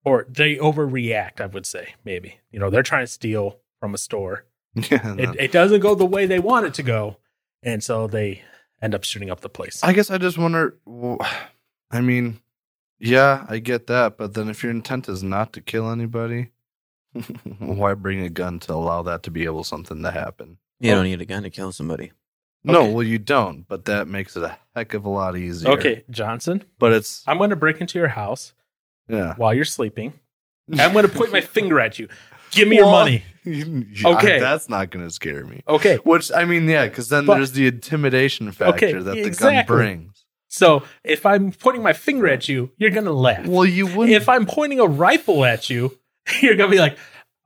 [0.05, 2.39] or they overreact, I would say, maybe.
[2.53, 4.45] You know, they're trying to steal from a store.
[4.89, 5.16] Yeah.
[5.19, 7.16] It, it doesn't go the way they want it to go,
[7.61, 8.43] and so they
[8.81, 9.81] end up shooting up the place.
[9.82, 10.77] I guess I just wonder.
[10.85, 11.19] Well,
[11.91, 12.41] I mean,
[12.99, 16.51] yeah, I get that, but then if your intent is not to kill anybody,
[17.59, 20.59] why bring a gun to allow that to be able something to happen?
[20.79, 20.97] You Oh.
[20.97, 22.12] don't need a gun to kill somebody.
[22.62, 22.93] No, Okay.
[22.93, 25.71] well, you don't, but that makes it a heck of a lot easier.
[25.73, 28.53] Okay, Johnson, but it's I'm going to break into your house
[29.09, 29.35] yeah.
[29.37, 30.12] while you're sleeping.
[30.79, 32.09] I'm going to point my finger at you.
[32.51, 33.25] Give me your Well, money.
[33.45, 34.39] you- Okay.
[34.41, 35.62] that's not going to scare me.
[35.67, 35.97] Okay.
[36.05, 39.57] Which I mean, yeah, because then But- there's the intimidation factor Okay, that the exactly.
[39.57, 40.19] gun brings.
[40.52, 43.47] So if I'm pointing my finger at you, you're going to laugh.
[43.47, 44.10] Well, you wouldn't.
[44.10, 45.97] if I'm pointing a rifle at you,
[46.43, 46.98] you're gonna be like,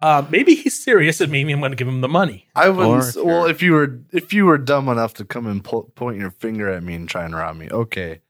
[0.02, 2.48] uh, maybe he's serious, and maybe I'm gonna give him the money.
[2.54, 3.16] I wouldn't.
[3.16, 6.18] Or well, if you were if you were dumb enough to come and po- point
[6.18, 8.20] your finger at me and try and rob me, okay,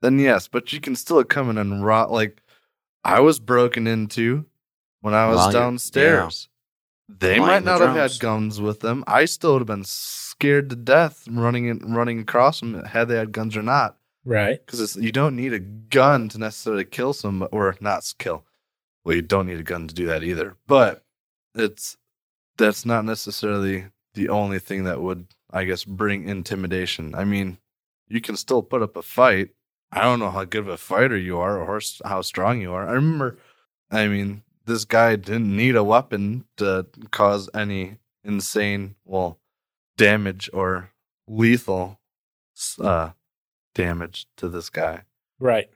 [0.00, 0.48] then yes.
[0.48, 2.10] But you can still come in and rob.
[2.10, 2.40] Like
[3.04, 4.46] I was broken into
[5.00, 6.48] when I was While you're- downstairs.
[7.08, 9.04] They Lying might in the not have had guns with them.
[9.06, 13.16] I still would have been scared to death running in, running across them had they
[13.16, 13.98] had guns or not.
[14.24, 14.64] Right.
[14.64, 18.44] Because you don't need a gun to necessarily kill some or not kill.
[19.04, 20.56] Well, you don't need a gun to do that either.
[20.66, 21.04] But
[21.54, 21.96] it's
[22.56, 27.14] that's not necessarily the only thing that would, I guess, bring intimidation.
[27.14, 27.58] I mean,
[28.08, 29.50] you can still put up a fight.
[29.90, 32.88] I don't know how good of a fighter you are or how strong you are.
[32.88, 33.38] I remember,
[33.90, 39.38] I mean, this guy didn't need a weapon to cause any insane, well,
[39.96, 40.90] damage or
[41.26, 41.98] lethal
[42.80, 43.10] uh,
[43.74, 45.02] damage to this guy.
[45.38, 45.68] Right.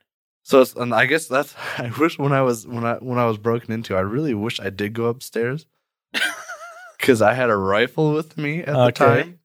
[0.43, 3.27] So it's, and I guess that's I wish when I was when I when I
[3.27, 5.66] was broken into, I really wish I did go upstairs
[6.98, 9.39] because I had a rifle with me at the time.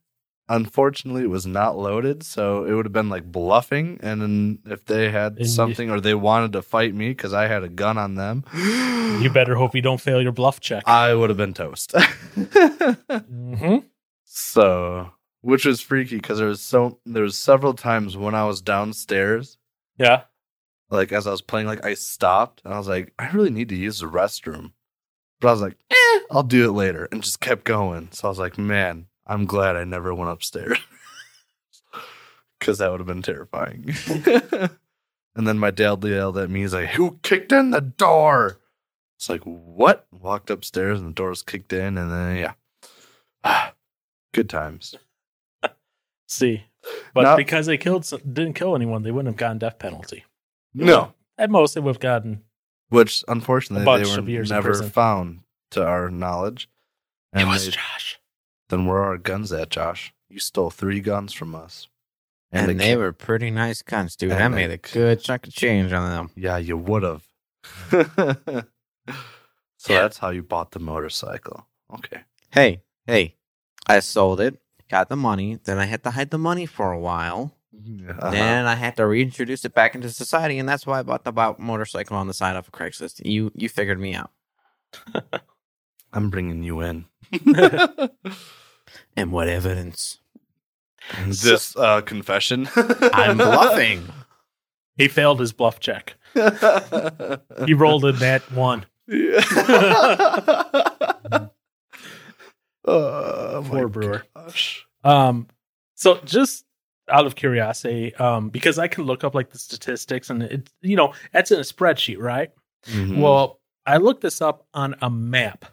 [0.50, 4.00] unfortunately, it was not loaded, so it would have been like bluffing.
[4.04, 7.34] And then if they had And you- something or they wanted to fight me because
[7.34, 10.84] I had a gun on them, You better hope you don't fail your bluff check.
[10.88, 11.94] I would have been toast.
[11.96, 13.78] hmm
[14.34, 15.12] so,
[15.42, 19.58] which was freaky because there was so there was several times when I was downstairs,
[19.98, 20.24] Yeah.
[20.90, 23.70] like as I was playing, like I stopped and I was like, I really need
[23.70, 24.72] to use the restroom,
[25.40, 28.10] but I was like, eh, I'll do it later, and just kept going.
[28.12, 30.78] So I was like, man, I'm glad I never went upstairs
[32.60, 33.94] because that would have been terrifying.
[35.36, 36.62] and then my dad yelled at me.
[36.62, 38.60] He's like, "Who kicked in the door?"
[39.18, 42.54] It's like, "What?" Walked upstairs and the door was kicked in, and then
[43.44, 43.72] yeah,
[44.34, 44.96] good times.
[46.32, 46.64] See,
[47.14, 50.24] but Now- because they killed, didn't kill anyone, they wouldn't have gotten death penalty.
[50.74, 52.44] No, At most, they would have gotten.
[52.88, 55.42] which unfortunately A bunch they were of years never found
[55.72, 56.70] to our knowledge.
[57.34, 58.20] And they- Josh.
[58.70, 60.14] then where are our guns at, Josh?
[60.30, 61.90] You stole three guns from us,
[62.50, 64.32] And, the they ki- were pretty nice guns, dude.
[64.32, 66.32] And I made a good chunk of change on them.
[66.38, 67.28] Yeah, you would have.
[69.78, 71.68] so that's how you bought the motorcycle.
[71.94, 72.22] Okay.
[72.52, 73.36] Hey, hey,
[73.88, 74.62] I sold it,
[74.92, 77.56] got the money, then I had to hide the money for a while.
[77.82, 78.32] Uh-huh.
[78.32, 81.32] Then I had to reintroduce it back into society, and that's why I bought the
[81.32, 83.22] bo- motorcycle on the side of Craigslist.
[83.26, 84.30] You you figured me out.
[86.14, 87.06] I'm bringing you in.
[89.16, 90.20] And what evidence?
[91.26, 92.68] this uh, confession.
[92.76, 94.04] I'm bluffing.
[94.98, 96.16] He failed his bluff check.
[97.66, 98.86] He rolled a nat one.
[102.92, 104.24] Oh, Poor Brewer.
[104.36, 104.86] gosh.
[105.04, 105.48] Um,
[105.96, 106.66] so just
[107.10, 110.96] out of curiosity, um, because I can look up like the statistics and it, you
[110.96, 112.52] know, that's in a spreadsheet, right?
[112.86, 113.20] Mhm.
[113.22, 115.66] Well, I looked this up on a map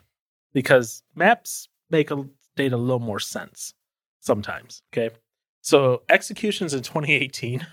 [0.52, 2.24] because maps make a
[2.54, 3.74] state a little more sense
[4.20, 4.82] sometimes.
[4.92, 5.14] Okay.
[5.60, 7.66] So executions in 2018,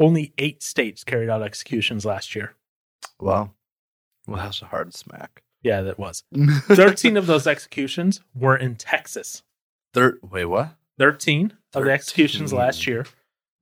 [0.00, 2.54] only eight states carried out executions last year.
[3.20, 3.54] well,
[4.26, 5.42] well, that's a hard smack.
[5.64, 6.22] Yeah, that was.
[6.68, 9.42] 13 of those executions were in Texas.
[9.92, 10.76] Third, wait, what?
[10.98, 13.06] 13 of the executions last year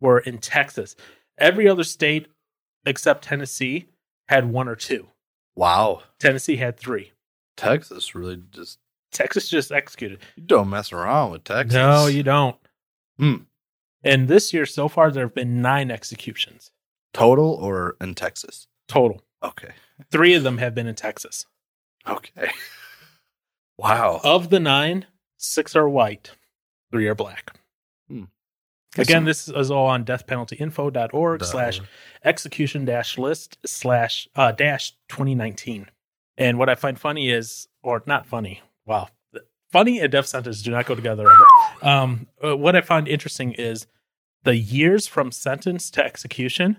[0.00, 0.96] were in Texas.
[1.38, 2.26] Every other state
[2.84, 3.86] except Tennessee
[4.28, 5.06] had one or two.
[5.56, 7.12] Wow, Tennessee had three.
[7.56, 8.78] Texas really just
[9.12, 10.18] Texas just executed.
[10.36, 11.74] you don't mess around with Texas.
[11.74, 12.56] No, you don't.
[13.18, 13.36] Hmm.
[14.02, 16.72] And this year so far, there have been nine executions
[17.14, 18.66] total or in Texas?
[18.88, 19.22] total.
[19.42, 19.72] Okay,
[20.10, 21.46] Three of them have been in Texas.
[22.06, 22.50] Okay.
[23.78, 24.20] Wow.
[24.22, 25.06] Of the nine,
[25.38, 26.30] six are white,
[26.92, 27.56] three are black.
[28.08, 28.24] Hmm.
[28.96, 31.80] Again, this is all on deathpenaltyinfo.org Dot slash
[32.24, 35.88] execution dash list slash uh, dash 2019.
[36.36, 39.08] And what I find funny is, or not funny, wow,
[39.72, 41.46] funny and death sentence do not go together ever.
[41.82, 43.88] Um, uh, what I find interesting is
[44.44, 46.76] the years from sentence to execution.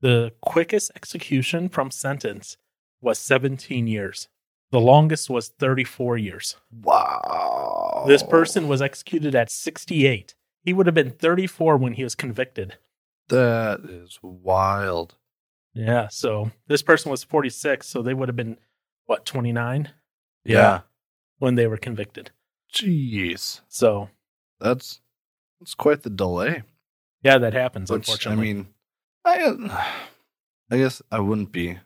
[0.00, 2.56] The quickest execution from sentence
[3.02, 4.28] was 17 years.
[4.72, 6.56] The longest was 34 years.
[6.82, 8.04] Wow.
[8.06, 10.34] This person was executed at 68.
[10.62, 12.76] He would have been 34 when he was convicted.
[13.28, 15.14] That is wild.
[15.74, 16.08] Yeah.
[16.08, 17.86] So this person was 46.
[17.86, 18.58] So they would have been,
[19.06, 19.90] what, 29
[20.44, 20.80] Yeah.
[21.38, 22.30] when they were convicted.
[22.72, 23.60] Jeez.
[23.68, 24.10] So
[24.60, 25.00] That's
[25.60, 26.62] that's quite the delay.
[27.22, 28.50] yeah, that happens, Which, unfortunately.
[28.50, 28.66] I mean,
[29.24, 29.84] I uh,
[30.70, 31.78] I guess I wouldn't be.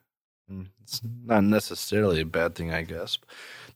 [0.90, 3.18] It's not necessarily a bad thing, I guess.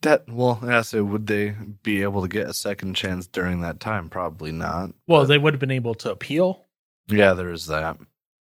[0.02, 3.78] That well, I say, would they be able to get a second chance during that
[3.78, 4.08] time?
[4.08, 4.90] Probably not.
[5.06, 6.64] well, But, they would have been able to appeal,
[7.06, 7.98] yeah, there is that.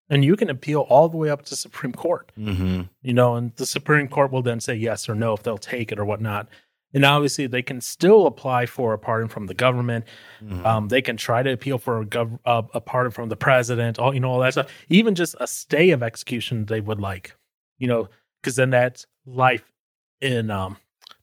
[0.10, 2.32] and you can appeal all the way up to Supreme Court.
[2.38, 2.82] Mm-hmm.
[3.02, 5.92] you know, and the Supreme Court will then say yes or no if they'll take
[5.92, 6.48] it or whatnot.
[6.94, 10.06] And obviously, they can still apply for a pardon from the government.
[10.44, 10.66] Mm-hmm.
[10.66, 14.00] Um, they can try to appeal for a, gov- uh, a pardon from the president,
[14.00, 14.72] all you know, all that stuff.
[14.90, 17.36] Even just a stay of execution, they would like,
[17.78, 18.08] you know,
[18.48, 19.74] because then that's life
[20.22, 20.78] in um,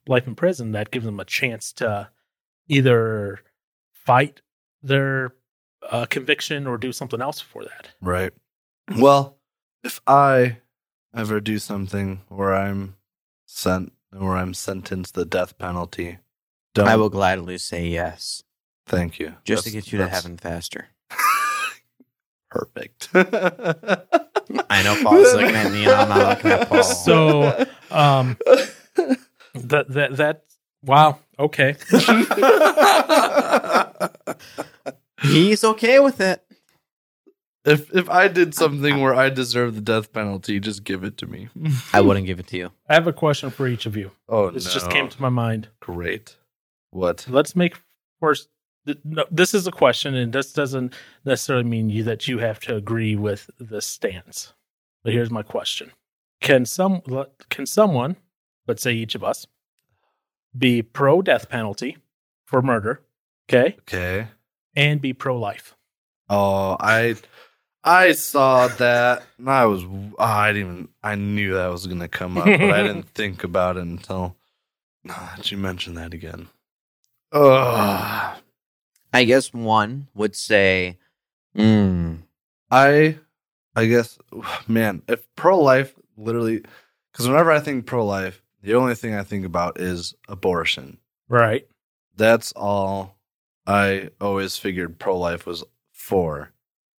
[0.07, 0.73] life in prison.
[0.73, 2.11] That gives them a chance to
[2.69, 3.41] either
[3.95, 4.43] fight
[4.83, 5.33] their
[5.91, 7.89] uh, conviction or do something else for that.
[8.03, 8.35] Right.
[8.99, 9.39] Well,
[9.83, 10.59] if I
[11.17, 12.97] ever do something where I'm
[13.47, 16.19] sent where I'm sentenced to the death penalty,
[16.75, 18.43] don't I will gladly say yes,
[18.85, 19.37] thank you.
[19.45, 20.89] just to get you to heaven faster.
[22.55, 23.09] Perfect.
[23.15, 26.85] I know Paul's looking at me and I'm not looking at Paul.
[27.09, 28.37] So, um,
[29.55, 30.45] that that that
[30.85, 31.77] wow, okay.
[35.23, 36.43] He's okay with it.
[37.65, 41.27] if if I did something where I deserve the death penalty, just give it to
[41.27, 41.49] me.
[41.93, 42.71] I wouldn't give it to you.
[42.89, 44.11] I have a question for each of you.
[44.29, 44.73] Oh This no!
[44.73, 45.69] just came to my mind.
[45.81, 46.37] great.
[46.91, 47.27] What?
[47.29, 47.75] Let's make
[48.21, 48.49] first
[48.87, 50.95] th- no, this is a question, and this doesn't
[51.25, 54.53] necessarily mean you that you have to agree with the stance.
[55.03, 55.91] But here's my question:
[56.41, 57.03] Can some
[57.51, 58.17] can someone,
[58.67, 59.47] let's say each of us,
[60.57, 61.99] be pro death penalty
[62.47, 63.03] for murder,
[63.49, 64.29] okay, Okay.
[64.77, 65.75] and be pro life?
[66.29, 67.17] Oh, I
[67.83, 72.09] I saw that and I was oh, I didn't even I knew that was gonna
[72.09, 74.37] come up, but I didn't think about it until
[75.37, 76.49] did you mentioned that again?
[77.33, 78.37] Ugh.
[79.15, 80.99] I guess one would say,
[81.57, 82.19] mm,
[82.71, 83.19] I
[83.77, 84.19] I guess
[84.69, 86.63] man, if pro life literally
[87.13, 90.99] because whenever I think pro life, the only thing I think about is abortion.
[91.29, 91.67] Right.
[92.17, 93.17] That's all
[93.67, 96.53] I always figured pro life was for.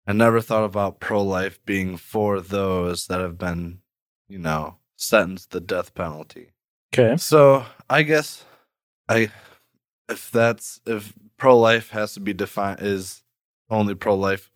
[0.07, 3.79] I never thought about pro life being for those that have been,
[4.27, 6.51] you know, sentenced to the death penalty.
[6.93, 7.17] Okay.
[7.17, 8.45] So I guess
[9.09, 9.31] I
[10.07, 13.23] if that's if pro life has to be defined is
[13.69, 14.51] only pro life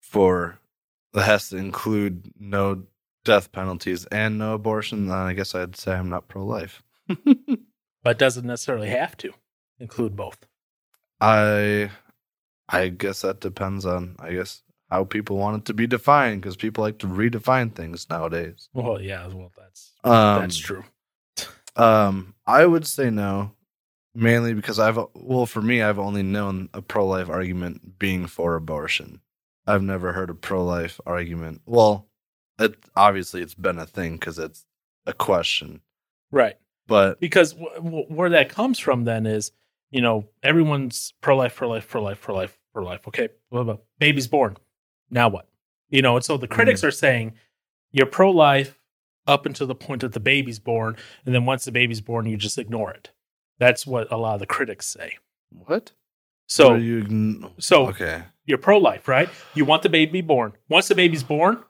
[0.00, 0.58] for
[1.12, 2.84] that has to include no
[3.24, 6.82] death penalties and no abortion, then I guess I'd say I'm not pro life.
[8.02, 9.32] But doesn't necessarily have to
[9.78, 10.46] include both.
[11.20, 11.90] I
[12.66, 16.56] I guess that depends on I guess how people want it to be defined because
[16.56, 18.70] people like to redefine things nowadays.
[18.72, 19.26] Well, yeah.
[19.26, 20.84] Well, that's Um, that's true.
[21.76, 23.52] Um, I would say no,
[24.14, 28.54] mainly because I've well for me I've only known a pro life argument being for
[28.54, 29.20] abortion.
[29.66, 31.62] I've never heard a pro life argument.
[31.66, 32.08] Well,
[32.58, 34.66] it obviously it's been a thing because it's
[35.06, 35.80] a question,
[36.30, 36.56] Right.
[36.86, 39.52] but because w- w- where that comes from then is
[39.90, 43.28] you know everyone's pro life pro life pro life pro life pro life okay
[43.98, 44.56] baby's born
[45.10, 45.48] now what
[45.88, 46.88] you know and so the critics mm.
[46.88, 47.32] are saying
[47.90, 48.78] you're pro life
[49.26, 52.36] up until the point that the baby's born and then once the baby's born you
[52.36, 53.10] just ignore it
[53.60, 55.18] that's what a lot of the critics say.
[55.50, 55.92] What?
[56.48, 59.28] so What you ign- so okay, you're pro life right?
[59.54, 60.54] You want the baby born.
[60.68, 61.62] Once the baby's born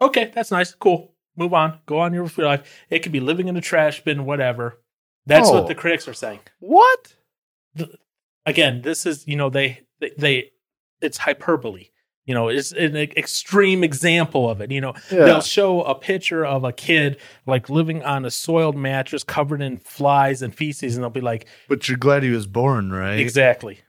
[0.00, 1.14] okay that's nice cool.
[1.36, 1.78] Move on.
[1.86, 2.84] Go on your with your life.
[2.90, 4.78] It could be living in a trash bin whatever.
[5.26, 5.54] That's Oh.
[5.54, 6.40] what the critics are saying.
[6.60, 7.14] What?
[8.46, 10.50] again, this is you know they they, they
[11.00, 11.89] it's hyperbole.
[12.26, 14.70] You know, it's an extreme example of it.
[14.70, 15.24] You know, Yeah.
[15.24, 19.78] they'll show a picture of a kid like living on a soiled mattress covered in
[19.78, 23.18] flies and feces, and they'll be like, But you're glad he was born, right?
[23.18, 23.80] exactly.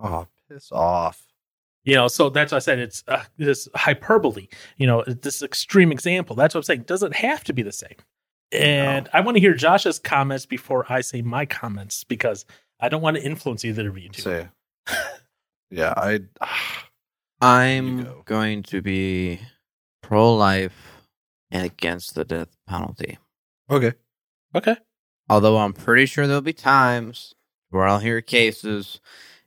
[0.00, 1.22] Oh, piss off.
[1.84, 4.48] You know, so that's why I said it's uh, this hyperbole.
[4.78, 6.34] You know, this extreme example.
[6.34, 6.80] That's what I'm saying.
[6.80, 7.96] It doesn't have to be the same.
[8.50, 12.46] And I want to hear Josh's comments before I say my comments because
[12.80, 14.22] I don't want to influence either of you two.
[14.22, 14.48] Say,
[15.70, 16.20] yeah, I.
[17.40, 18.22] I'm go.
[18.24, 19.40] going to be
[20.02, 21.02] pro life
[21.50, 23.18] and against the death penalty.
[23.70, 23.92] Okay.
[24.54, 24.76] Okay.
[25.28, 27.34] Although I'm pretty sure there'll be times
[27.70, 29.00] where I'll hear cases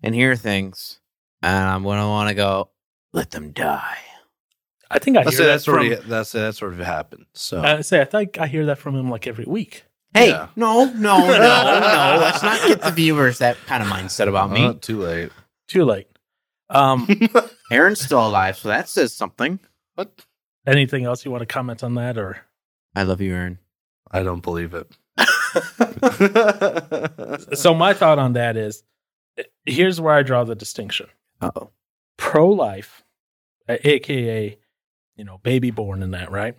[0.03, 0.99] and hear things,
[1.41, 2.69] and I'm going to want to go,
[3.13, 3.97] let them die.
[4.89, 5.73] I think I Let's hear say that that's from.
[5.75, 7.25] already that's that's already happened.
[7.33, 9.83] So I say I think I hear that from him like every week.
[10.13, 10.47] Hey, Yeah.
[10.55, 12.17] no, no, no, no.
[12.21, 14.73] Let's not get the viewers that kind of mindset about Oh, me.
[14.79, 15.31] too late.
[15.67, 16.07] Too late.
[16.69, 17.07] Um,
[17.71, 19.59] Aaron's still alive, so that says something.
[19.95, 20.25] what?
[20.65, 22.37] anything else you want to comment on that, or
[22.95, 23.59] I love you, Aaron.
[24.11, 24.87] I don't believe it.
[27.57, 28.83] so my thought on that is,
[29.65, 31.07] here's where I draw the distinction:
[31.41, 31.69] Uh oh.
[32.17, 33.03] pro life,
[33.67, 34.57] aka,
[35.15, 36.55] you know, baby born in that, right?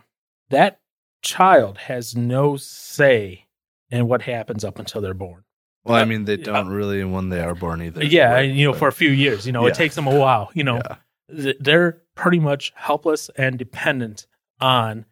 [0.50, 0.80] That
[1.22, 3.46] child has no say
[3.90, 5.44] in what happens up until they're born.
[5.84, 8.04] Well, I mean, they don't really when they are born either.
[8.04, 9.72] Yeah, Right, you know, but- for a few years, you know, Yeah.
[9.72, 10.50] it takes them a while.
[10.54, 10.96] You know, yeah.
[11.34, 14.26] th- they're pretty much helpless and dependent
[14.60, 15.06] on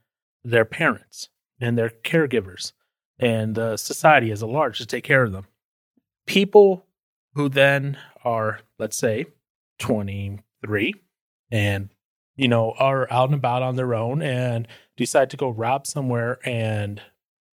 [0.44, 1.28] their parents
[1.60, 2.72] and their caregivers
[3.18, 5.47] and uh, society as a large to take care of them.
[6.26, 6.86] People
[7.34, 9.26] who then are, let's say,
[9.78, 10.94] 23
[11.51, 11.90] and,
[12.36, 14.66] you know, are out and about on their own and
[14.97, 17.01] decide to go rob somewhere and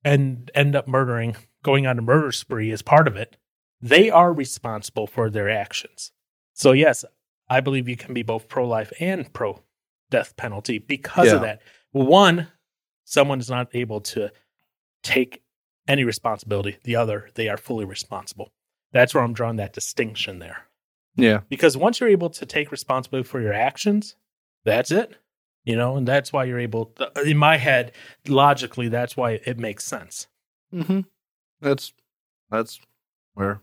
[0.05, 3.37] and end up murdering, going on a murder spree as part of it,
[3.81, 6.13] they are responsible for their actions.
[6.55, 7.05] So, yes,
[7.49, 9.63] I believe you can be both pro life and pro
[10.11, 11.61] death penalty because of that.
[11.91, 12.49] One,
[13.05, 14.31] someone is not able to
[15.03, 15.43] take
[15.89, 16.79] any responsibility.
[16.85, 18.53] The other, they are fully responsible.
[18.93, 20.67] That's where I'm drawing that distinction there.
[21.17, 21.41] Yeah.
[21.49, 24.17] Because once you're able to take responsibility for your actions,
[24.65, 25.17] that's it.
[25.65, 26.93] You know, and that's why you're able,
[27.25, 27.93] in my head,
[28.27, 30.27] logically, that's why it makes sense.
[30.75, 31.01] Mm-hmm.
[31.61, 31.93] That's
[32.51, 32.81] that's
[33.35, 33.61] where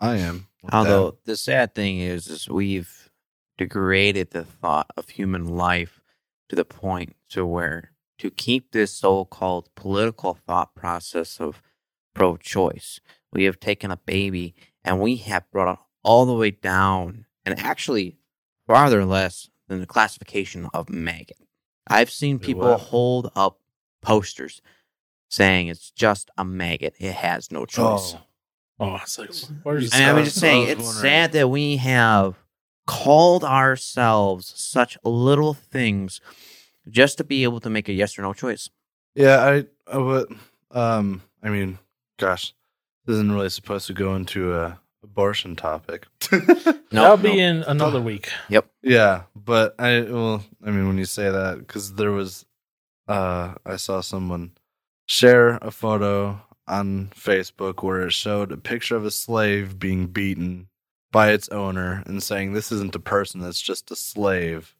[0.00, 0.48] I am.
[0.62, 3.10] with Although the sad thing is, is we've
[3.56, 6.00] degraded the thought of human life
[6.48, 11.62] to the point to where to keep this so-called political thought process of
[12.14, 13.00] pro-choice,
[13.32, 17.58] we have taken a baby and we have brought it all the way down and
[17.58, 18.16] actually
[18.66, 21.38] farther less than the classification of maggot.
[21.88, 23.58] I've seen people hold up
[24.02, 24.60] posters
[25.28, 26.94] saying it's just a maggot.
[26.98, 28.14] It has no choice.
[28.16, 28.22] Oh.
[28.78, 29.30] Oh, it's like,
[29.62, 31.02] where's I mean, I just saying, it's wondering.
[31.02, 32.34] sad that we have
[32.86, 36.20] called ourselves such little things
[36.86, 38.68] just to be able to make a yes or no choice.
[39.14, 40.36] Yeah, I, I would.
[40.72, 41.78] Um, I mean,
[42.18, 42.52] gosh,
[43.06, 44.78] this isn't really supposed to go into a
[45.10, 46.06] abortion topic.
[46.92, 47.42] No, That'll be no.
[47.42, 48.30] in another week.
[48.48, 48.70] Yep.
[48.80, 52.46] Yeah, but I well, I mean, when you say that, because there was,
[53.08, 54.52] uh, I saw someone
[55.04, 60.68] share a photo on Facebook where it showed a picture of a slave being beaten
[61.10, 64.74] by its owner and saying this isn't a person, it's just a slave.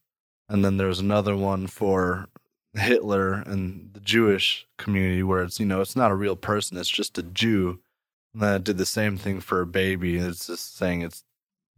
[0.49, 2.29] And then there was another one for
[2.75, 6.89] Hitler and the Jewish community where it's, you know, it's not a real person, it's
[6.89, 7.81] just a Jew.
[8.37, 10.19] And then it did the same thing for a baby.
[10.19, 11.25] It's just saying it's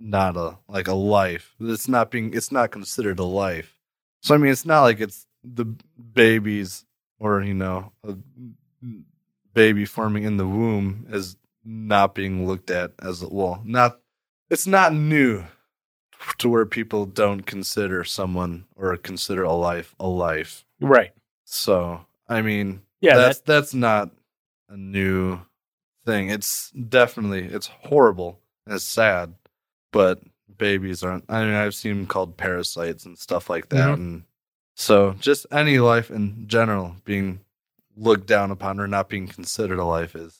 [0.00, 1.54] not a like a life.
[1.60, 3.78] It's not being it's not considered a life.
[4.22, 5.66] So I mean it's not like it's the
[6.14, 6.84] babies
[7.20, 8.16] or, you know, a
[9.54, 14.00] baby forming in the womb is not being looked at as well, not
[14.50, 15.44] it's not new
[16.38, 20.64] to where people don't consider someone or consider a life a life.
[20.80, 21.12] Right.
[21.44, 23.16] So I mean, Yeah.
[23.16, 24.10] that's that, that's not
[24.68, 25.38] a new
[26.08, 26.30] thing.
[26.30, 29.34] It's definitely it's horrible it's sad,
[29.92, 30.20] but
[30.58, 31.24] babies aren't.
[31.28, 33.94] I mean, I've seen them called parasites and stuff like that, Mhm.
[33.94, 34.22] and
[34.74, 37.40] so just any life in general being
[37.96, 40.38] looked down upon or not being considered a life is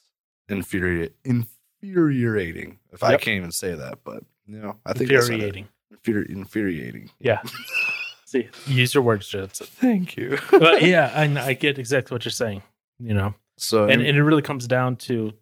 [0.48, 1.46] infuriating.
[1.82, 2.78] Infuriating.
[2.92, 5.18] If I can't even say that, but you know, I think I it.
[5.20, 5.68] infuriating.
[5.94, 7.10] Infuri- infuriating.
[7.20, 7.40] Yeah.
[8.26, 9.66] See, use your words, Judson.
[9.70, 10.38] Thank you.
[10.50, 12.62] But yeah, I, I get exactly what you're saying.
[13.00, 15.32] You know, so and, and it really comes down to,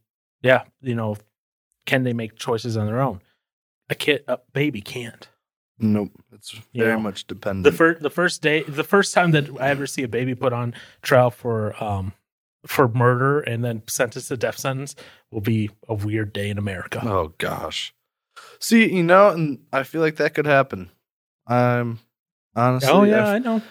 [0.42, 1.16] yeah, you know,
[1.86, 3.20] can they make choices on their own?
[3.90, 5.28] A kid, a baby can't.
[5.78, 7.64] nope, it's You very know, much dependent.
[7.64, 10.52] The first, the first day, the first time that I ever see a baby put
[10.52, 12.12] on trial for, um,
[12.66, 14.96] for murder and then sentenced to death sentence
[15.30, 17.00] will be a weird day in America.
[17.04, 17.94] Oh gosh.
[18.58, 20.90] See, you know, and I feel like that could happen.
[21.46, 22.00] I'm
[22.56, 22.90] honestly.
[22.90, 23.62] oh yeah, I know.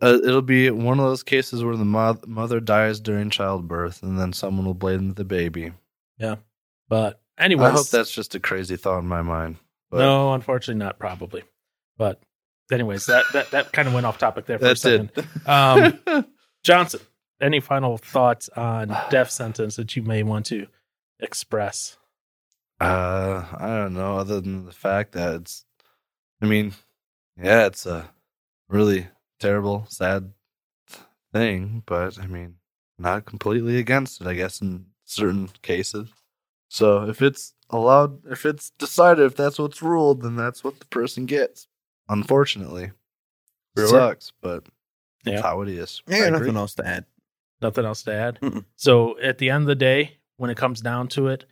[0.00, 4.18] uh, it'll be one of those cases where the mo- mother dies during childbirth, and
[4.18, 5.72] then someone will blame the baby.
[6.88, 9.56] But anyways, I hope that's just a crazy thought in my mind.
[9.90, 11.42] But no, unfortunately, not probably.
[11.96, 12.20] But
[12.70, 15.10] anyways, that that that kind of went off topic there for a second.
[15.46, 16.26] Um,
[16.64, 17.00] Johnson,
[17.40, 20.66] any final thoughts on death sentence that you may want to
[21.20, 21.96] express?
[22.80, 24.16] uh, I don't know.
[24.16, 25.64] Other than the fact that it's,
[26.40, 26.72] I mean,
[27.40, 28.10] yeah, it's a
[28.68, 30.32] really terrible, sad
[31.32, 32.56] thing, but I mean,
[32.98, 34.26] not completely against it.
[34.26, 36.08] I guess in certain cases.
[36.68, 40.86] So if it's allowed, if it's decided, if that's what's ruled, then that's what the
[40.86, 41.66] person gets.
[42.08, 42.92] Unfortunately,
[43.76, 43.88] Sure.
[43.88, 44.64] sucks, but
[45.24, 45.32] Yeah.
[45.34, 46.02] that's how it is.
[46.08, 46.38] I I got agree.
[46.40, 47.06] nothing else to add.
[47.62, 48.40] Nothing else to add.
[48.40, 48.64] Mm-mm.
[48.76, 51.44] So at the end of the day, when it comes down to it,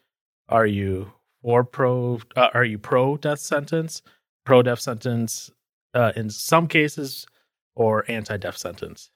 [0.49, 1.13] are you
[1.43, 2.21] for pro?
[2.35, 4.03] Uh, are you pro death sentence,
[4.45, 5.51] pro death sentence
[5.95, 7.27] uh, in some cases,
[7.75, 9.11] or anti death sentence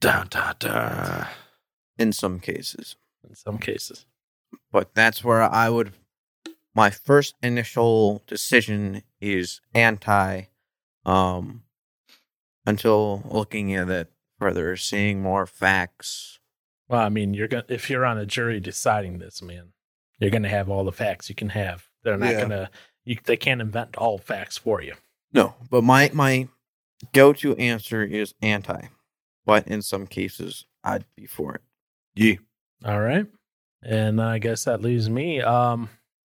[0.00, 1.26] Dun, dun, dun.
[1.98, 2.96] In some cases.
[3.28, 4.06] In some cases?
[4.70, 5.92] but that's where I would.
[6.74, 10.42] My first initial decision is anti,
[11.06, 11.62] um,
[12.66, 16.38] until looking at it further, seeing more facts.
[16.88, 19.72] Well, I mean, you're gonna if you're on a jury deciding this, man,
[20.18, 21.88] you're gonna have all the facts you can have.
[22.02, 22.40] They're not Yeah.
[22.42, 22.70] gonna.
[23.04, 24.94] You, they can't invent all facts for you.
[25.32, 26.48] No, but my my
[27.12, 28.88] go-to answer is anti,
[29.44, 31.62] but in some cases I'd be for it.
[32.14, 32.36] Yeah.
[32.84, 33.26] All right.
[33.82, 35.40] And I guess that leaves me.
[35.40, 35.88] Um,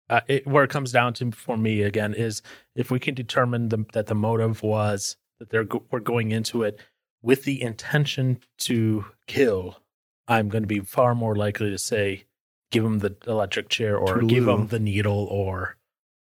[0.10, 2.42] uh, it, where it comes down to for me again is
[2.76, 6.64] if we can determine the, that the motive was that they're go- we're going into
[6.64, 6.80] it
[7.22, 9.80] with the intention to kill,
[10.28, 12.24] I'm going to be far more likely to say
[12.72, 14.60] give him the electric chair or give Toodaloo.
[14.62, 15.76] him the needle or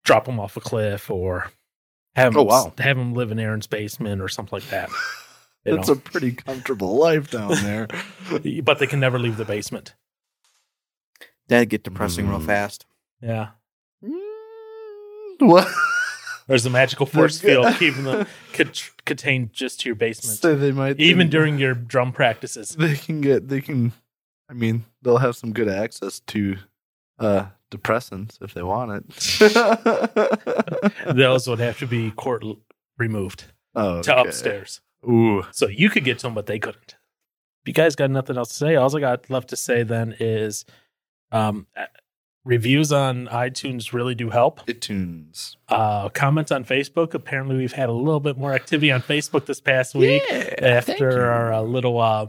[0.04, 1.50] drop him off a cliff or
[2.16, 2.72] have him Oh, wow.
[2.78, 4.90] have him live in Aaron's basement or something like that.
[5.68, 5.94] It's know.
[5.94, 7.88] a pretty comfortable life down there.
[8.62, 9.94] but they can never leave the basement.
[11.48, 12.46] That'd get depressing real Mm.
[12.46, 12.86] fast.
[13.22, 13.48] Yeah.
[15.38, 15.68] what?
[16.48, 20.70] There's a magical force field keeping them cont- contained just to your basement, So they
[20.72, 22.70] might even they- during your drum practices.
[22.70, 23.92] they can get they can.
[24.48, 26.56] I mean, they'll have some good access to
[27.18, 29.04] uh depressants if they want it.
[31.16, 32.58] Those would have to be court l-
[32.96, 33.44] removed
[33.74, 36.94] oh, to upstairs, Ooh, so you could get to them, but they couldn't.
[37.64, 40.14] If you guys got nothing else to say, all I got left to say then
[40.20, 40.64] is,
[41.32, 41.86] um, uh,
[42.44, 44.64] Reviews on iTunes really do help.
[44.66, 45.56] iTunes.
[45.68, 47.12] Uh, comments on Facebook.
[47.12, 50.22] Apparently, we've had a little bit more activity on Facebook this past week
[50.62, 52.26] after our uh, little uh,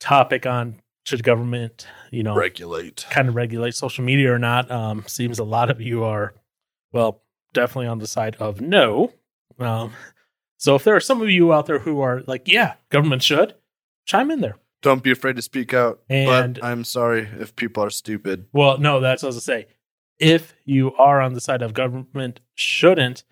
[0.00, 0.74] topic on
[1.06, 3.06] should government, you know, Regulate.
[3.08, 4.70] kind of regulate social media or not.
[4.70, 6.34] Um, seems a lot of you are,
[6.92, 7.22] well,
[7.54, 9.12] definitely on the side of no.
[9.58, 9.94] Um,
[10.58, 13.54] so if there are some of you out there who are like, yeah, government should
[14.04, 14.56] chime in there.
[14.84, 16.00] Don't be afraid to speak out.
[16.10, 18.46] And- but I'm sorry if people are stupid.
[18.52, 19.66] Well, no, that's what I was to say.
[20.20, 23.24] If you are on the side of government shouldn't,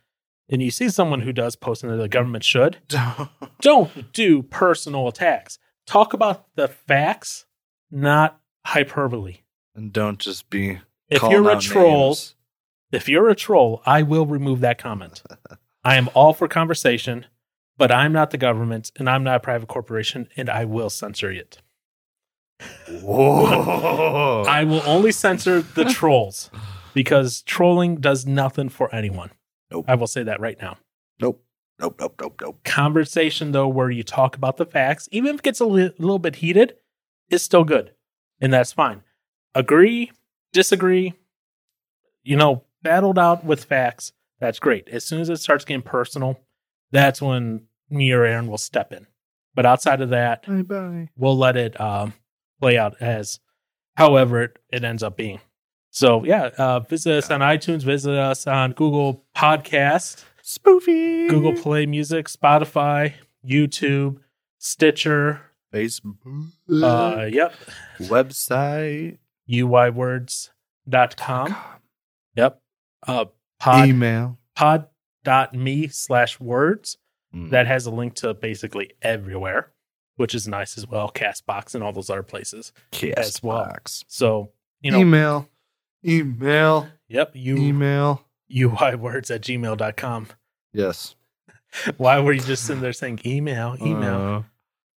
[0.48, 2.78] and you see someone who does post into the government should,
[3.60, 5.58] don't do personal attacks.
[5.86, 7.44] Talk about the facts,
[7.90, 9.38] not hyperbole.
[9.74, 10.80] and don't just be.
[11.10, 12.34] If you're a troll, names.
[12.90, 15.22] if you're a troll, I will remove that comment.
[15.84, 17.26] I am all for conversation,
[17.82, 21.32] but I'm not the government and I'm not a private corporation and I will censor
[21.32, 21.58] it.
[22.88, 24.44] Whoa.
[24.46, 26.48] I will only censor the trolls
[26.94, 29.32] because trolling does nothing for anyone.
[29.68, 29.86] Nope.
[29.88, 30.76] I will say that right now.
[31.20, 31.44] nope.
[31.80, 31.96] Nope.
[31.98, 32.14] Nope.
[32.20, 32.40] Nope.
[32.40, 32.60] Nope.
[32.62, 36.20] Conversation, though, where you talk about the facts, even if it gets a li- little
[36.20, 36.76] bit heated,
[37.30, 37.90] is still good.
[38.40, 39.02] And that's fine.
[39.56, 40.12] Agree,
[40.52, 41.14] disagree,
[42.22, 44.12] you know, battled out with facts.
[44.38, 44.88] That's great.
[44.88, 46.38] As soon as it starts getting personal,
[46.92, 47.62] that's when
[47.92, 49.06] me or Aaron will step in.
[49.54, 51.08] But outside of that, Bye bye.
[51.16, 52.14] we'll let it um,
[52.60, 53.40] play out as
[53.96, 55.40] however it, it ends up being.
[55.90, 61.28] So yeah, uh, visit us on iTunes, visit us on Google Podcast, Spoofy.
[61.28, 63.12] Google Play Music, Spotify,
[63.46, 64.18] YouTube,
[64.58, 65.40] Stitcher.
[65.72, 66.16] Facebook.
[66.70, 67.54] Uh, yep,
[68.02, 69.16] website.
[69.48, 71.56] uywords.com.
[72.36, 72.60] Yep.
[73.06, 73.24] Uh,
[73.58, 74.38] pod, Email.
[74.54, 76.98] pod.me slash words.
[77.34, 77.50] Mm.
[77.50, 79.72] That has a link to basically everywhere,
[80.16, 81.10] which is nice as well.
[81.10, 82.72] Castbox and all those other places.
[83.16, 83.64] as well.
[83.66, 84.04] Castbox.
[84.08, 84.50] So,
[84.80, 85.48] you know, email.
[86.04, 86.88] Email.
[87.08, 88.24] Yep, you Email.
[88.52, 90.28] uywords at gmail.com.
[90.72, 91.14] Yes.
[91.96, 94.14] Why were you just sitting there saying email, email?
[94.14, 94.42] Uh,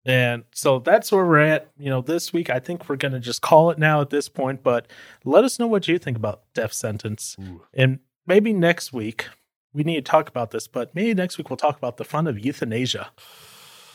[0.06, 1.70] and so that's where we're at.
[1.78, 4.28] You know, this week, I think we're going to just call it now at this
[4.28, 4.86] point, but
[5.24, 7.36] let us know what you think about death sentence.
[7.40, 7.62] Ooh.
[7.72, 9.28] And maybe next week,
[9.74, 12.26] we need to talk about this, but maybe next week we'll talk about the fun
[12.26, 13.10] of euthanasia.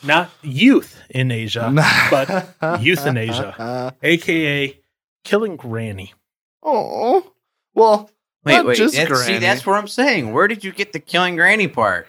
[0.02, 1.72] Not youth in Asia,
[2.10, 4.78] but euthanasia, aka
[5.24, 6.14] killing granny.
[6.62, 7.32] Oh.
[7.74, 8.10] Well,
[8.44, 8.78] Wait, Not wait.
[8.78, 10.32] just that's, see, that's what I'm saying.
[10.32, 12.06] Where did you get the killing granny part?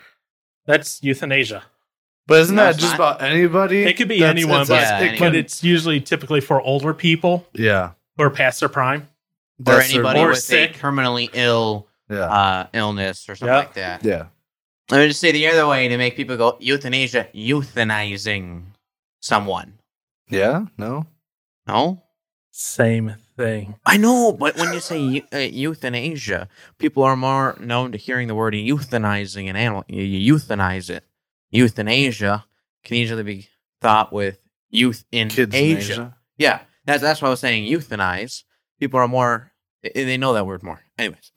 [0.66, 1.64] That's euthanasia.
[2.26, 3.18] but isn't No, that just not.
[3.18, 3.84] about anybody?
[3.84, 5.32] It could be That's- anyone, it's- but, Yeah, it anyone.
[5.32, 7.92] but it's usually typically for older people yeah.
[8.18, 9.02] Or past their prime.
[9.60, 10.78] Or That's their- anybody Or with sick.
[10.78, 12.26] a terminally ill Yeah.
[12.26, 13.60] uh, illness or something Yeah.
[13.60, 14.04] like that.
[14.04, 14.26] yeah.
[14.90, 18.64] Let me just say the other way to make people go euthanasia, euthanizing
[19.22, 19.80] someone.
[20.30, 20.66] Yeah.
[20.78, 21.06] No.
[21.68, 22.04] No?
[22.52, 23.76] Same thing.
[23.86, 28.28] I know, but when you say eu- uh, euthanasia, people are more known to hearing
[28.28, 29.86] the word euthanizing an animal.
[29.88, 31.06] You, you euthanize it.
[31.52, 32.44] Euthanasia
[32.84, 33.48] can easily be
[33.80, 34.40] thought with
[34.70, 35.94] youth in Kids in Asia.
[35.94, 36.18] Asia.
[36.38, 37.72] Yeah, that's that's what I was saying.
[37.72, 38.44] Euthanize.
[38.80, 39.52] People are more.
[39.84, 40.82] They they know that word more.
[40.98, 41.32] Anyways,